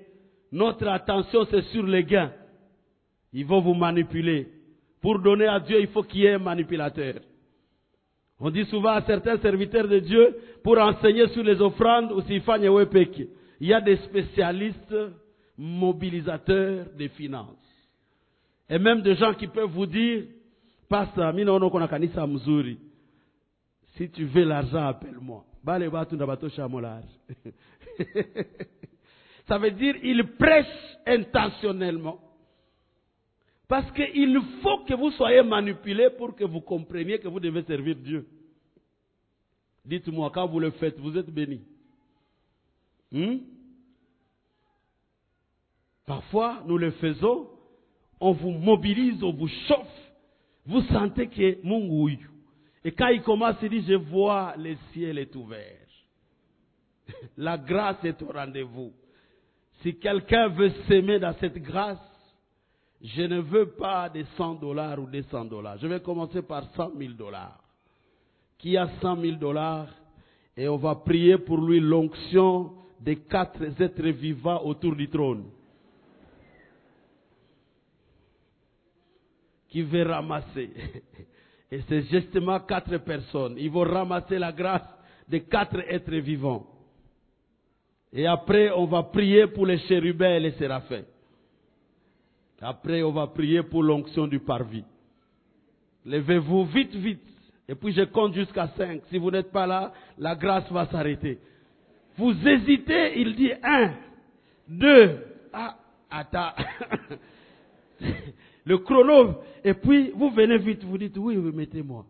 notre 0.51 0.88
attention 0.88 1.47
c'est 1.51 1.62
sur 1.64 1.84
les 1.84 2.05
gains. 2.05 2.32
Ils 3.32 3.47
vont 3.47 3.61
vous 3.61 3.74
manipuler. 3.74 4.49
Pour 5.01 5.18
donner 5.18 5.47
à 5.47 5.59
Dieu, 5.61 5.80
il 5.80 5.88
faut 5.88 6.03
qu'il 6.03 6.20
y 6.20 6.26
ait 6.26 6.34
un 6.34 6.38
manipulateur. 6.38 7.14
On 8.38 8.51
dit 8.51 8.64
souvent 8.66 8.90
à 8.90 9.03
certains 9.03 9.38
serviteurs 9.38 9.88
de 9.88 9.99
Dieu, 9.99 10.36
pour 10.62 10.78
enseigner 10.78 11.28
sur 11.28 11.43
les 11.43 11.61
offrandes, 11.61 12.12
il 12.28 13.68
y 13.68 13.72
a 13.72 13.80
des 13.80 13.97
spécialistes 13.99 14.97
mobilisateurs 15.57 16.86
des 16.97 17.09
finances. 17.11 17.57
Et 18.68 18.78
même 18.78 19.03
des 19.03 19.14
gens 19.14 19.34
qui 19.34 19.47
peuvent 19.47 19.70
vous 19.70 19.86
dire, 19.86 20.24
Pastor, 20.88 21.32
si 23.97 24.11
tu 24.11 24.24
veux 24.24 24.45
l'argent, 24.45 24.88
appelle-moi. 24.88 25.45
Ça 29.48 29.58
veut 29.58 29.70
dire, 29.70 29.96
il 30.02 30.24
prêche 30.36 30.66
intentionnellement. 31.06 32.20
Parce 33.68 33.90
qu'il 33.92 34.38
faut 34.62 34.84
que 34.84 34.94
vous 34.94 35.10
soyez 35.12 35.42
manipulé 35.42 36.10
pour 36.10 36.34
que 36.34 36.44
vous 36.44 36.60
compreniez 36.60 37.18
que 37.18 37.28
vous 37.28 37.40
devez 37.40 37.62
servir 37.62 37.96
Dieu. 37.96 38.26
Dites-moi, 39.84 40.30
quand 40.32 40.46
vous 40.46 40.60
le 40.60 40.70
faites, 40.72 40.98
vous 40.98 41.16
êtes 41.16 41.30
béni. 41.30 41.62
Hmm? 43.10 43.38
Parfois, 46.06 46.62
nous 46.66 46.78
le 46.78 46.90
faisons, 46.92 47.48
on 48.20 48.32
vous 48.32 48.50
mobilise, 48.50 49.22
on 49.22 49.32
vous 49.32 49.48
chauffe. 49.48 50.12
Vous 50.66 50.82
sentez 50.82 51.28
que 51.28 51.66
mon 51.66 51.80
Et 52.84 52.92
quand 52.92 53.08
il 53.08 53.22
commence, 53.22 53.56
il 53.62 53.70
dit, 53.70 53.84
je 53.86 53.94
vois 53.94 54.54
le 54.56 54.76
ciel 54.92 55.18
est 55.18 55.34
ouvert. 55.36 55.86
La 57.36 57.56
grâce 57.56 58.04
est 58.04 58.20
au 58.22 58.32
rendez-vous. 58.32 58.92
Si 59.82 59.96
quelqu'un 59.98 60.48
veut 60.48 60.70
s'aimer 60.86 61.18
dans 61.18 61.34
cette 61.34 61.58
grâce, 61.58 61.98
je 63.02 63.22
ne 63.22 63.40
veux 63.40 63.70
pas 63.70 64.08
des 64.08 64.24
100 64.36 64.54
dollars 64.54 64.98
ou 65.00 65.06
des 65.06 65.22
100 65.24 65.46
dollars. 65.46 65.78
Je 65.78 65.86
vais 65.86 66.00
commencer 66.00 66.42
par 66.42 66.64
100 66.74 66.92
000 66.96 67.12
dollars. 67.14 67.58
Qui 68.58 68.76
a 68.76 68.88
100 69.00 69.20
000 69.20 69.36
dollars 69.36 69.88
et 70.56 70.68
on 70.68 70.76
va 70.76 70.94
prier 70.94 71.38
pour 71.38 71.58
lui 71.58 71.80
l'onction 71.80 72.72
des 73.00 73.16
quatre 73.16 73.62
êtres 73.80 74.08
vivants 74.08 74.62
autour 74.64 74.94
du 74.94 75.08
trône. 75.08 75.50
Qui 79.68 79.82
veut 79.82 80.02
ramasser? 80.02 80.70
Et 81.72 81.80
c'est 81.88 82.02
justement 82.02 82.60
quatre 82.60 82.98
personnes. 82.98 83.54
Ils 83.56 83.70
vont 83.70 83.84
ramasser 83.84 84.38
la 84.38 84.52
grâce 84.52 84.86
des 85.26 85.40
quatre 85.40 85.80
êtres 85.88 86.14
vivants. 86.16 86.66
Et 88.12 88.26
après, 88.26 88.70
on 88.72 88.84
va 88.84 89.04
prier 89.04 89.46
pour 89.46 89.64
les 89.64 89.78
chérubins 89.78 90.34
et 90.34 90.40
les 90.40 90.50
séraphins. 90.52 91.04
Après, 92.60 93.02
on 93.02 93.10
va 93.10 93.26
prier 93.26 93.62
pour 93.62 93.82
l'onction 93.82 94.26
du 94.26 94.38
parvis. 94.38 94.84
Levez-vous 96.04 96.66
vite, 96.66 96.94
vite. 96.94 97.22
Et 97.66 97.74
puis 97.74 97.94
je 97.94 98.02
compte 98.02 98.34
jusqu'à 98.34 98.68
5. 98.76 99.00
Si 99.08 99.16
vous 99.16 99.30
n'êtes 99.30 99.50
pas 99.50 99.66
là, 99.66 99.94
la 100.18 100.34
grâce 100.34 100.70
va 100.70 100.84
s'arrêter. 100.88 101.38
Vous 102.18 102.34
hésitez, 102.46 103.18
il 103.18 103.34
dit 103.34 103.50
1, 103.62 103.94
2, 104.68 105.18
ah, 105.54 105.76
attends. 106.10 106.52
Le 108.64 108.78
chrono, 108.78 109.42
et 109.64 109.74
puis 109.74 110.12
vous 110.14 110.30
venez 110.30 110.58
vite, 110.58 110.84
vous 110.84 110.98
dites 110.98 111.16
oui, 111.16 111.36
oui, 111.36 111.52
mettez-moi. 111.52 112.04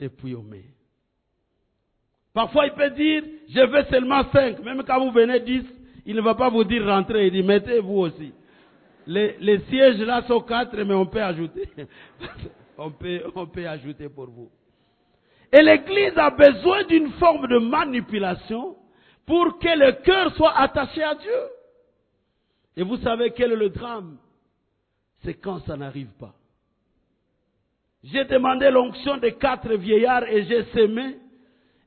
Et 0.00 0.08
puis 0.08 0.34
on 0.34 0.42
met. 0.42 0.64
Parfois 2.32 2.66
il 2.66 2.72
peut 2.72 2.90
dire, 2.90 3.22
je 3.48 3.60
veux 3.60 3.84
seulement 3.90 4.24
5. 4.32 4.60
Même 4.64 4.82
quand 4.86 5.04
vous 5.04 5.12
venez 5.12 5.40
10, 5.40 5.64
il 6.06 6.16
ne 6.16 6.22
va 6.22 6.34
pas 6.34 6.48
vous 6.48 6.64
dire 6.64 6.84
rentrez, 6.86 7.26
il 7.26 7.32
dit 7.32 7.42
mettez 7.42 7.80
vous 7.80 7.98
aussi. 7.98 8.32
Les, 9.06 9.60
sièges 9.68 10.00
là 10.00 10.22
sont 10.22 10.40
quatre, 10.40 10.76
mais 10.76 10.94
on 10.94 11.06
peut 11.06 11.22
ajouter. 11.22 11.68
on, 12.78 12.90
peut, 12.90 13.20
on 13.34 13.46
peut 13.46 13.66
ajouter 13.66 14.08
pour 14.08 14.26
vous. 14.26 14.50
Et 15.52 15.60
l'Église 15.60 16.16
a 16.16 16.30
besoin 16.30 16.84
d'une 16.84 17.10
forme 17.12 17.46
de 17.46 17.58
manipulation 17.58 18.76
pour 19.26 19.58
que 19.58 19.78
le 19.78 19.92
cœur 20.02 20.34
soit 20.34 20.56
attaché 20.56 21.02
à 21.02 21.14
Dieu. 21.14 21.40
Et 22.76 22.82
vous 22.82 22.96
savez 22.98 23.32
quel 23.32 23.52
est 23.52 23.56
le 23.56 23.68
drame? 23.68 24.16
C'est 25.22 25.34
quand 25.34 25.60
ça 25.60 25.76
n'arrive 25.76 26.10
pas. 26.18 26.34
J'ai 28.02 28.24
demandé 28.24 28.70
l'onction 28.70 29.16
des 29.18 29.34
quatre 29.34 29.72
vieillards 29.74 30.24
et 30.24 30.44
j'ai 30.44 30.64
semé. 30.72 31.18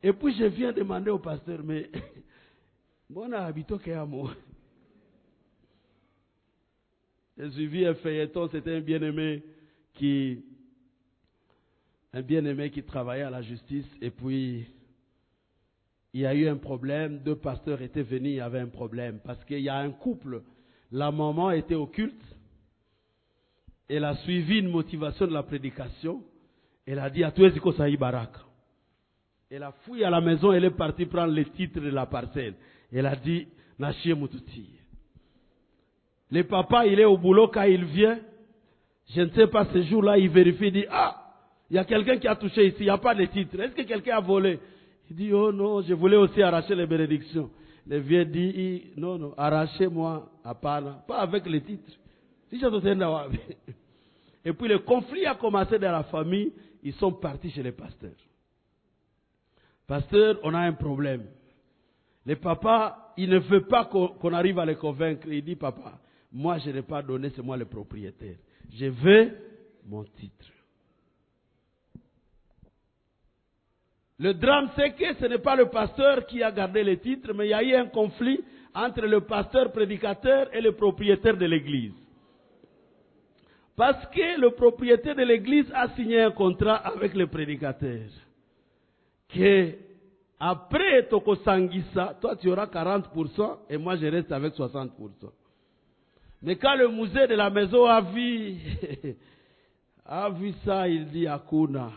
Et 0.01 0.13
puis 0.13 0.33
je 0.36 0.45
viens 0.45 0.71
demander 0.71 1.09
au 1.09 1.19
pasteur, 1.19 1.59
mais 1.63 1.89
bon 3.09 3.33
habito 3.33 3.77
que 3.77 4.05
moi. 4.05 4.31
J'ai 7.38 7.51
suivi 7.51 7.86
un 7.86 7.95
feuilleton, 7.95 8.47
c'était 8.49 8.75
un 8.77 8.79
bien-aimé 8.79 9.43
qui, 9.93 10.45
un 12.13 12.21
bien-aimé 12.21 12.71
qui 12.71 12.81
travaillait 12.83 13.23
à 13.23 13.29
la 13.29 13.41
justice 13.41 13.88
et 14.01 14.09
puis 14.09 14.65
il 16.13 16.21
y 16.21 16.25
a 16.25 16.33
eu 16.33 16.47
un 16.47 16.55
problème, 16.55 17.19
deux 17.19 17.36
pasteurs 17.36 17.81
étaient 17.81 18.03
venus, 18.03 18.31
il 18.31 18.36
y 18.36 18.39
avait 18.39 18.59
un 18.59 18.67
problème 18.67 19.19
parce 19.21 19.43
qu'il 19.43 19.59
y 19.59 19.67
a 19.67 19.75
un 19.75 19.91
couple, 19.91 20.43
la 20.93 21.11
maman 21.11 21.51
était 21.51 21.75
au 21.75 21.88
culte, 21.88 22.23
elle 23.88 24.03
a 24.03 24.15
suivi 24.17 24.59
une 24.59 24.69
motivation 24.69 25.27
de 25.27 25.33
la 25.33 25.43
prédication, 25.43 26.21
elle 26.86 26.99
a 26.99 27.09
dit 27.09 27.23
à 27.23 27.31
tous 27.31 27.43
les 27.43 27.97
Baraka. 27.97 28.41
Elle 29.49 29.63
a 29.63 29.71
fouillé 29.71 30.05
à 30.05 30.09
la 30.09 30.21
maison, 30.21 30.51
elle 30.51 30.65
est 30.65 30.71
partie 30.71 31.05
prendre 31.05 31.33
les 31.33 31.45
titres 31.45 31.79
de 31.79 31.89
la 31.89 32.05
parcelle. 32.05 32.55
Elle 32.91 33.05
a 33.05 33.15
dit, 33.15 33.47
Nachie 33.77 34.13
Moutouti. 34.13 34.69
Le 36.31 36.43
papa, 36.43 36.86
il 36.88 36.99
est 36.99 37.05
au 37.05 37.17
boulot 37.17 37.47
quand 37.49 37.63
il 37.63 37.86
vient. 37.86 38.19
Je 39.13 39.21
ne 39.21 39.29
sais 39.29 39.47
pas, 39.47 39.65
ce 39.71 39.83
jour-là, 39.83 40.17
il 40.17 40.29
vérifie, 40.29 40.67
il 40.67 40.73
dit, 40.73 40.86
ah, 40.89 41.25
il 41.69 41.75
y 41.75 41.79
a 41.79 41.86
quelqu'un 41.86 42.17
qui 42.17 42.27
a 42.27 42.36
touché 42.36 42.67
ici, 42.67 42.77
il 42.79 42.86
n'y 42.86 42.89
a 42.89 42.97
pas 42.97 43.13
de 43.13 43.25
titre. 43.25 43.59
Est-ce 43.59 43.73
que 43.73 43.83
quelqu'un 43.83 44.17
a 44.17 44.19
volé? 44.19 44.59
Il 45.09 45.15
dit, 45.15 45.31
oh 45.31 45.51
non, 45.51 45.81
je 45.81 45.93
voulais 45.93 46.17
aussi 46.17 46.41
arracher 46.41 46.73
les 46.73 46.88
bénédictions. 46.88 47.49
Le 47.88 47.99
vieux 47.99 48.25
dit, 48.25 48.91
non, 48.97 49.19
non, 49.19 49.33
arrachez-moi 49.38 50.27
à 50.43 50.55
pas, 50.55 50.81
pas 51.07 51.19
avec 51.19 51.45
les 51.45 51.61
titres. 51.61 51.91
Si 52.50 52.62
Et 54.46 54.54
puis 54.54 54.68
le 54.68 54.80
conflit 54.80 55.26
a 55.26 55.36
commencé 55.36 55.80
dans 55.80 55.91
la 55.91 56.04
famille, 56.04 56.54
ils 56.84 56.93
sont 56.93 57.14
partis 57.14 57.50
chez 57.50 57.64
les 57.64 57.72
pasteurs. 57.72 58.12
Pasteur, 59.88 60.39
on 60.43 60.54
a 60.54 60.60
un 60.60 60.74
problème. 60.74 61.26
Le 62.26 62.36
papa, 62.36 63.14
il 63.18 63.30
ne 63.30 63.39
veut 63.39 63.66
pas 63.66 63.86
qu'on 63.86 64.34
arrive 64.34 64.60
à 64.60 64.66
le 64.66 64.76
convaincre. 64.76 65.28
Il 65.28 65.43
dit, 65.43 65.56
papa, 65.56 66.00
moi, 66.32 66.58
je 66.60 66.70
n'ai 66.72 66.82
pas 66.82 67.02
donné, 67.02 67.32
c'est 67.36 67.41
moi 67.41 67.58
le 67.58 67.66
propriétaire. 67.66 68.38
Je 68.72 68.86
veux 68.88 69.32
mon 69.88 70.04
titre. 70.04 70.46
Le 74.18 74.34
drame, 74.34 74.70
c'est 74.76 74.93
que 74.93 75.14
ce 75.16 75.26
n'est 75.26 75.39
pas 75.39 75.56
le 75.56 75.70
pasteur 75.70 76.26
qui 76.26 76.41
a 76.41 76.52
gardé 76.52 76.84
le 76.84 76.98
titre, 77.00 77.34
mais 77.34 77.48
il 77.48 77.50
y 77.50 77.54
a 77.54 77.64
eu 77.64 77.76
un 77.76 77.88
conflit 77.88 78.43
entre 78.74 79.02
le 79.02 79.22
pasteur 79.22 79.72
prédicateur 79.72 80.54
et 80.54 80.62
le 80.62 80.72
propriétaire 80.72 81.38
de 81.38 81.46
l'église. 81.46 81.93
Parce 83.76 84.05
que 84.07 84.39
le 84.39 84.51
propriétaire 84.51 85.15
de 85.15 85.23
l'église 85.23 85.69
a 85.73 85.89
signé 85.95 86.21
un 86.21 86.32
contrat 86.32 86.76
avec 86.76 87.13
le 87.13 87.28
prédicateur. 87.28 88.07
Que 89.30 89.73
après 90.39 91.07
Toko 91.07 91.36
Sangisa, 91.36 92.15
toi 92.21 92.36
tu 92.36 92.49
auras 92.49 92.67
40% 92.67 93.57
et 93.69 93.78
moi 93.78 93.95
je 93.97 94.05
reste 94.05 94.32
avec 94.32 94.53
60%. 94.53 94.89
Mais 96.41 96.55
quand 96.57 96.76
le 96.76 96.89
musée 96.89 97.28
de 97.28 97.36
la 97.36 97.49
maison 97.49 97.86
a 97.86 98.01
vu, 98.01 98.55
a 100.05 100.30
vu 100.30 100.53
ça, 100.63 100.88
il 100.88 101.07
dit 101.07 101.28
Akuna. 101.28 101.91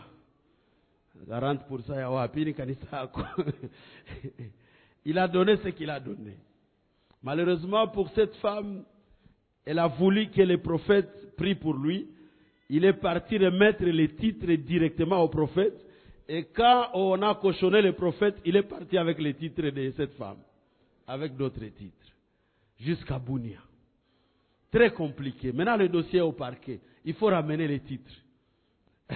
40% 1.27 1.95
ya 1.95 2.53
kanisa 2.53 3.11
Il 5.05 5.17
a 5.17 5.27
donné 5.27 5.57
ce 5.57 5.69
qu'il 5.69 5.89
a 5.89 5.99
donné. 5.99 6.37
Malheureusement 7.21 7.87
pour 7.87 8.09
cette 8.09 8.35
femme, 8.37 8.83
elle 9.65 9.79
a 9.79 9.87
voulu 9.87 10.29
que 10.29 10.41
les 10.41 10.57
prophètes 10.57 11.35
prient 11.35 11.55
pour 11.55 11.73
lui. 11.75 12.07
Il 12.69 12.85
est 12.85 12.93
parti 12.93 13.37
remettre 13.37 13.83
les 13.83 14.15
titres 14.15 14.51
directement 14.53 15.21
au 15.21 15.27
prophète. 15.27 15.75
Et 16.27 16.45
quand 16.45 16.89
on 16.93 17.21
a 17.21 17.35
cochonné 17.35 17.81
le 17.81 17.93
prophète, 17.93 18.35
il 18.45 18.55
est 18.55 18.63
parti 18.63 18.97
avec 18.97 19.19
les 19.19 19.33
titres 19.33 19.61
de 19.61 19.91
cette 19.97 20.13
femme. 20.13 20.37
Avec 21.07 21.35
d'autres 21.35 21.65
titres. 21.65 21.95
Jusqu'à 22.79 23.17
Bounia. 23.17 23.59
Très 24.71 24.91
compliqué. 24.91 25.51
Maintenant, 25.51 25.77
le 25.77 25.89
dossier 25.89 26.19
est 26.19 26.23
au 26.23 26.31
parquet. 26.31 26.79
Il 27.03 27.15
faut 27.15 27.27
ramener 27.27 27.67
les 27.67 27.79
titres. 27.79 28.13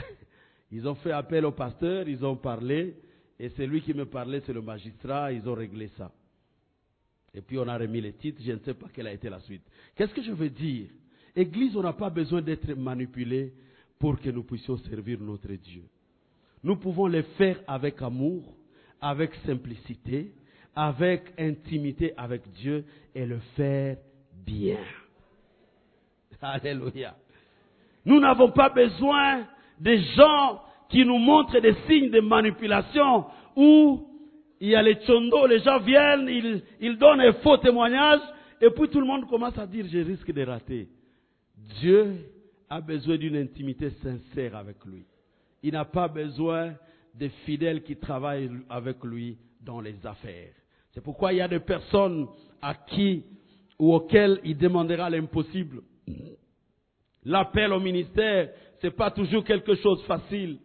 Ils 0.71 0.87
ont 0.87 0.95
fait 0.95 1.11
appel 1.11 1.45
au 1.45 1.51
pasteur, 1.51 2.07
ils 2.07 2.25
ont 2.25 2.35
parlé. 2.35 2.95
Et 3.39 3.49
c'est 3.49 3.67
lui 3.67 3.81
qui 3.81 3.93
me 3.93 4.05
parlait, 4.05 4.41
c'est 4.43 4.53
le 4.53 4.61
magistrat, 4.61 5.31
ils 5.31 5.47
ont 5.47 5.53
réglé 5.53 5.89
ça. 5.95 6.11
Et 7.33 7.41
puis 7.41 7.57
on 7.57 7.67
a 7.67 7.77
remis 7.77 8.01
les 8.01 8.13
titres, 8.13 8.41
je 8.45 8.51
ne 8.51 8.59
sais 8.59 8.73
pas 8.73 8.87
quelle 8.93 9.07
a 9.07 9.13
été 9.13 9.29
la 9.29 9.39
suite. 9.41 9.63
Qu'est-ce 9.95 10.13
que 10.13 10.21
je 10.21 10.31
veux 10.31 10.49
dire? 10.49 10.87
Église, 11.35 11.75
on 11.75 11.81
n'a 11.81 11.93
pas 11.93 12.09
besoin 12.09 12.41
d'être 12.41 12.73
manipulé 12.75 13.53
pour 13.97 14.19
que 14.19 14.29
nous 14.29 14.43
puissions 14.43 14.77
servir 14.77 15.19
notre 15.19 15.51
Dieu. 15.53 15.83
Nous 16.63 16.75
pouvons 16.75 17.07
le 17.07 17.23
faire 17.37 17.59
avec 17.67 18.01
amour, 18.01 18.55
avec 19.01 19.33
simplicité, 19.45 20.31
avec 20.75 21.33
intimité 21.37 22.13
avec 22.17 22.49
Dieu 22.53 22.85
et 23.13 23.25
le 23.25 23.39
faire 23.55 23.97
bien. 24.45 24.79
Alléluia. 26.41 27.15
Nous 28.05 28.19
n'avons 28.19 28.51
pas 28.51 28.69
besoin 28.69 29.47
des 29.79 29.99
gens 30.15 30.61
qui 30.89 31.05
nous 31.05 31.17
montrent 31.17 31.59
des 31.59 31.75
signes 31.87 32.11
de 32.11 32.19
manipulation 32.19 33.25
où 33.55 34.07
il 34.63 34.69
y 34.69 34.75
a 34.75 34.81
les 34.81 34.95
tchondo, 34.95 35.45
les 35.45 35.59
gens 35.59 35.79
viennent, 35.79 36.29
ils, 36.79 36.97
donnent 36.97 37.19
un 37.19 37.33
faux 37.33 37.57
témoignage 37.57 38.21
et 38.61 38.69
puis 38.69 38.87
tout 38.87 39.01
le 39.01 39.05
monde 39.05 39.27
commence 39.27 39.57
à 39.57 39.67
dire 39.67 39.85
je 39.91 39.97
risque 39.97 40.31
de 40.31 40.41
rater. 40.41 40.87
Dieu 41.81 42.15
a 42.69 42.79
besoin 42.79 43.17
d'une 43.17 43.35
intimité 43.35 43.89
sincère 44.01 44.55
avec 44.55 44.77
lui. 44.85 45.03
Il 45.63 45.73
n'a 45.73 45.83
pas 45.83 46.07
besoin 46.07 46.75
de 47.13 47.27
fidèles 47.45 47.83
qui 47.83 47.97
travaillent 47.97 48.49
avec 48.69 49.03
lui 49.03 49.37
dans 49.59 49.81
les 49.81 49.97
affaires. 50.05 50.53
C'est 50.93 51.03
pourquoi 51.03 51.33
il 51.33 51.39
y 51.39 51.41
a 51.41 51.47
des 51.49 51.59
personnes 51.59 52.27
à 52.61 52.73
qui 52.73 53.25
ou 53.77 53.93
auxquelles 53.93 54.39
il 54.45 54.57
demandera 54.57 55.09
l'impossible. 55.09 55.81
L'appel 57.25 57.73
au 57.73 57.81
ministère, 57.81 58.49
c'est 58.79 58.95
pas 58.95 59.11
toujours 59.11 59.43
quelque 59.43 59.75
chose 59.75 59.99
de 59.99 60.05
facile. 60.05 60.59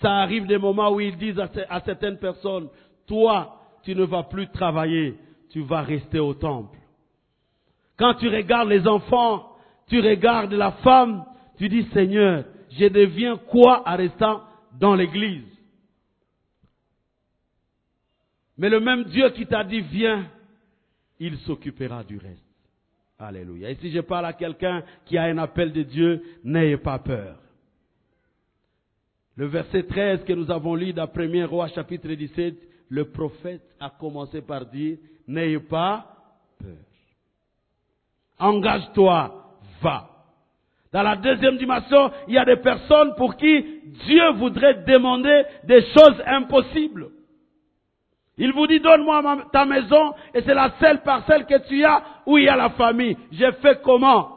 Ça 0.00 0.10
arrive 0.10 0.46
des 0.46 0.56
moments 0.56 0.90
où 0.90 1.00
ils 1.00 1.18
disent 1.18 1.38
à 1.38 1.80
certaines 1.80 2.18
personnes, 2.18 2.70
toi, 3.12 3.60
tu 3.82 3.94
ne 3.94 4.04
vas 4.04 4.22
plus 4.22 4.48
travailler, 4.48 5.18
tu 5.50 5.60
vas 5.60 5.82
rester 5.82 6.18
au 6.18 6.32
temple. 6.32 6.78
Quand 7.98 8.14
tu 8.14 8.26
regardes 8.26 8.70
les 8.70 8.88
enfants, 8.88 9.54
tu 9.86 10.00
regardes 10.00 10.54
la 10.54 10.72
femme, 10.72 11.22
tu 11.58 11.68
dis 11.68 11.86
Seigneur, 11.92 12.46
je 12.70 12.86
deviens 12.86 13.36
quoi 13.36 13.82
en 13.86 13.96
restant 13.98 14.40
dans 14.80 14.94
l'église? 14.94 15.44
Mais 18.56 18.70
le 18.70 18.80
même 18.80 19.04
Dieu 19.04 19.28
qui 19.30 19.44
t'a 19.44 19.62
dit 19.62 19.80
viens, 19.80 20.24
il 21.20 21.36
s'occupera 21.40 22.04
du 22.04 22.16
reste. 22.16 22.40
Alléluia. 23.18 23.68
Et 23.68 23.74
si 23.74 23.90
je 23.90 24.00
parle 24.00 24.24
à 24.24 24.32
quelqu'un 24.32 24.82
qui 25.04 25.18
a 25.18 25.24
un 25.24 25.36
appel 25.36 25.70
de 25.70 25.82
Dieu, 25.82 26.22
n'ayez 26.44 26.78
pas 26.78 26.98
peur. 26.98 27.36
Le 29.36 29.46
verset 29.46 29.82
13 29.82 30.24
que 30.24 30.32
nous 30.32 30.50
avons 30.50 30.74
lu 30.74 30.94
dans 30.94 31.10
1 31.14 31.46
Roi 31.46 31.68
chapitre 31.68 32.08
17, 32.08 32.71
le 32.92 33.06
prophète 33.06 33.62
a 33.80 33.88
commencé 33.88 34.42
par 34.42 34.66
dire, 34.66 34.98
n'ayez 35.26 35.60
pas 35.60 36.04
peur. 36.58 36.76
Engage-toi, 38.38 39.50
va. 39.80 40.10
Dans 40.92 41.02
la 41.02 41.16
deuxième 41.16 41.56
dimension, 41.56 42.12
il 42.28 42.34
y 42.34 42.38
a 42.38 42.44
des 42.44 42.58
personnes 42.58 43.14
pour 43.14 43.36
qui 43.36 43.80
Dieu 44.04 44.32
voudrait 44.32 44.84
demander 44.84 45.42
des 45.64 45.80
choses 45.86 46.22
impossibles. 46.26 47.08
Il 48.36 48.52
vous 48.52 48.66
dit, 48.66 48.80
donne-moi 48.80 49.48
ta 49.50 49.64
maison, 49.64 50.12
et 50.34 50.42
c'est 50.42 50.52
la 50.52 50.74
seule 50.78 51.02
parcelle 51.02 51.46
que 51.46 51.66
tu 51.66 51.82
as 51.86 52.04
où 52.26 52.36
il 52.36 52.44
y 52.44 52.48
a 52.48 52.56
la 52.56 52.70
famille. 52.70 53.16
J'ai 53.30 53.52
fait 53.52 53.80
comment? 53.80 54.36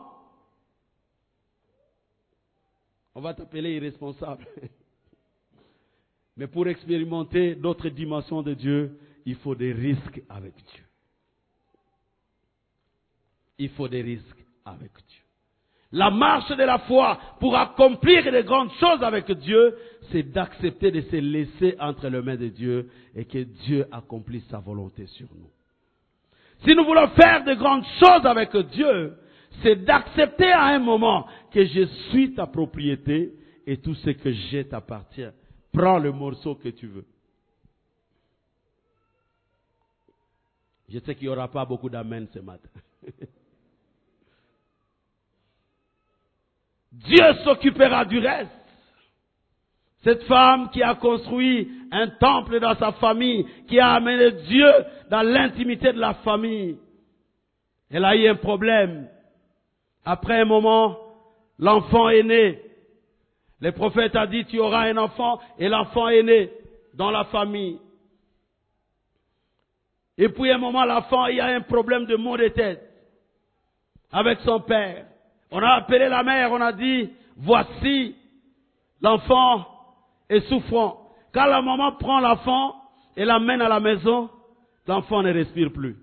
On 3.13 3.19
va 3.19 3.33
t'appeler 3.33 3.73
irresponsable. 3.73 4.45
Mais 6.37 6.47
pour 6.47 6.67
expérimenter 6.67 7.55
d'autres 7.55 7.89
dimensions 7.89 8.41
de 8.41 8.53
Dieu, 8.53 8.97
il 9.25 9.35
faut 9.35 9.55
des 9.55 9.71
risques 9.71 10.21
avec 10.29 10.53
Dieu. 10.55 10.83
Il 13.57 13.69
faut 13.69 13.87
des 13.87 14.01
risques 14.01 14.45
avec 14.65 14.91
Dieu. 14.91 15.21
La 15.91 16.11
marche 16.11 16.49
de 16.49 16.63
la 16.63 16.79
foi 16.79 17.17
pour 17.39 17.55
accomplir 17.55 18.29
de 18.29 18.41
grandes 18.41 18.71
choses 18.79 19.01
avec 19.01 19.31
Dieu, 19.31 19.77
c'est 20.11 20.23
d'accepter 20.23 20.91
de 20.91 21.01
se 21.01 21.15
laisser 21.15 21.75
entre 21.79 22.09
les 22.09 22.21
mains 22.21 22.35
de 22.35 22.49
Dieu 22.49 22.89
et 23.15 23.23
que 23.23 23.37
Dieu 23.37 23.85
accomplisse 23.91 24.45
sa 24.49 24.59
volonté 24.59 25.05
sur 25.07 25.27
nous. 25.33 25.49
Si 26.65 26.75
nous 26.75 26.83
voulons 26.83 27.07
faire 27.09 27.45
de 27.45 27.53
grandes 27.53 27.85
choses 27.99 28.25
avec 28.25 28.55
Dieu, 28.73 29.13
c'est 29.63 29.85
d'accepter 29.85 30.51
à 30.51 30.65
un 30.65 30.79
moment 30.79 31.27
que 31.53 31.63
je 31.63 31.85
suis 32.09 32.33
ta 32.33 32.45
propriété 32.45 33.33
et 33.65 33.77
tout 33.77 33.95
ce 33.95 34.09
que 34.09 34.31
j'ai 34.31 34.67
t'appartient. 34.67 35.31
Prends 35.75 35.99
le 35.99 36.11
morceau 36.11 36.55
que 36.55 36.69
tu 36.69 36.87
veux. 36.87 37.05
Je 40.87 40.99
sais 40.99 41.15
qu'il 41.15 41.27
n'y 41.27 41.33
aura 41.33 41.49
pas 41.49 41.65
beaucoup 41.65 41.89
d'amen 41.89 42.27
ce 42.33 42.39
matin. 42.39 42.69
Dieu 46.91 47.33
s'occupera 47.43 48.05
du 48.05 48.19
reste. 48.19 48.51
Cette 50.03 50.23
femme 50.23 50.69
qui 50.69 50.81
a 50.81 50.95
construit 50.95 51.69
un 51.91 52.07
temple 52.07 52.59
dans 52.59 52.75
sa 52.75 52.93
famille, 52.93 53.45
qui 53.67 53.79
a 53.79 53.93
amené 53.93 54.31
Dieu 54.43 54.71
dans 55.09 55.23
l'intimité 55.23 55.91
de 55.91 55.99
la 55.99 56.13
famille, 56.15 56.77
elle 57.89 58.05
a 58.05 58.15
eu 58.15 58.27
un 58.27 58.35
problème. 58.35 59.09
Après 60.05 60.39
un 60.39 60.45
moment, 60.45 60.97
l'enfant 61.57 62.07
est 62.09 62.23
né. 62.23 62.61
Le 63.61 63.71
prophète 63.71 64.15
a 64.15 64.27
dit, 64.27 64.45
tu 64.45 64.59
auras 64.59 64.89
un 64.89 64.97
enfant, 64.97 65.39
et 65.57 65.69
l'enfant 65.69 66.09
est 66.09 66.23
né 66.23 66.51
dans 66.93 67.11
la 67.11 67.25
famille. 67.25 67.79
Et 70.17 70.29
puis 70.29 70.51
un 70.51 70.57
moment, 70.57 70.85
l'enfant, 70.85 71.27
il 71.27 71.37
y 71.37 71.41
a 71.41 71.47
un 71.47 71.61
problème 71.61 72.05
de 72.05 72.15
maux 72.15 72.37
de 72.37 72.47
tête 72.49 72.81
avec 74.11 74.39
son 74.41 74.61
père. 74.61 75.07
On 75.51 75.59
a 75.59 75.73
appelé 75.73 76.07
la 76.09 76.23
mère, 76.23 76.51
on 76.51 76.61
a 76.61 76.71
dit, 76.71 77.09
voici, 77.37 78.15
l'enfant 79.01 79.65
est 80.29 80.41
souffrant. 80.47 81.09
Quand 81.33 81.45
la 81.45 81.61
maman 81.61 81.93
prend 81.93 82.19
l'enfant 82.19 82.75
et 83.17 83.25
l'amène 83.25 83.61
à 83.61 83.69
la 83.69 83.79
maison, 83.79 84.29
l'enfant 84.87 85.21
ne 85.21 85.33
respire 85.33 85.71
plus. 85.71 85.97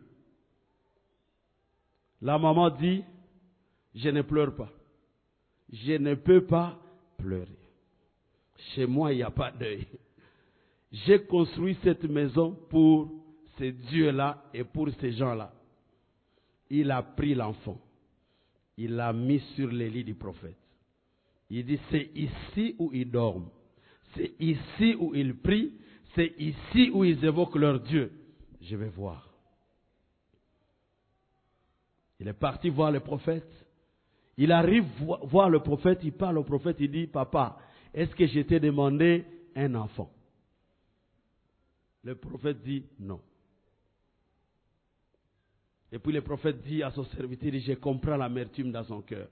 La 2.20 2.38
maman 2.38 2.70
dit, 2.70 3.02
je 3.94 4.10
ne 4.10 4.22
pleure 4.22 4.54
pas. 4.54 4.68
Je 5.72 5.94
ne 5.94 6.14
peux 6.14 6.44
pas 6.44 6.76
Chez 8.74 8.86
moi, 8.86 9.12
il 9.12 9.16
n'y 9.16 9.22
a 9.22 9.30
pas 9.30 9.50
d'œil. 9.50 9.86
J'ai 10.92 11.24
construit 11.24 11.76
cette 11.82 12.04
maison 12.04 12.52
pour 12.68 13.10
ces 13.58 13.72
dieux-là 13.72 14.44
et 14.52 14.64
pour 14.64 14.88
ces 15.00 15.12
gens-là. 15.12 15.52
Il 16.70 16.90
a 16.90 17.02
pris 17.02 17.34
l'enfant 17.34 17.80
il 18.76 18.96
l'a 18.96 19.12
mis 19.12 19.40
sur 19.54 19.68
les 19.70 19.90
lits 19.90 20.04
du 20.04 20.14
prophète. 20.14 20.56
Il 21.50 21.64
dit, 21.66 21.78
c'est 21.90 22.10
ici 22.14 22.74
où 22.78 22.90
ils 22.92 23.10
dorment. 23.10 23.48
C'est 24.14 24.32
ici 24.40 24.96
où 24.98 25.14
ils 25.14 25.36
prient. 25.36 25.72
C'est 26.14 26.34
ici 26.38 26.90
où 26.92 27.04
ils 27.04 27.22
évoquent 27.24 27.56
leur 27.56 27.80
Dieu. 27.80 28.10
Je 28.60 28.76
vais 28.76 28.88
voir. 28.88 29.28
Il 32.18 32.28
est 32.28 32.32
parti 32.32 32.70
voir 32.70 32.90
le 32.90 33.00
prophète. 33.00 33.48
Il 34.36 34.52
arrive 34.52 34.84
voir 35.24 35.50
le 35.50 35.60
prophète. 35.60 36.00
Il 36.02 36.12
parle 36.12 36.38
au 36.38 36.44
prophète. 36.44 36.76
Il 36.80 36.90
dit, 36.90 37.06
papa, 37.06 37.58
est-ce 37.92 38.14
que 38.14 38.26
je 38.26 38.40
t'ai 38.40 38.60
demandé 38.60 39.24
un 39.54 39.74
enfant? 39.74 40.10
Le 42.04 42.14
prophète 42.14 42.62
dit, 42.62 42.84
non. 42.98 43.20
Et 45.92 45.98
puis 45.98 46.12
le 46.12 46.22
prophète 46.22 46.62
dit 46.62 46.82
à 46.82 46.90
son 46.90 47.04
serviteur, 47.04 47.52
je 47.54 47.74
comprends 47.74 48.16
l'amertume 48.16 48.72
dans 48.72 48.84
son 48.84 49.02
cœur. 49.02 49.28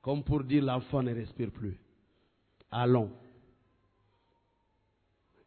Comme 0.00 0.24
pour 0.24 0.42
dire 0.42 0.64
l'enfant 0.64 1.02
ne 1.02 1.12
respire 1.12 1.50
plus. 1.50 1.78
Allons. 2.70 3.10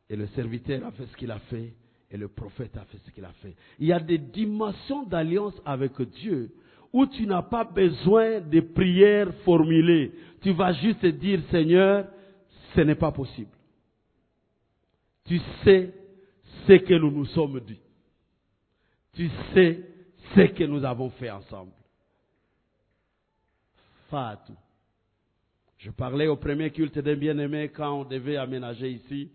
Et 0.08 0.16
le 0.16 0.28
serviteur 0.28 0.86
a 0.86 0.92
fait 0.92 1.08
ce 1.08 1.18
qu'il 1.18 1.32
a 1.32 1.40
fait 1.40 1.74
et 2.12 2.18
le 2.18 2.28
prophète 2.28 2.76
a 2.78 2.86
fait 2.86 2.98
ce 3.06 3.12
qu'il 3.12 3.24
a 3.26 3.32
fait. 3.34 3.56
Il 3.80 3.88
y 3.88 3.94
a 3.94 4.00
des 4.00 4.18
dimensions 4.18 5.04
d'alliance 5.04 5.60
avec 5.66 6.00
Dieu 6.02 6.54
où 6.94 7.06
tu 7.06 7.26
n'as 7.26 7.42
pas 7.42 7.64
besoin 7.64 8.42
de 8.42 8.60
prières 8.60 9.34
formulées. 9.46 10.12
Tu 10.42 10.52
vas 10.52 10.74
juste 10.74 11.06
dire, 11.06 11.42
Seigneur, 11.50 12.08
ce 12.76 12.82
n'est 12.82 12.96
pas 12.96 13.12
possible. 13.12 13.52
Tu 15.26 15.40
sais 15.64 15.94
ce 16.68 16.74
que 16.74 16.94
nous 16.96 17.12
nous 17.12 17.26
sommes 17.26 17.60
dit. 17.62 17.80
Tu 19.14 19.30
sais 19.54 19.88
ce 20.36 20.42
que 20.42 20.64
nous 20.64 20.84
avons 20.84 21.10
fait 21.12 21.30
ensemble. 21.30 21.72
Fatou. 24.10 24.56
Je 25.78 25.90
parlais 25.90 26.28
au 26.28 26.36
premier 26.36 26.72
culte 26.72 27.00
des 27.00 27.16
bien-aimés 27.16 27.70
quand 27.70 28.02
on 28.02 28.04
devait 28.04 28.38
aménager 28.38 28.92
ici, 28.92 29.32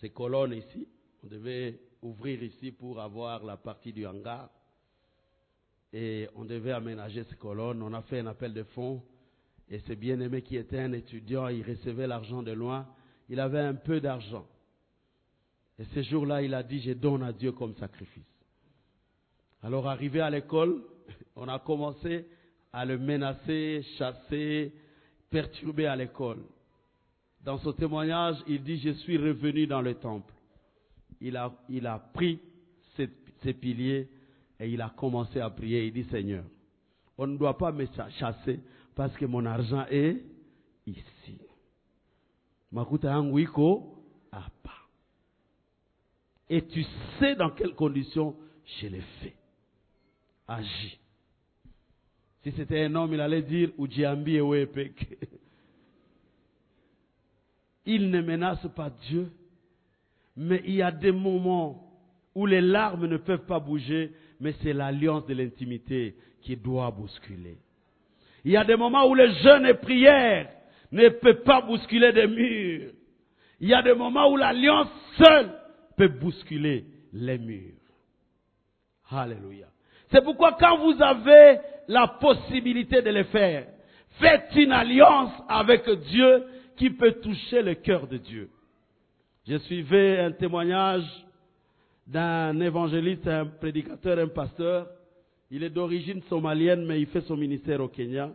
ces 0.00 0.10
colonnes 0.10 0.54
ici. 0.54 0.88
On 1.22 1.26
devait 1.26 1.78
ouvrir 2.00 2.42
ici 2.42 2.72
pour 2.72 3.00
avoir 3.00 3.44
la 3.44 3.56
partie 3.56 3.92
du 3.92 4.06
hangar. 4.06 4.48
Et 5.92 6.28
on 6.36 6.44
devait 6.44 6.72
aménager 6.72 7.24
ces 7.24 7.36
colonnes. 7.36 7.82
On 7.82 7.92
a 7.92 8.02
fait 8.02 8.20
un 8.20 8.26
appel 8.26 8.52
de 8.52 8.62
fonds. 8.62 9.02
Et 9.68 9.78
ce 9.80 9.92
bien-aimé 9.92 10.42
qui 10.42 10.56
était 10.56 10.80
un 10.80 10.92
étudiant, 10.92 11.48
il 11.48 11.62
recevait 11.62 12.06
l'argent 12.06 12.42
de 12.42 12.52
loin. 12.52 12.86
Il 13.28 13.38
avait 13.40 13.60
un 13.60 13.74
peu 13.74 14.00
d'argent. 14.00 14.46
Et 15.78 15.84
ce 15.94 16.02
jour-là, 16.02 16.42
il 16.42 16.54
a 16.54 16.62
dit, 16.62 16.80
je 16.80 16.92
donne 16.92 17.22
à 17.22 17.32
Dieu 17.32 17.52
comme 17.52 17.74
sacrifice. 17.76 18.22
Alors 19.62 19.88
arrivé 19.88 20.20
à 20.20 20.30
l'école, 20.30 20.82
on 21.36 21.48
a 21.48 21.58
commencé 21.58 22.26
à 22.72 22.84
le 22.84 22.98
menacer, 22.98 23.82
chasser, 23.96 24.72
perturber 25.30 25.86
à 25.86 25.96
l'école. 25.96 26.42
Dans 27.42 27.58
son 27.58 27.72
témoignage, 27.72 28.36
il 28.46 28.62
dit, 28.62 28.78
je 28.78 28.90
suis 28.90 29.16
revenu 29.16 29.66
dans 29.66 29.80
le 29.80 29.94
temple. 29.94 30.32
Il 31.20 31.36
a, 31.36 31.52
il 31.68 31.86
a 31.86 31.98
pris 31.98 32.40
ses, 32.96 33.08
ses 33.42 33.54
piliers 33.54 34.08
et 34.60 34.68
il 34.68 34.80
a 34.82 34.90
commencé 34.90 35.40
à 35.40 35.48
prier. 35.48 35.86
Il 35.86 35.92
dit, 35.92 36.04
Seigneur, 36.10 36.44
on 37.16 37.26
ne 37.26 37.36
doit 37.38 37.56
pas 37.56 37.72
me 37.72 37.86
chasser 38.18 38.60
parce 38.94 39.16
que 39.16 39.24
mon 39.24 39.44
argent 39.46 39.86
est 39.90 40.22
ici. 40.86 41.40
Makuta 42.70 43.08
yangu 43.08 43.40
iko 43.42 44.04
hapa. 44.30 44.74
Et 46.48 46.62
tu 46.66 46.84
sais 47.18 47.34
dans 47.34 47.50
quelles 47.50 47.74
conditions 47.74 48.36
je 48.80 48.86
l'ai 48.86 49.02
fait. 49.20 49.34
Agis. 50.46 50.98
Si 52.42 52.52
c'était 52.52 52.84
un 52.84 52.94
homme, 52.94 53.14
il 53.14 53.20
allait 53.20 53.42
dire 53.42 53.70
Ujiambie 53.78 54.40
wepeke. 54.40 55.18
Il 57.86 58.10
ne 58.10 58.20
menace 58.20 58.66
pas 58.76 58.90
Dieu, 59.08 59.32
mais 60.36 60.62
il 60.64 60.74
y 60.74 60.82
a 60.82 60.92
des 60.92 61.12
moments 61.12 61.86
où 62.34 62.46
les 62.46 62.60
larmes 62.60 63.06
ne 63.06 63.16
peuvent 63.16 63.46
pas 63.46 63.58
bouger, 63.58 64.12
mais 64.40 64.54
c'est 64.62 64.72
l'alliance 64.72 65.26
de 65.26 65.34
l'intimité 65.34 66.16
qui 66.42 66.56
doit 66.56 66.90
bousculer. 66.90 67.58
Il 68.44 68.52
y 68.52 68.56
a 68.56 68.64
des 68.64 68.76
moments 68.76 69.06
où 69.06 69.14
le 69.14 69.28
jeûne 69.28 69.66
et 69.66 69.74
prière 69.74 70.48
ne 70.90 71.08
peut 71.10 71.40
pas 71.40 71.60
bousculer 71.60 72.12
des 72.12 72.26
murs. 72.26 72.92
Il 73.60 73.68
y 73.68 73.74
a 73.74 73.82
des 73.82 73.94
moments 73.94 74.30
où 74.32 74.36
l'alliance 74.36 74.88
seule 75.18 75.50
peut 75.96 76.08
bousculer 76.08 76.86
les 77.12 77.38
murs. 77.38 77.74
Alléluia. 79.10 79.66
C'est 80.10 80.24
pourquoi 80.24 80.56
quand 80.58 80.78
vous 80.78 81.02
avez 81.02 81.58
la 81.88 82.06
possibilité 82.08 83.02
de 83.02 83.10
le 83.10 83.24
faire, 83.24 83.66
faites 84.18 84.48
une 84.56 84.72
alliance 84.72 85.32
avec 85.48 85.88
Dieu 85.90 86.44
qui 86.76 86.90
peut 86.90 87.12
toucher 87.20 87.62
le 87.62 87.74
cœur 87.74 88.06
de 88.06 88.16
Dieu. 88.16 88.48
Je 89.46 89.58
suivais 89.58 90.20
un 90.20 90.32
témoignage 90.32 91.04
d'un 92.10 92.58
évangéliste, 92.60 93.26
un 93.28 93.46
prédicateur, 93.46 94.18
un 94.18 94.28
pasteur. 94.28 94.88
Il 95.50 95.62
est 95.62 95.70
d'origine 95.70 96.22
somalienne, 96.28 96.84
mais 96.84 97.00
il 97.00 97.06
fait 97.06 97.20
son 97.22 97.36
ministère 97.36 97.80
au 97.80 97.88
Kenya. 97.88 98.30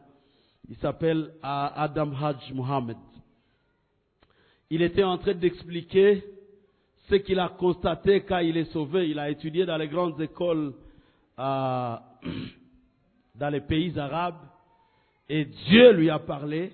Il 0.69 0.77
s'appelle 0.77 1.33
Adam 1.43 2.11
Hajj 2.13 2.53
Mohammed. 2.53 2.97
Il 4.69 4.81
était 4.81 5.03
en 5.03 5.17
train 5.17 5.33
d'expliquer 5.33 6.23
ce 7.09 7.15
qu'il 7.15 7.37
a 7.37 7.49
constaté 7.49 8.21
quand 8.21 8.39
il 8.39 8.57
est 8.57 8.71
sauvé. 8.71 9.09
Il 9.09 9.19
a 9.19 9.29
étudié 9.29 9.65
dans 9.65 9.77
les 9.77 9.89
grandes 9.89 10.19
écoles 10.21 10.73
euh, 11.37 11.95
dans 13.35 13.49
les 13.49 13.61
pays 13.61 13.97
arabes 13.99 14.39
et 15.27 15.45
Dieu 15.45 15.91
lui 15.91 16.09
a 16.09 16.19
parlé. 16.19 16.71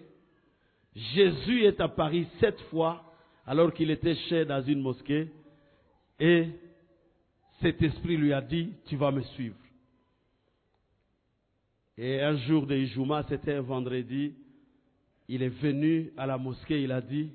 Jésus 0.96 1.64
est 1.64 1.82
apparu 1.82 2.28
sept 2.40 2.60
fois 2.70 3.04
alors 3.46 3.74
qu'il 3.74 3.90
était 3.90 4.16
chez 4.30 4.46
dans 4.46 4.62
une 4.62 4.82
mosquée 4.82 5.30
et 6.20 6.48
cet 7.62 7.82
esprit 7.82 8.18
lui 8.18 8.34
a 8.34 8.42
dit, 8.42 8.74
tu 8.86 8.96
vas 8.96 9.12
me 9.12 9.22
suivre. 9.22 9.56
Et 11.98 12.22
un 12.22 12.36
jour 12.38 12.66
de 12.66 12.76
Ijouma, 12.76 13.24
c'était 13.30 13.54
un 13.54 13.62
vendredi, 13.62 14.34
il 15.28 15.44
est 15.44 15.50
venu 15.50 16.12
à 16.18 16.26
la 16.26 16.38
mosquée, 16.38 16.82
il 16.82 16.92
a 16.92 17.02
dit, 17.02 17.32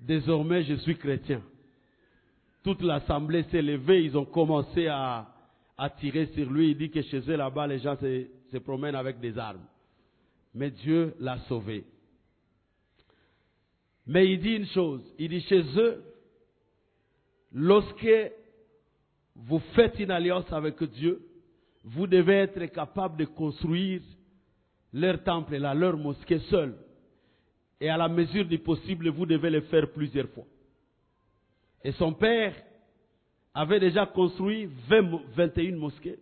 désormais 0.00 0.64
je 0.64 0.74
suis 0.74 0.96
chrétien. 0.96 1.42
Toute 2.62 2.82
l'assemblée 2.82 3.44
s'est 3.44 3.62
levée, 3.62 4.04
ils 4.04 4.16
ont 4.16 4.24
commencé 4.24 4.86
à, 4.86 5.26
tirer 5.98 6.26
sur 6.34 6.50
lui. 6.50 6.72
Il 6.72 6.76
dit 6.76 6.90
que 6.90 7.00
chez 7.02 7.20
eux 7.20 7.36
là-bas, 7.36 7.66
les 7.66 7.78
gens 7.78 7.96
se 7.96 8.58
promènent 8.58 8.94
avec 8.94 9.18
des 9.18 9.38
armes. 9.38 9.64
Mais 10.54 10.70
Dieu 10.70 11.14
l'a 11.20 11.38
sauvé. 11.48 11.84
Mais 14.06 14.30
il 14.30 14.40
dit 14.40 14.56
une 14.56 14.66
chose, 14.66 15.02
il 15.18 15.28
dit 15.28 15.40
chez 15.42 15.62
eux, 15.78 16.02
lorsque 17.52 18.08
vous 19.46 19.60
faites 19.74 19.98
une 19.98 20.10
alliance 20.10 20.50
avec 20.52 20.82
Dieu, 20.84 21.20
vous 21.84 22.06
devez 22.06 22.34
être 22.34 22.64
capable 22.66 23.18
de 23.18 23.24
construire 23.24 24.02
leur 24.92 25.22
temple 25.22 25.56
là, 25.56 25.74
leur 25.74 25.96
mosquée 25.96 26.40
seul. 26.50 26.74
Et 27.80 27.88
à 27.88 27.96
la 27.96 28.08
mesure 28.08 28.44
du 28.44 28.58
possible, 28.58 29.08
vous 29.08 29.24
devez 29.24 29.50
le 29.50 29.62
faire 29.62 29.90
plusieurs 29.90 30.28
fois. 30.28 30.44
Et 31.82 31.92
son 31.92 32.12
père 32.12 32.54
avait 33.54 33.80
déjà 33.80 34.04
construit 34.04 34.68
20, 34.88 35.22
21 35.34 35.76
mosquées. 35.76 36.18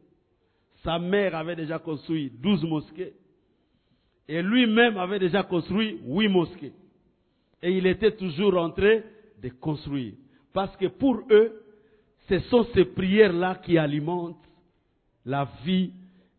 Sa 0.85 0.99
mère 0.99 1.35
avait 1.35 1.57
déjà 1.57 1.79
construit 1.81 2.31
12 2.31 2.63
mosquées. 2.65 3.15
Et 4.29 4.43
lui-même 4.43 4.97
avait 4.97 5.19
déjà 5.19 5.43
construit 5.43 6.01
8 6.05 6.29
mosquées. 6.29 6.73
Et 7.61 7.73
il 7.73 7.87
était 7.87 8.15
toujours 8.15 8.57
en 8.57 8.71
train 8.71 9.01
de 9.43 9.49
construire. 9.61 10.15
Parce 10.53 10.77
que 10.77 10.87
pour 10.87 11.25
eux, 11.31 11.65
ce 12.29 12.39
sont 12.41 12.67
ces 12.75 12.85
prières-là 12.85 13.57
qui 13.57 13.79
alimentent 13.79 14.37
la 15.25 15.49
vie 15.65 15.93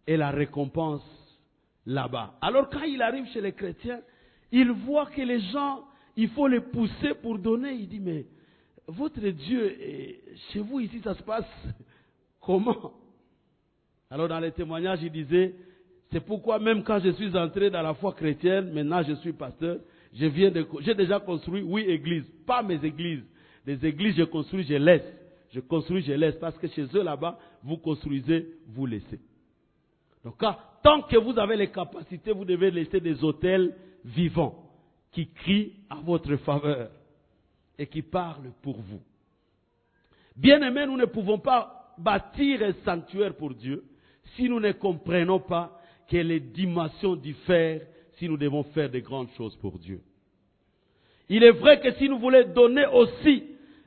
et 0.05 0.17
la 0.17 0.31
récompense 0.31 1.03
là-bas. 1.85 2.35
Alors 2.41 2.69
quand 2.69 2.83
il 2.83 3.01
arrive 3.01 3.25
chez 3.27 3.41
les 3.41 3.53
chrétiens, 3.53 4.01
il 4.51 4.71
voit 4.71 5.07
que 5.07 5.21
les 5.21 5.39
gens, 5.51 5.83
il 6.15 6.29
faut 6.29 6.47
les 6.47 6.61
pousser 6.61 7.13
pour 7.21 7.37
donner. 7.37 7.73
Il 7.73 7.87
dit, 7.87 7.99
mais 7.99 8.25
votre 8.87 9.19
Dieu, 9.19 9.77
chez 10.51 10.59
vous 10.59 10.79
ici, 10.79 10.99
ça 11.03 11.13
se 11.15 11.23
passe 11.23 11.45
comment? 12.41 12.93
Alors 14.09 14.27
dans 14.27 14.39
les 14.39 14.51
témoignages, 14.51 14.99
il 15.03 15.11
disait, 15.11 15.55
c'est 16.11 16.25
pourquoi 16.25 16.57
même 16.59 16.83
quand 16.83 16.99
je 16.99 17.11
suis 17.11 17.35
entré 17.37 17.69
dans 17.69 17.83
la 17.83 17.93
foi 17.93 18.13
chrétienne, 18.13 18.71
maintenant 18.73 19.03
je 19.03 19.13
suis 19.15 19.33
pasteur, 19.33 19.77
j'ai 20.11 20.95
déjà 20.95 21.19
construit 21.19 21.61
huit 21.61 21.85
églises, 21.85 22.25
pas 22.47 22.63
mes 22.63 22.83
églises. 22.83 23.23
Les 23.65 23.85
églises, 23.85 24.15
je 24.15 24.23
construis, 24.23 24.63
je 24.63 24.73
laisse. 24.73 25.18
Je 25.51 25.59
construis, 25.59 26.01
je 26.03 26.13
laisse, 26.13 26.35
parce 26.35 26.57
que 26.57 26.67
chez 26.67 26.85
eux 26.93 27.03
là-bas, 27.03 27.37
vous 27.63 27.77
construisez, 27.77 28.57
vous 28.67 28.85
laissez. 28.85 29.19
Donc, 30.23 30.37
tant 30.83 31.01
que 31.03 31.17
vous 31.17 31.37
avez 31.39 31.55
les 31.55 31.71
capacités, 31.71 32.31
vous 32.31 32.45
devez 32.45 32.71
laisser 32.71 32.99
des 32.99 33.23
hôtels 33.23 33.75
vivants 34.05 34.63
qui 35.11 35.27
crient 35.27 35.73
à 35.89 35.95
votre 35.95 36.35
faveur 36.37 36.91
et 37.77 37.87
qui 37.87 38.01
parlent 38.01 38.51
pour 38.61 38.79
vous. 38.79 39.01
Bien 40.35 40.61
aimés, 40.61 40.85
nous 40.85 40.97
ne 40.97 41.05
pouvons 41.05 41.39
pas 41.39 41.93
bâtir 41.97 42.61
un 42.61 42.73
sanctuaire 42.85 43.35
pour 43.35 43.53
Dieu 43.53 43.83
si 44.35 44.47
nous 44.47 44.59
ne 44.59 44.71
comprenons 44.71 45.39
pas 45.39 45.79
que 46.09 46.17
les 46.17 46.39
dimensions 46.39 47.15
diffèrent 47.15 47.81
si 48.17 48.27
nous 48.27 48.37
devons 48.37 48.63
faire 48.63 48.89
de 48.89 48.99
grandes 48.99 49.29
choses 49.31 49.55
pour 49.57 49.79
Dieu. 49.79 50.01
Il 51.29 51.43
est 51.43 51.51
vrai 51.51 51.79
que 51.79 51.91
si 51.93 52.09
nous 52.09 52.19
voulons 52.19 52.47
donner 52.53 52.85
aussi 52.87 53.43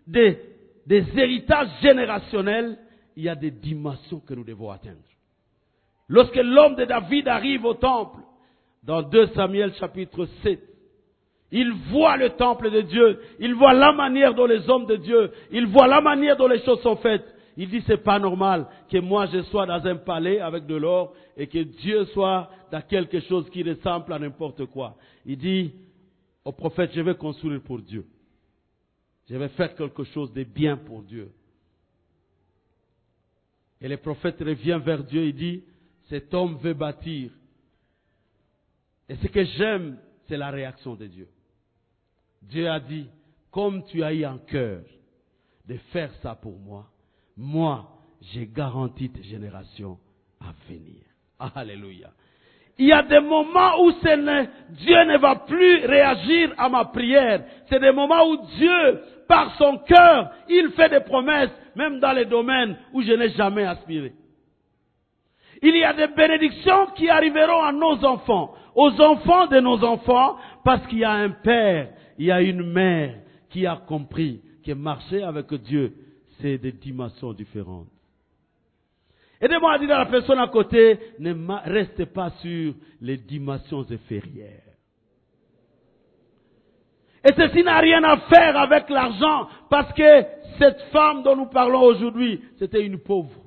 des, 0.07 0.39
des 0.87 1.05
héritages 1.17 1.69
générationnels, 1.81 2.79
il 3.17 3.25
y 3.25 3.29
a 3.29 3.35
des 3.35 3.51
dimensions 3.51 4.21
que 4.21 4.35
nous 4.35 4.45
devons 4.45 4.71
atteindre. 4.71 4.99
Lorsque 6.09 6.37
l'homme 6.37 6.75
de 6.75 6.85
David 6.85 7.29
arrive 7.29 7.65
au 7.65 7.75
temple, 7.75 8.19
dans 8.83 9.03
2 9.03 9.29
Samuel 9.29 9.73
chapitre 9.75 10.27
7, 10.43 10.61
il 11.53 11.71
voit 11.91 12.17
le 12.17 12.31
temple 12.31 12.71
de 12.71 12.81
Dieu, 12.81 13.21
il 13.39 13.55
voit 13.55 13.75
la 13.75 13.93
manière 13.93 14.35
dont 14.35 14.47
les 14.47 14.69
hommes 14.69 14.87
de 14.87 14.97
Dieu, 14.97 15.31
il 15.51 15.67
voit 15.67 15.87
la 15.87 16.01
manière 16.01 16.37
dont 16.37 16.49
les 16.49 16.63
choses 16.65 16.81
sont 16.81 16.97
faites. 16.97 17.25
Il 17.57 17.69
dit 17.69 17.83
c'est 17.87 18.03
pas 18.03 18.19
normal 18.19 18.67
que 18.91 18.97
moi 18.99 19.27
je 19.27 19.43
sois 19.43 19.67
dans 19.67 19.87
un 19.87 19.97
palais 19.97 20.41
avec 20.41 20.67
de 20.67 20.75
l'or 20.75 21.13
et 21.37 21.47
que 21.47 21.59
Dieu 21.59 22.07
soit 22.07 22.49
dans 22.71 22.81
quelque 22.81 23.21
chose 23.21 23.49
qui 23.51 23.63
ressemble 23.63 24.15
à 24.15 24.19
n'importe 24.19 24.65
quoi. 24.67 24.97
Il 25.27 25.37
dit 25.37 25.75
au 26.45 26.53
prophète 26.53 26.93
je 26.95 27.03
vais 27.03 27.15
construire 27.15 27.61
pour 27.61 27.79
Dieu. 27.79 28.07
Je 29.29 29.37
vais 29.37 29.49
faire 29.51 29.75
quelque 29.75 30.05
chose 30.05 30.33
de 30.33 30.45
bien 30.45 30.77
pour 30.77 31.03
Dieu. 31.03 31.33
Et 33.81 33.89
le 33.89 33.97
prophète 33.97 34.39
revient 34.41 34.81
vers 34.85 35.05
Dieu 35.05 35.25
et 35.25 35.33
dit 35.33 35.65
cet 36.09 36.33
homme 36.35 36.57
veut 36.59 36.75
bâtir. 36.75 37.33
Et 39.09 39.17
ce 39.17 39.27
que 39.27 39.45
j'aime, 39.45 39.99
c'est 40.29 40.37
la 40.37 40.51
réaction 40.51 40.95
de 40.95 41.07
Dieu. 41.07 41.29
Dieu 42.43 42.69
a 42.69 42.81
dit, 42.81 43.09
comme 43.51 43.85
tu 43.87 44.03
as 44.03 44.13
eu 44.13 44.25
en 44.25 44.39
cœur 44.39 44.83
de 45.67 45.77
faire 45.93 46.13
ça 46.23 46.35
pour 46.35 46.59
moi, 46.59 46.91
moi, 47.37 47.99
j'ai 48.21 48.47
garanti 48.47 49.11
tes 49.11 49.23
générations 49.23 49.99
à 50.41 50.53
venir. 50.69 51.03
Alléluia. 51.39 52.13
Il 52.83 52.89
y 52.89 52.93
a 52.93 53.03
des 53.03 53.21
moments 53.21 53.81
où 53.81 53.93
Dieu 53.93 55.05
ne 55.05 55.17
va 55.19 55.37
plus 55.37 55.87
réagir 55.87 56.53
à 56.59 56.69
ma 56.69 56.87
prière. 56.87 57.45
C'est 57.69 57.79
des 57.79 57.93
moments 57.93 58.27
où 58.29 58.39
Dieu, 58.59 59.01
par 59.29 59.55
son 59.57 59.79
cœur, 59.87 60.33
il 60.49 60.69
fait 60.71 60.89
des 60.89 60.99
promesses, 60.99 61.53
même 61.77 62.01
dans 62.01 62.11
les 62.11 62.25
domaines 62.25 62.77
où 62.93 63.01
je 63.01 63.13
n'ai 63.13 63.29
jamais 63.29 63.63
aspiré. 63.63 64.13
Il 65.63 65.77
y 65.77 65.85
a 65.85 65.93
des 65.93 66.09
bénédictions 66.09 66.87
qui 66.97 67.09
arriveront 67.09 67.63
à 67.63 67.71
nos 67.71 68.05
enfants, 68.05 68.53
aux 68.75 69.01
enfants 69.01 69.47
de 69.47 69.61
nos 69.61 69.85
enfants, 69.85 70.37
parce 70.65 70.85
qu'il 70.89 70.99
y 70.99 71.05
a 71.05 71.13
un 71.13 71.31
père, 71.31 71.87
il 72.19 72.27
y 72.27 72.33
a 72.33 72.43
une 72.43 72.65
mère 72.65 73.15
qui 73.51 73.65
a 73.65 73.77
compris 73.77 74.41
que 74.67 74.73
marcher 74.73 75.23
avec 75.23 75.55
Dieu, 75.55 75.93
c'est 76.41 76.59
des 76.59 76.73
dimensions 76.73 77.33
différentes. 77.33 77.87
Aidez-moi 79.43 79.73
à 79.73 79.79
dire 79.79 79.91
à 79.91 79.99
la 79.99 80.07
personne 80.07 80.39
à 80.39 80.47
côté, 80.47 81.01
ne 81.19 81.35
reste 81.69 82.05
pas 82.07 82.31
sur 82.41 82.75
les 83.01 83.17
dimensions 83.17 83.85
inférieures. 83.91 84.73
Et 87.25 87.33
ceci 87.37 87.65
n'a 87.65 87.81
rien 87.81 88.05
à 88.05 88.19
faire 88.19 88.57
avec 88.57 88.89
l'argent, 88.89 89.49
parce 89.69 89.93
que 89.95 90.25
cette 90.59 90.81
femme 90.93 91.25
dont 91.25 91.35
nous 91.35 91.47
parlons 91.47 91.83
aujourd'hui, 91.83 92.41
c'était 92.61 92.87
une 92.87 92.99
pauvre. 92.99 93.43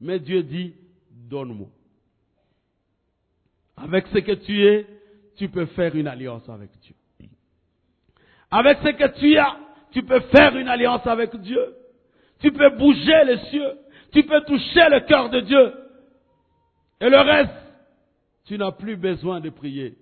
Mais 0.00 0.18
Dieu 0.18 0.42
dit, 0.42 0.74
donne-moi. 1.10 1.68
Avec 3.76 4.08
ce 4.08 4.18
que 4.18 4.32
tu 4.32 4.64
es, 4.64 4.84
tu 5.36 5.48
peux 5.48 5.66
faire 5.66 5.94
une 5.94 6.08
alliance 6.08 6.48
avec 6.48 6.70
Dieu. 6.80 6.94
Avec 8.50 8.78
ce 8.78 8.88
que 8.88 9.18
tu 9.20 9.38
as, 9.38 9.56
tu 9.92 10.02
peux 10.02 10.20
faire 10.20 10.56
une 10.56 10.66
alliance 10.66 11.06
avec 11.06 11.36
Dieu. 11.36 11.74
Tu 12.40 12.50
peux 12.50 12.70
bouger 12.70 13.24
les 13.26 13.38
cieux. 13.50 13.72
Tu 14.12 14.24
peux 14.24 14.40
toucher 14.42 14.88
le 14.90 15.00
cœur 15.06 15.30
de 15.30 15.40
Dieu. 15.40 15.72
Et 17.00 17.08
le 17.08 17.18
reste, 17.18 17.54
tu 18.46 18.58
n'as 18.58 18.72
plus 18.72 18.96
besoin 18.96 19.40
de 19.40 19.50
prier. 19.50 19.96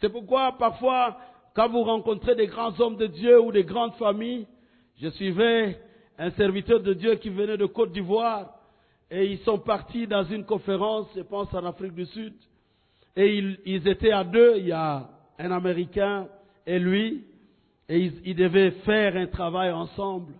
C'est 0.00 0.10
pourquoi 0.10 0.56
parfois, 0.58 1.16
quand 1.54 1.68
vous 1.68 1.82
rencontrez 1.82 2.34
des 2.34 2.46
grands 2.46 2.78
hommes 2.80 2.96
de 2.96 3.06
Dieu 3.06 3.40
ou 3.40 3.52
des 3.52 3.64
grandes 3.64 3.94
familles, 3.94 4.46
je 5.00 5.08
suivais 5.08 5.80
un 6.18 6.30
serviteur 6.32 6.80
de 6.80 6.92
Dieu 6.92 7.14
qui 7.16 7.28
venait 7.28 7.56
de 7.56 7.66
Côte 7.66 7.92
d'Ivoire 7.92 8.54
et 9.10 9.26
ils 9.26 9.38
sont 9.38 9.58
partis 9.58 10.06
dans 10.06 10.24
une 10.24 10.44
conférence, 10.44 11.06
je 11.14 11.22
pense 11.22 11.52
en 11.54 11.64
Afrique 11.64 11.94
du 11.94 12.06
Sud, 12.06 12.34
et 13.16 13.36
ils, 13.64 13.86
étaient 13.86 14.10
à 14.10 14.24
deux, 14.24 14.54
il 14.56 14.66
y 14.66 14.72
a 14.72 15.08
un 15.38 15.50
Américain 15.52 16.26
et 16.66 16.78
lui, 16.78 17.24
et 17.88 18.10
ils, 18.24 18.34
devaient 18.34 18.72
faire 18.84 19.14
un 19.16 19.26
travail 19.26 19.70
ensemble, 19.70 20.32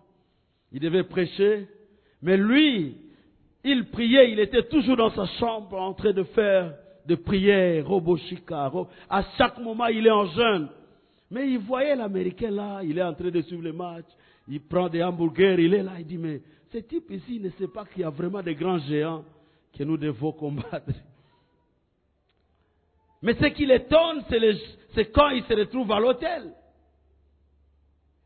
ils 0.72 0.80
devaient 0.80 1.04
prêcher, 1.04 1.68
mais 2.20 2.36
lui, 2.36 2.96
il 3.64 3.86
priait, 3.86 4.30
il 4.30 4.40
était 4.40 4.64
toujours 4.64 4.96
dans 4.96 5.10
sa 5.10 5.26
chambre 5.38 5.76
en 5.78 5.94
train 5.94 6.12
de 6.12 6.22
faire 6.24 6.74
des 7.06 7.16
prières, 7.16 7.86
roboshika. 7.86 8.70
À 9.08 9.22
chaque 9.36 9.58
moment, 9.58 9.86
il 9.86 10.06
est 10.06 10.10
en 10.10 10.26
jeûne. 10.26 10.68
Mais 11.30 11.50
il 11.50 11.58
voyait 11.58 11.96
l'Américain 11.96 12.50
là, 12.50 12.80
il 12.82 12.98
est 12.98 13.02
en 13.02 13.14
train 13.14 13.30
de 13.30 13.40
suivre 13.42 13.62
le 13.62 13.72
match, 13.72 14.04
il 14.46 14.60
prend 14.60 14.88
des 14.88 15.02
hamburgers, 15.02 15.56
il 15.58 15.74
est 15.74 15.82
là, 15.82 15.92
il 15.98 16.06
dit, 16.06 16.18
mais 16.18 16.42
ce 16.70 16.78
type 16.78 17.10
ici 17.10 17.40
ne 17.40 17.50
sait 17.50 17.68
pas 17.68 17.84
qu'il 17.86 18.02
y 18.02 18.04
a 18.04 18.10
vraiment 18.10 18.42
des 18.42 18.54
grands 18.54 18.78
géants 18.78 19.24
que 19.76 19.82
nous 19.82 19.96
devons 19.96 20.32
combattre. 20.32 20.92
Mais 23.22 23.34
ce 23.34 23.46
qui 23.46 23.64
l'étonne, 23.64 24.22
c'est 24.94 25.10
quand 25.10 25.30
il 25.30 25.42
se 25.44 25.54
retrouve 25.54 25.90
à 25.92 25.98
l'hôtel. 25.98 26.52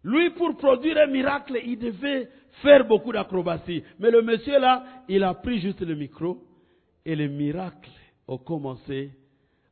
Lui, 0.02 0.30
pour 0.30 0.56
produire 0.56 0.98
un 0.98 1.06
miracle, 1.06 1.60
il 1.64 1.78
devait 1.78 2.28
faire 2.62 2.86
beaucoup 2.86 3.12
d'acrobatie. 3.12 3.82
Mais 3.98 4.10
le 4.10 4.22
monsieur 4.22 4.58
là, 4.58 5.04
il 5.08 5.22
a 5.22 5.34
pris 5.34 5.60
juste 5.60 5.80
le 5.80 5.94
micro 5.94 6.44
et 7.04 7.14
les 7.16 7.28
miracles 7.28 7.90
ont 8.26 8.38
commencé 8.38 9.10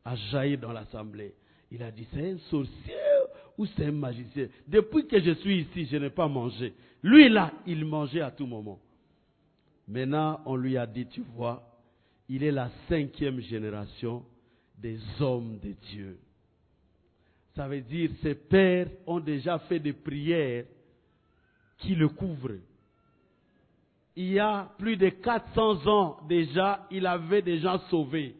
à 0.04 0.14
jaillir 0.16 0.58
dans 0.58 0.72
l'assemblée. 0.72 1.34
Il 1.70 1.82
a 1.82 1.90
dit, 1.90 2.06
c'est 2.12 2.30
un 2.30 2.38
sorcier 2.50 2.94
ou 3.58 3.66
c'est 3.66 3.86
un 3.86 3.92
magicien? 3.92 4.46
Depuis 4.66 5.06
que 5.06 5.20
je 5.20 5.32
suis 5.32 5.62
ici, 5.62 5.86
je 5.86 5.96
n'ai 5.96 6.10
pas 6.10 6.28
mangé. 6.28 6.74
Lui 7.02 7.28
là, 7.28 7.52
il 7.66 7.84
mangeait 7.84 8.20
à 8.20 8.30
tout 8.30 8.46
moment. 8.46 8.80
Maintenant, 9.88 10.40
on 10.46 10.56
lui 10.56 10.76
a 10.76 10.86
dit, 10.86 11.06
tu 11.06 11.22
vois, 11.34 11.62
il 12.28 12.42
est 12.42 12.50
la 12.50 12.70
cinquième 12.88 13.40
génération 13.40 14.24
des 14.78 14.98
hommes 15.20 15.58
de 15.58 15.72
Dieu. 15.90 16.18
Ça 17.54 17.68
veut 17.68 17.80
dire, 17.80 18.10
ses 18.22 18.34
pères 18.34 18.88
ont 19.06 19.20
déjà 19.20 19.58
fait 19.60 19.78
des 19.78 19.92
prières 19.92 20.64
qui 21.78 21.94
le 21.94 22.08
couvrent 22.08 22.58
il 24.16 24.32
y 24.32 24.38
a 24.38 24.70
plus 24.78 24.96
de 24.96 25.10
400 25.10 25.86
ans 25.86 26.16
déjà, 26.26 26.86
il 26.90 27.06
avait 27.06 27.42
des 27.42 27.58
gens 27.58 27.78
sauvés 27.90 28.34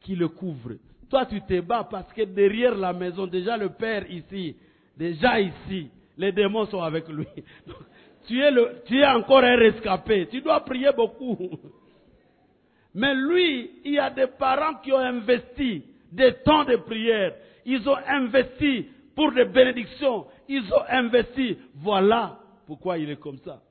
qui 0.00 0.14
le 0.14 0.28
couvrent. 0.28 0.76
Toi, 1.08 1.26
tu 1.26 1.40
te 1.40 1.60
bats 1.60 1.88
parce 1.90 2.12
que 2.12 2.22
derrière 2.22 2.76
la 2.76 2.92
maison, 2.92 3.26
déjà 3.26 3.56
le 3.56 3.70
Père 3.70 4.08
ici, 4.10 4.54
déjà 4.96 5.40
ici, 5.40 5.88
les 6.16 6.30
démons 6.30 6.66
sont 6.66 6.82
avec 6.82 7.08
lui. 7.08 7.26
tu, 8.26 8.40
es 8.40 8.50
tu 8.84 8.98
es 8.98 9.06
encore 9.06 9.42
un 9.42 9.56
rescapé. 9.56 10.28
Tu 10.30 10.42
dois 10.42 10.60
prier 10.60 10.90
beaucoup. 10.94 11.38
Mais 12.94 13.14
lui, 13.14 13.70
il 13.84 13.94
y 13.94 13.98
a 13.98 14.10
des 14.10 14.26
parents 14.26 14.74
qui 14.82 14.92
ont 14.92 14.98
investi 14.98 15.84
des 16.12 16.34
temps 16.44 16.64
de 16.64 16.76
prière. 16.76 17.34
Ils 17.64 17.88
ont 17.88 17.96
investi 18.06 18.86
pour 19.14 19.32
des 19.32 19.44
bénédictions. 19.46 20.26
Ils 20.48 20.72
ont 20.72 20.84
investi. 20.88 21.56
Voilà 21.76 22.38
pourquoi 22.66 22.98
il 22.98 23.10
est 23.10 23.20
comme 23.20 23.38
ça. 23.38 23.62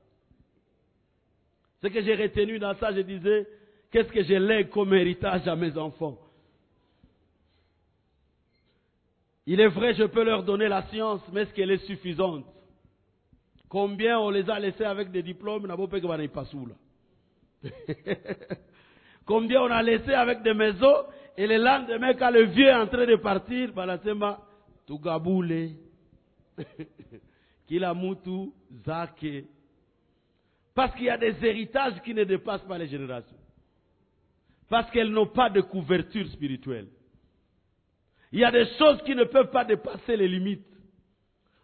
Ce 1.82 1.88
que 1.88 2.02
j'ai 2.02 2.16
retenu 2.16 2.60
dans 2.60 2.76
ça, 2.76 2.92
je 2.94 3.02
disais, 3.02 3.48
qu'est-ce 3.92 4.12
que 4.12 4.24
je 4.24 4.34
lègue 4.34 4.70
comme 4.70 4.94
héritage 4.94 5.48
à 5.48 5.56
mes 5.56 5.78
enfants? 5.78 6.18
Il 9.46 9.60
est 9.60 9.68
vrai, 9.68 9.94
je 9.94 10.04
peux 10.04 10.24
leur 10.24 10.44
donner 10.44 10.68
la 10.68 10.84
science, 10.90 11.22
mais 11.32 11.42
est-ce 11.42 11.54
qu'elle 11.54 11.72
est 11.72 11.86
suffisante? 11.88 12.46
Combien 13.68 14.20
on 14.20 14.30
les 14.30 14.50
a 14.50 14.60
laissés 14.60 14.84
avec 14.84 15.12
des 15.12 15.24
diplômes, 15.24 15.68
pas 15.68 16.44
Combien 19.26 19.62
on 19.62 19.72
a 19.72 19.82
laissé 19.82 20.14
avec 20.14 20.42
des 20.44 20.54
maisons, 20.54 21.06
et 21.38 21.48
le 21.48 21.58
lendemain, 21.58 22.14
quand 22.14 22.32
le 22.32 22.44
vieux 22.44 22.68
est 22.68 22.74
en 22.74 22.88
train 22.88 23.06
de 23.06 23.16
partir, 23.16 23.72
Balasema, 23.74 24.40
Tugaboule, 24.86 25.70
Kilamutu, 27.68 28.52
Zake, 28.86 29.46
parce 30.80 30.96
qu'il 30.96 31.08
y 31.08 31.10
a 31.10 31.18
des 31.18 31.36
héritages 31.44 32.02
qui 32.06 32.14
ne 32.14 32.24
dépassent 32.24 32.62
pas 32.62 32.78
les 32.78 32.88
générations. 32.88 33.36
Parce 34.70 34.90
qu'elles 34.92 35.12
n'ont 35.12 35.26
pas 35.26 35.50
de 35.50 35.60
couverture 35.60 36.26
spirituelle. 36.28 36.88
Il 38.32 38.40
y 38.40 38.46
a 38.46 38.52
des 38.52 38.66
choses 38.78 39.02
qui 39.04 39.14
ne 39.14 39.26
peuvent 39.26 39.52
pas 39.52 39.66
dépasser 39.66 40.16
les 40.16 40.30
limites. 40.30 40.64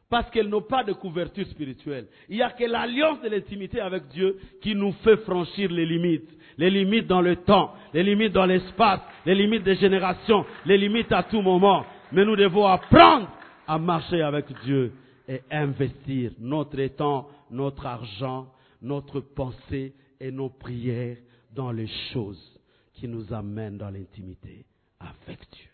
Parce 0.10 0.30
qu'elles 0.32 0.50
n'ont 0.50 0.64
pas 0.64 0.84
de 0.84 0.92
couverture 0.92 1.48
spirituelle. 1.48 2.08
Il 2.28 2.36
n'y 2.36 2.42
a 2.42 2.50
que 2.50 2.66
l'alliance 2.66 3.22
de 3.22 3.30
l'intimité 3.30 3.80
avec 3.80 4.06
Dieu 4.10 4.38
qui 4.62 4.76
nous 4.76 4.92
fait 5.06 5.16
franchir 5.24 5.72
les 5.72 5.86
limites. 5.86 6.30
Les 6.58 6.70
limites 6.70 7.08
dans 7.08 7.22
le 7.22 7.38
temps, 7.38 7.74
les 7.94 8.04
limites 8.04 8.34
dans 8.34 8.46
l'espace, 8.46 9.00
les 9.26 9.36
limites 9.36 9.64
des 9.64 9.76
générations, 9.76 10.46
les 10.66 10.78
limites 10.78 11.14
à 11.14 11.24
tout 11.24 11.42
moment. 11.42 11.86
Mais 12.12 12.26
nous 12.26 12.36
devons 12.36 12.66
apprendre 12.68 13.30
à 13.66 13.78
marcher 13.78 14.22
avec 14.22 14.48
Dieu 14.66 14.92
et 15.30 15.40
investir 15.52 16.32
notre 16.38 16.86
temps, 16.88 17.30
notre 17.50 17.86
argent, 17.86 18.48
notre 18.86 19.20
pensée 19.20 19.94
et 20.20 20.32
nos 20.32 20.50
prières 20.50 21.18
dans 21.52 21.72
les 21.72 21.88
choses 22.14 22.60
qui 22.94 23.08
nous 23.08 23.34
amènent 23.34 23.78
dans 23.78 23.90
l'intimité 23.90 24.66
avec 25.00 25.40
Dieu. 25.52 25.70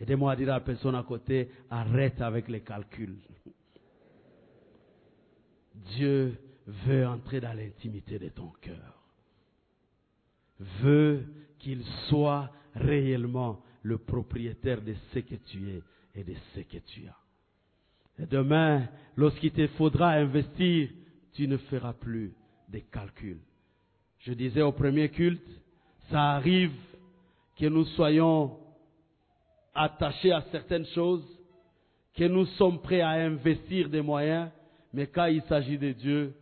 Aidez-moi 0.00 0.32
à 0.32 0.36
dire 0.36 0.50
à 0.50 0.54
la 0.54 0.60
personne 0.60 0.94
à 0.94 1.02
côté, 1.02 1.50
arrête 1.70 2.20
avec 2.20 2.48
les 2.48 2.62
calculs. 2.62 3.18
Dieu 5.96 6.38
veut 6.66 7.06
entrer 7.06 7.40
dans 7.40 7.52
l'intimité 7.52 8.18
de 8.18 8.28
ton 8.28 8.50
cœur. 8.60 9.02
Veut 10.82 11.24
qu'il 11.58 11.84
soit 12.08 12.50
réellement 12.74 13.60
le 13.82 13.98
propriétaire 13.98 14.82
de 14.82 14.94
ce 15.12 15.18
que 15.18 15.34
tu 15.34 15.70
es 15.70 15.82
et 16.14 16.24
de 16.24 16.34
ce 16.54 16.60
que 16.60 16.78
tu 16.78 17.06
as. 17.06 18.22
Et 18.22 18.26
demain, 18.26 18.88
lorsqu'il 19.16 19.52
te 19.52 19.66
faudra 19.68 20.10
investir 20.10 20.90
tu 21.34 21.46
ne 21.46 21.56
feras 21.56 21.92
plus 21.92 22.32
des 22.68 22.82
calculs. 22.82 23.40
Je 24.20 24.32
disais 24.32 24.62
au 24.62 24.72
premier 24.72 25.10
culte, 25.10 25.46
ça 26.10 26.32
arrive 26.32 26.72
que 27.56 27.66
nous 27.66 27.84
soyons 27.84 28.58
attachés 29.74 30.32
à 30.32 30.42
certaines 30.50 30.86
choses, 30.86 31.24
que 32.14 32.24
nous 32.24 32.46
sommes 32.46 32.80
prêts 32.80 33.00
à 33.00 33.10
investir 33.10 33.88
des 33.88 34.00
moyens, 34.00 34.50
mais 34.92 35.06
quand 35.08 35.26
il 35.26 35.42
s'agit 35.42 35.78
de 35.78 35.92
Dieu, 35.92 36.34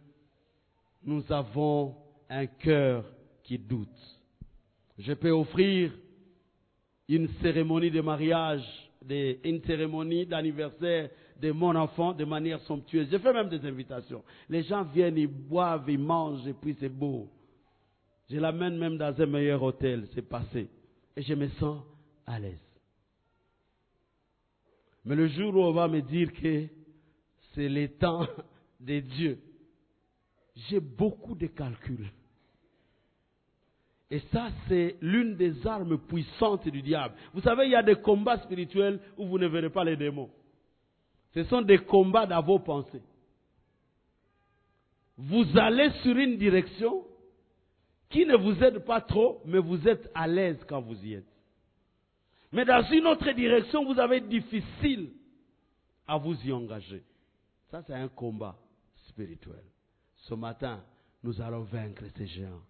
nous 1.05 1.25
avons 1.33 1.97
un 2.29 2.47
cœur 2.47 3.05
qui 3.43 3.59
doute. 3.59 3.89
Je 4.99 5.13
peux 5.15 5.31
offrir 5.31 5.93
une 7.09 7.29
cérémonie 7.41 7.91
de 7.91 8.01
mariage, 8.01 8.65
une 9.09 9.63
cérémonie 9.65 10.27
d'anniversaire 10.27 11.11
de 11.43 11.51
mon 11.51 11.75
enfant 11.75 12.13
de 12.13 12.25
manière 12.25 12.61
somptueuse. 12.61 13.09
Je 13.11 13.19
fais 13.19 13.33
même 13.33 13.49
des 13.49 13.67
invitations. 13.67 14.23
Les 14.49 14.63
gens 14.63 14.85
viennent, 14.85 15.19
ils 15.19 15.27
boivent, 15.27 15.91
ils 15.91 15.99
mangent, 15.99 16.47
et 16.47 16.53
puis 16.53 16.77
c'est 16.79 16.89
beau. 16.89 17.29
Je 18.31 18.37
l'amène 18.37 18.79
même 18.79 18.97
dans 18.97 19.21
un 19.21 19.27
meilleur 19.27 19.61
hôtel, 19.61 20.07
c'est 20.15 20.27
passé. 20.27 20.71
Et 21.17 21.23
je 21.23 21.35
me 21.35 21.49
sens 21.49 21.83
à 22.27 22.39
l'aise. 22.39 22.63
Mais 25.05 25.17
le 25.17 25.27
jour 25.27 25.53
où 25.57 25.63
on 25.63 25.73
va 25.73 25.89
me 25.89 26.01
dire 26.01 26.33
que 26.33 26.69
c'est 27.55 27.69
le 27.69 27.89
temps 27.89 28.25
de 28.81 29.01
Dieu, 29.01 29.41
j'ai 30.69 30.79
beaucoup 30.79 31.35
de 31.35 31.49
calculs. 31.49 32.13
Et 34.13 34.21
ça, 34.33 34.51
c'est 34.69 34.97
l'une 35.01 35.35
des 35.35 35.67
armes 35.67 35.99
puissantes 35.99 36.69
du 36.69 36.83
diable. 36.83 37.15
Vous 37.35 37.41
savez, 37.41 37.65
il 37.65 37.73
y 37.73 37.75
a 37.77 37.83
des 37.83 37.97
combats 37.97 38.39
spirituels 38.39 39.01
où 39.17 39.27
vous 39.27 39.39
ne 39.39 39.49
verrez 39.49 39.71
pas 39.71 39.83
les 39.83 39.97
démons. 39.97 40.31
Ce 41.35 41.45
sont 41.45 41.63
des 41.63 41.79
combats 41.79 42.27
dans 42.27 42.43
vos 42.43 42.59
pensées. 42.59 43.03
Vous 45.17 45.45
allez 45.57 45.91
sur 46.03 46.17
une 46.17 46.37
direction 46.37 47.05
qui 48.11 48.27
ne 48.27 48.37
vous 48.37 48.63
aide 48.63 48.85
pas 48.85 49.01
trop, 49.01 49.41
mais 49.47 49.59
vous 49.59 49.89
êtes 49.89 50.11
à 50.15 50.27
l'aise 50.27 50.59
quand 50.69 50.81
vous 50.81 51.03
y 51.05 51.15
êtes. 51.15 51.33
Mais 52.53 52.65
dans 52.67 52.83
une 52.91 53.07
autre 53.07 53.31
direction, 53.33 53.85
vous 53.85 53.99
avez 53.99 54.21
difficile 54.21 55.11
à 56.07 56.19
vous 56.19 56.35
y 56.47 56.53
engager. 56.53 57.03
Ça, 57.71 57.83
c'est 57.87 57.95
un 57.95 58.09
combat 58.09 58.59
spirituel. 59.09 59.65
Ce 60.17 60.35
matin, 60.35 60.85
nous 61.23 61.41
allons 61.41 61.63
vaincre 61.63 62.05
ces 62.17 62.27
géants 62.27 62.63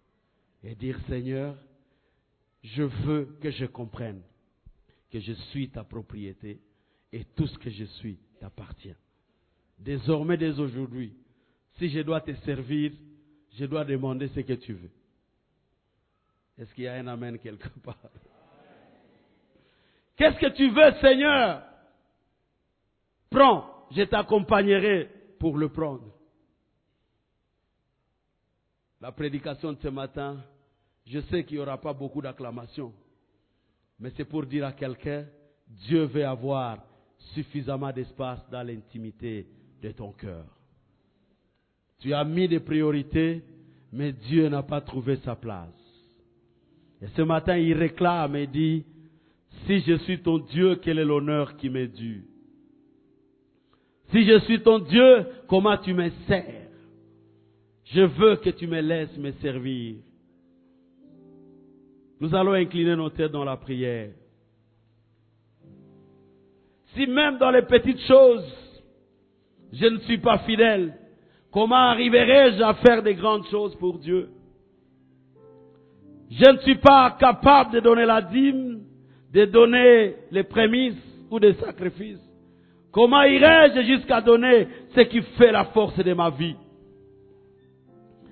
et 0.63 0.75
dire, 0.75 0.97
Seigneur, 1.09 1.57
je 2.63 2.83
veux 2.83 3.37
que 3.41 3.51
je 3.51 3.65
comprenne 3.65 4.21
que 5.11 5.19
je 5.19 5.33
suis 5.33 5.69
ta 5.69 5.83
propriété 5.83 6.61
et 7.11 7.25
tout 7.25 7.47
ce 7.47 7.57
que 7.57 7.69
je 7.69 7.83
suis 7.83 8.17
t'appartient. 8.43 8.95
Désormais, 9.79 10.35
dès 10.35 10.59
aujourd'hui, 10.59 11.13
si 11.77 11.89
je 11.89 12.01
dois 12.01 12.19
te 12.19 12.33
servir, 12.45 12.91
je 13.53 13.65
dois 13.65 13.85
demander 13.85 14.27
ce 14.27 14.41
que 14.41 14.53
tu 14.53 14.73
veux. 14.73 14.91
Est-ce 16.57 16.73
qu'il 16.73 16.83
y 16.83 16.87
a 16.87 16.95
un 16.95 17.07
amen 17.07 17.39
quelque 17.39 17.69
part? 17.83 17.95
Qu'est-ce 20.17 20.37
que 20.39 20.49
tu 20.57 20.69
veux, 20.69 20.91
Seigneur? 20.99 21.63
Prends, 23.29 23.87
je 23.91 24.03
t'accompagnerai 24.03 25.09
pour 25.39 25.57
le 25.57 25.69
prendre. 25.69 26.13
La 28.99 29.13
prédication 29.13 29.71
de 29.71 29.79
ce 29.81 29.87
matin, 29.87 30.43
je 31.05 31.19
sais 31.21 31.45
qu'il 31.45 31.57
n'y 31.57 31.63
aura 31.63 31.79
pas 31.79 31.93
beaucoup 31.93 32.21
d'acclamations, 32.21 32.93
mais 33.99 34.11
c'est 34.17 34.25
pour 34.25 34.45
dire 34.45 34.65
à 34.65 34.73
quelqu'un, 34.73 35.25
Dieu 35.67 36.03
veut 36.03 36.25
avoir 36.25 36.92
suffisamment 37.33 37.91
d'espace 37.91 38.39
dans 38.51 38.63
l'intimité 38.63 39.47
de 39.81 39.91
ton 39.91 40.11
cœur. 40.11 40.45
Tu 41.99 42.13
as 42.13 42.23
mis 42.23 42.47
des 42.47 42.59
priorités, 42.59 43.43
mais 43.91 44.11
Dieu 44.11 44.49
n'a 44.49 44.63
pas 44.63 44.81
trouvé 44.81 45.17
sa 45.17 45.35
place. 45.35 45.69
Et 47.01 47.07
ce 47.15 47.21
matin, 47.21 47.57
il 47.57 47.73
réclame 47.73 48.35
et 48.35 48.47
dit, 48.47 48.83
si 49.65 49.81
je 49.81 49.97
suis 49.99 50.21
ton 50.21 50.39
Dieu, 50.39 50.75
quel 50.77 50.99
est 50.99 51.05
l'honneur 51.05 51.55
qui 51.57 51.69
m'est 51.69 51.87
dû? 51.87 52.25
Si 54.11 54.25
je 54.25 54.39
suis 54.41 54.61
ton 54.61 54.79
Dieu, 54.79 55.25
comment 55.47 55.77
tu 55.77 55.93
me 55.93 56.09
sers? 56.27 56.69
Je 57.85 58.01
veux 58.01 58.37
que 58.37 58.49
tu 58.51 58.67
me 58.67 58.79
laisses 58.81 59.17
me 59.17 59.31
servir. 59.33 59.95
Nous 62.19 62.33
allons 62.33 62.53
incliner 62.53 62.95
nos 62.95 63.09
têtes 63.09 63.31
dans 63.31 63.43
la 63.43 63.57
prière. 63.57 64.11
Si 66.95 67.07
même 67.07 67.37
dans 67.37 67.51
les 67.51 67.63
petites 67.63 68.01
choses, 68.01 68.45
je 69.71 69.85
ne 69.87 69.97
suis 69.99 70.19
pas 70.19 70.39
fidèle, 70.39 70.93
comment 71.51 71.89
arriverai-je 71.91 72.61
à 72.61 72.75
faire 72.75 73.01
des 73.01 73.15
grandes 73.15 73.45
choses 73.47 73.75
pour 73.75 73.97
Dieu? 73.97 74.29
Je 76.29 76.49
ne 76.49 76.57
suis 76.59 76.75
pas 76.75 77.15
capable 77.19 77.73
de 77.73 77.79
donner 77.79 78.05
la 78.05 78.21
dîme, 78.21 78.81
de 79.31 79.45
donner 79.45 80.15
les 80.31 80.43
prémices 80.43 80.95
ou 81.29 81.39
des 81.39 81.53
sacrifices. 81.53 82.21
Comment 82.91 83.23
irai-je 83.23 83.81
jusqu'à 83.81 84.21
donner 84.21 84.67
ce 84.95 85.01
qui 85.01 85.21
fait 85.37 85.51
la 85.51 85.65
force 85.65 85.97
de 85.97 86.13
ma 86.13 86.29
vie? 86.29 86.55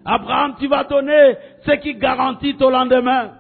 Abraham, 0.05 0.55
tu 0.59 0.68
vas 0.68 0.84
donner 0.84 1.36
ce 1.66 1.72
qui 1.78 1.95
garantit 1.95 2.55
ton 2.55 2.70
lendemain. 2.70 3.32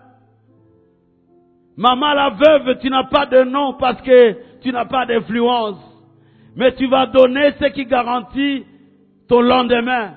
Maman 1.77 2.13
la 2.13 2.29
veuve, 2.29 2.79
tu 2.79 2.89
n'as 2.89 3.05
pas 3.05 3.25
de 3.25 3.43
nom 3.43 3.73
parce 3.73 4.01
que 4.01 4.59
tu 4.61 4.71
n'as 4.71 4.85
pas 4.85 5.05
d'influence. 5.05 5.77
Mais 6.55 6.73
tu 6.75 6.87
vas 6.87 7.05
donner 7.05 7.51
ce 7.59 7.65
qui 7.67 7.85
garantit 7.85 8.65
ton 9.27 9.41
lendemain. 9.41 10.15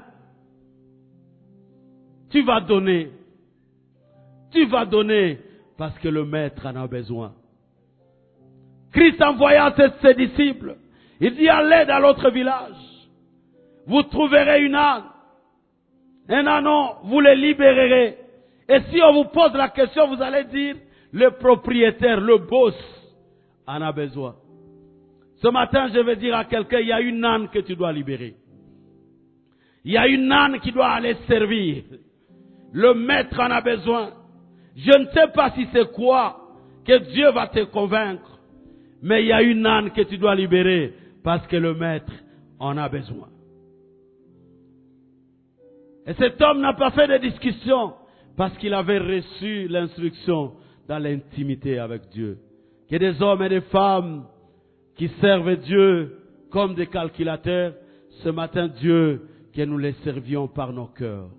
Tu 2.30 2.42
vas 2.42 2.60
donner. 2.60 3.10
Tu 4.50 4.66
vas 4.66 4.84
donner 4.84 5.38
parce 5.78 5.96
que 5.98 6.08
le 6.08 6.24
maître 6.24 6.66
en 6.66 6.76
a 6.76 6.86
besoin. 6.86 7.32
Christ 8.92 9.20
envoya 9.22 9.74
ses, 10.02 10.14
disciples. 10.14 10.76
Il 11.20 11.34
dit 11.34 11.48
allez 11.48 11.84
dans 11.86 11.98
l'autre 11.98 12.30
village. 12.30 12.76
Vous 13.86 14.02
trouverez 14.04 14.64
une 14.64 14.74
âne. 14.74 15.04
Un 16.28 16.46
anon, 16.46 16.96
vous 17.04 17.20
les 17.20 17.36
libérerez. 17.36 18.18
Et 18.68 18.80
si 18.90 19.00
on 19.02 19.12
vous 19.12 19.24
pose 19.24 19.52
la 19.54 19.68
question, 19.68 20.08
vous 20.08 20.22
allez 20.22 20.44
dire, 20.44 20.76
le 21.14 21.30
propriétaire, 21.30 22.20
le 22.20 22.38
boss, 22.38 22.74
en 23.68 23.80
a 23.80 23.92
besoin. 23.92 24.34
Ce 25.36 25.46
matin, 25.48 25.88
je 25.94 26.00
vais 26.00 26.16
dire 26.16 26.36
à 26.36 26.44
quelqu'un, 26.44 26.80
il 26.80 26.88
y 26.88 26.92
a 26.92 27.00
une 27.00 27.24
âne 27.24 27.48
que 27.50 27.60
tu 27.60 27.76
dois 27.76 27.92
libérer. 27.92 28.34
Il 29.84 29.92
y 29.92 29.96
a 29.96 30.08
une 30.08 30.30
âne 30.32 30.58
qui 30.58 30.72
doit 30.72 30.88
aller 30.88 31.14
servir. 31.28 31.84
Le 32.72 32.94
maître 32.94 33.38
en 33.38 33.50
a 33.50 33.60
besoin. 33.60 34.10
Je 34.74 34.98
ne 34.98 35.06
sais 35.12 35.28
pas 35.32 35.52
si 35.52 35.68
c'est 35.72 35.92
quoi 35.92 36.48
que 36.84 36.98
Dieu 37.12 37.30
va 37.30 37.46
te 37.46 37.62
convaincre. 37.64 38.40
Mais 39.00 39.22
il 39.22 39.28
y 39.28 39.32
a 39.32 39.42
une 39.42 39.64
âne 39.64 39.92
que 39.92 40.02
tu 40.02 40.18
dois 40.18 40.34
libérer 40.34 40.94
parce 41.22 41.46
que 41.46 41.56
le 41.56 41.74
maître 41.74 42.12
en 42.58 42.76
a 42.76 42.88
besoin. 42.88 43.28
Et 46.06 46.14
cet 46.14 46.42
homme 46.42 46.60
n'a 46.60 46.72
pas 46.72 46.90
fait 46.90 47.06
de 47.06 47.18
discussion 47.18 47.94
parce 48.36 48.56
qu'il 48.58 48.74
avait 48.74 48.98
reçu 48.98 49.68
l'instruction 49.68 50.54
dans 50.88 50.98
l'intimité 50.98 51.78
avec 51.78 52.08
Dieu. 52.10 52.38
Que 52.88 52.96
des 52.96 53.20
hommes 53.22 53.42
et 53.42 53.48
des 53.48 53.60
femmes 53.62 54.26
qui 54.96 55.08
servent 55.20 55.56
Dieu 55.56 56.18
comme 56.50 56.74
des 56.74 56.86
calculateurs, 56.86 57.74
ce 58.22 58.28
matin 58.28 58.68
Dieu, 58.68 59.28
que 59.52 59.62
nous 59.62 59.78
les 59.78 59.94
servions 60.04 60.46
par 60.48 60.72
nos 60.72 60.86
cœurs. 60.86 61.30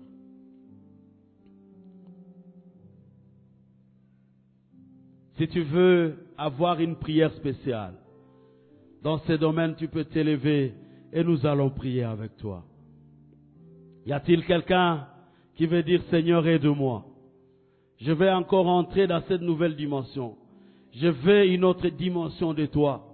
Si 5.38 5.48
tu 5.48 5.62
veux 5.62 6.16
avoir 6.36 6.80
une 6.80 6.96
prière 6.96 7.32
spéciale, 7.34 7.94
dans 9.02 9.18
ces 9.20 9.38
domaines, 9.38 9.74
tu 9.76 9.86
peux 9.86 10.04
t'élever 10.04 10.74
et 11.12 11.22
nous 11.22 11.46
allons 11.46 11.70
prier 11.70 12.04
avec 12.04 12.36
toi. 12.36 12.64
Y 14.04 14.12
a-t-il 14.12 14.44
quelqu'un 14.44 15.06
qui 15.54 15.66
veut 15.66 15.82
dire 15.82 16.02
Seigneur, 16.10 16.46
aide-moi? 16.46 17.05
Je 17.98 18.12
vais 18.12 18.30
encore 18.30 18.66
entrer 18.66 19.06
dans 19.06 19.22
cette 19.22 19.40
nouvelle 19.40 19.74
dimension. 19.74 20.36
Je 20.92 21.08
veux 21.08 21.46
une 21.46 21.64
autre 21.64 21.88
dimension 21.88 22.52
de 22.52 22.66
toi. 22.66 23.04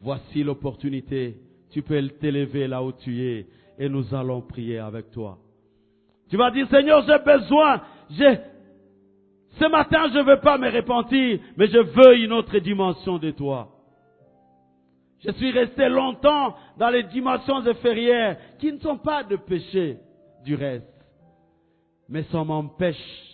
Voici 0.00 0.42
l'opportunité. 0.42 1.36
Tu 1.70 1.82
peux 1.82 2.08
t'élever 2.08 2.66
là 2.66 2.82
où 2.82 2.92
tu 2.92 3.22
es 3.24 3.46
et 3.78 3.88
nous 3.88 4.14
allons 4.14 4.42
prier 4.42 4.78
avec 4.78 5.10
toi. 5.10 5.38
Tu 6.28 6.36
vas 6.36 6.50
dire 6.50 6.68
Seigneur, 6.68 7.04
j'ai 7.06 7.18
besoin. 7.18 7.82
J'ai 8.10 8.38
ce 9.58 9.68
matin, 9.68 10.08
je 10.12 10.18
ne 10.18 10.24
veux 10.24 10.40
pas 10.40 10.58
me 10.58 10.68
repentir, 10.68 11.38
mais 11.56 11.68
je 11.68 11.78
veux 11.78 12.16
une 12.18 12.32
autre 12.32 12.58
dimension 12.58 13.18
de 13.18 13.30
toi. 13.30 13.68
Je 15.24 15.30
suis 15.32 15.52
resté 15.52 15.88
longtemps 15.88 16.54
dans 16.76 16.90
les 16.90 17.04
dimensions 17.04 17.66
inférieures 17.66 18.36
qui 18.58 18.72
ne 18.72 18.78
sont 18.78 18.98
pas 18.98 19.22
de 19.22 19.36
péché 19.36 19.98
du 20.44 20.54
reste, 20.54 20.84
mais 22.08 22.24
ça 22.24 22.42
m'empêche 22.42 23.33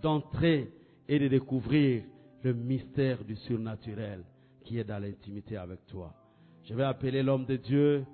d'entrer 0.00 0.72
et 1.08 1.18
de 1.18 1.28
découvrir 1.28 2.04
le 2.42 2.54
mystère 2.54 3.24
du 3.24 3.36
surnaturel 3.36 4.24
qui 4.64 4.78
est 4.78 4.84
dans 4.84 4.98
l'intimité 4.98 5.56
avec 5.56 5.86
toi. 5.86 6.14
Je 6.64 6.74
vais 6.74 6.84
appeler 6.84 7.22
l'homme 7.22 7.44
de 7.44 7.56
Dieu 7.56 8.04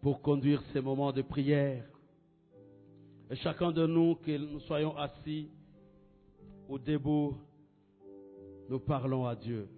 pour 0.00 0.20
conduire 0.20 0.62
ces 0.72 0.80
moments 0.80 1.12
de 1.12 1.22
prière. 1.22 1.84
Et 3.30 3.36
chacun 3.36 3.72
de 3.72 3.86
nous, 3.86 4.16
que 4.16 4.36
nous 4.36 4.60
soyons 4.60 4.96
assis 4.96 5.50
ou 6.68 6.78
debout, 6.78 7.36
nous 8.68 8.80
parlons 8.80 9.26
à 9.26 9.34
Dieu. 9.34 9.68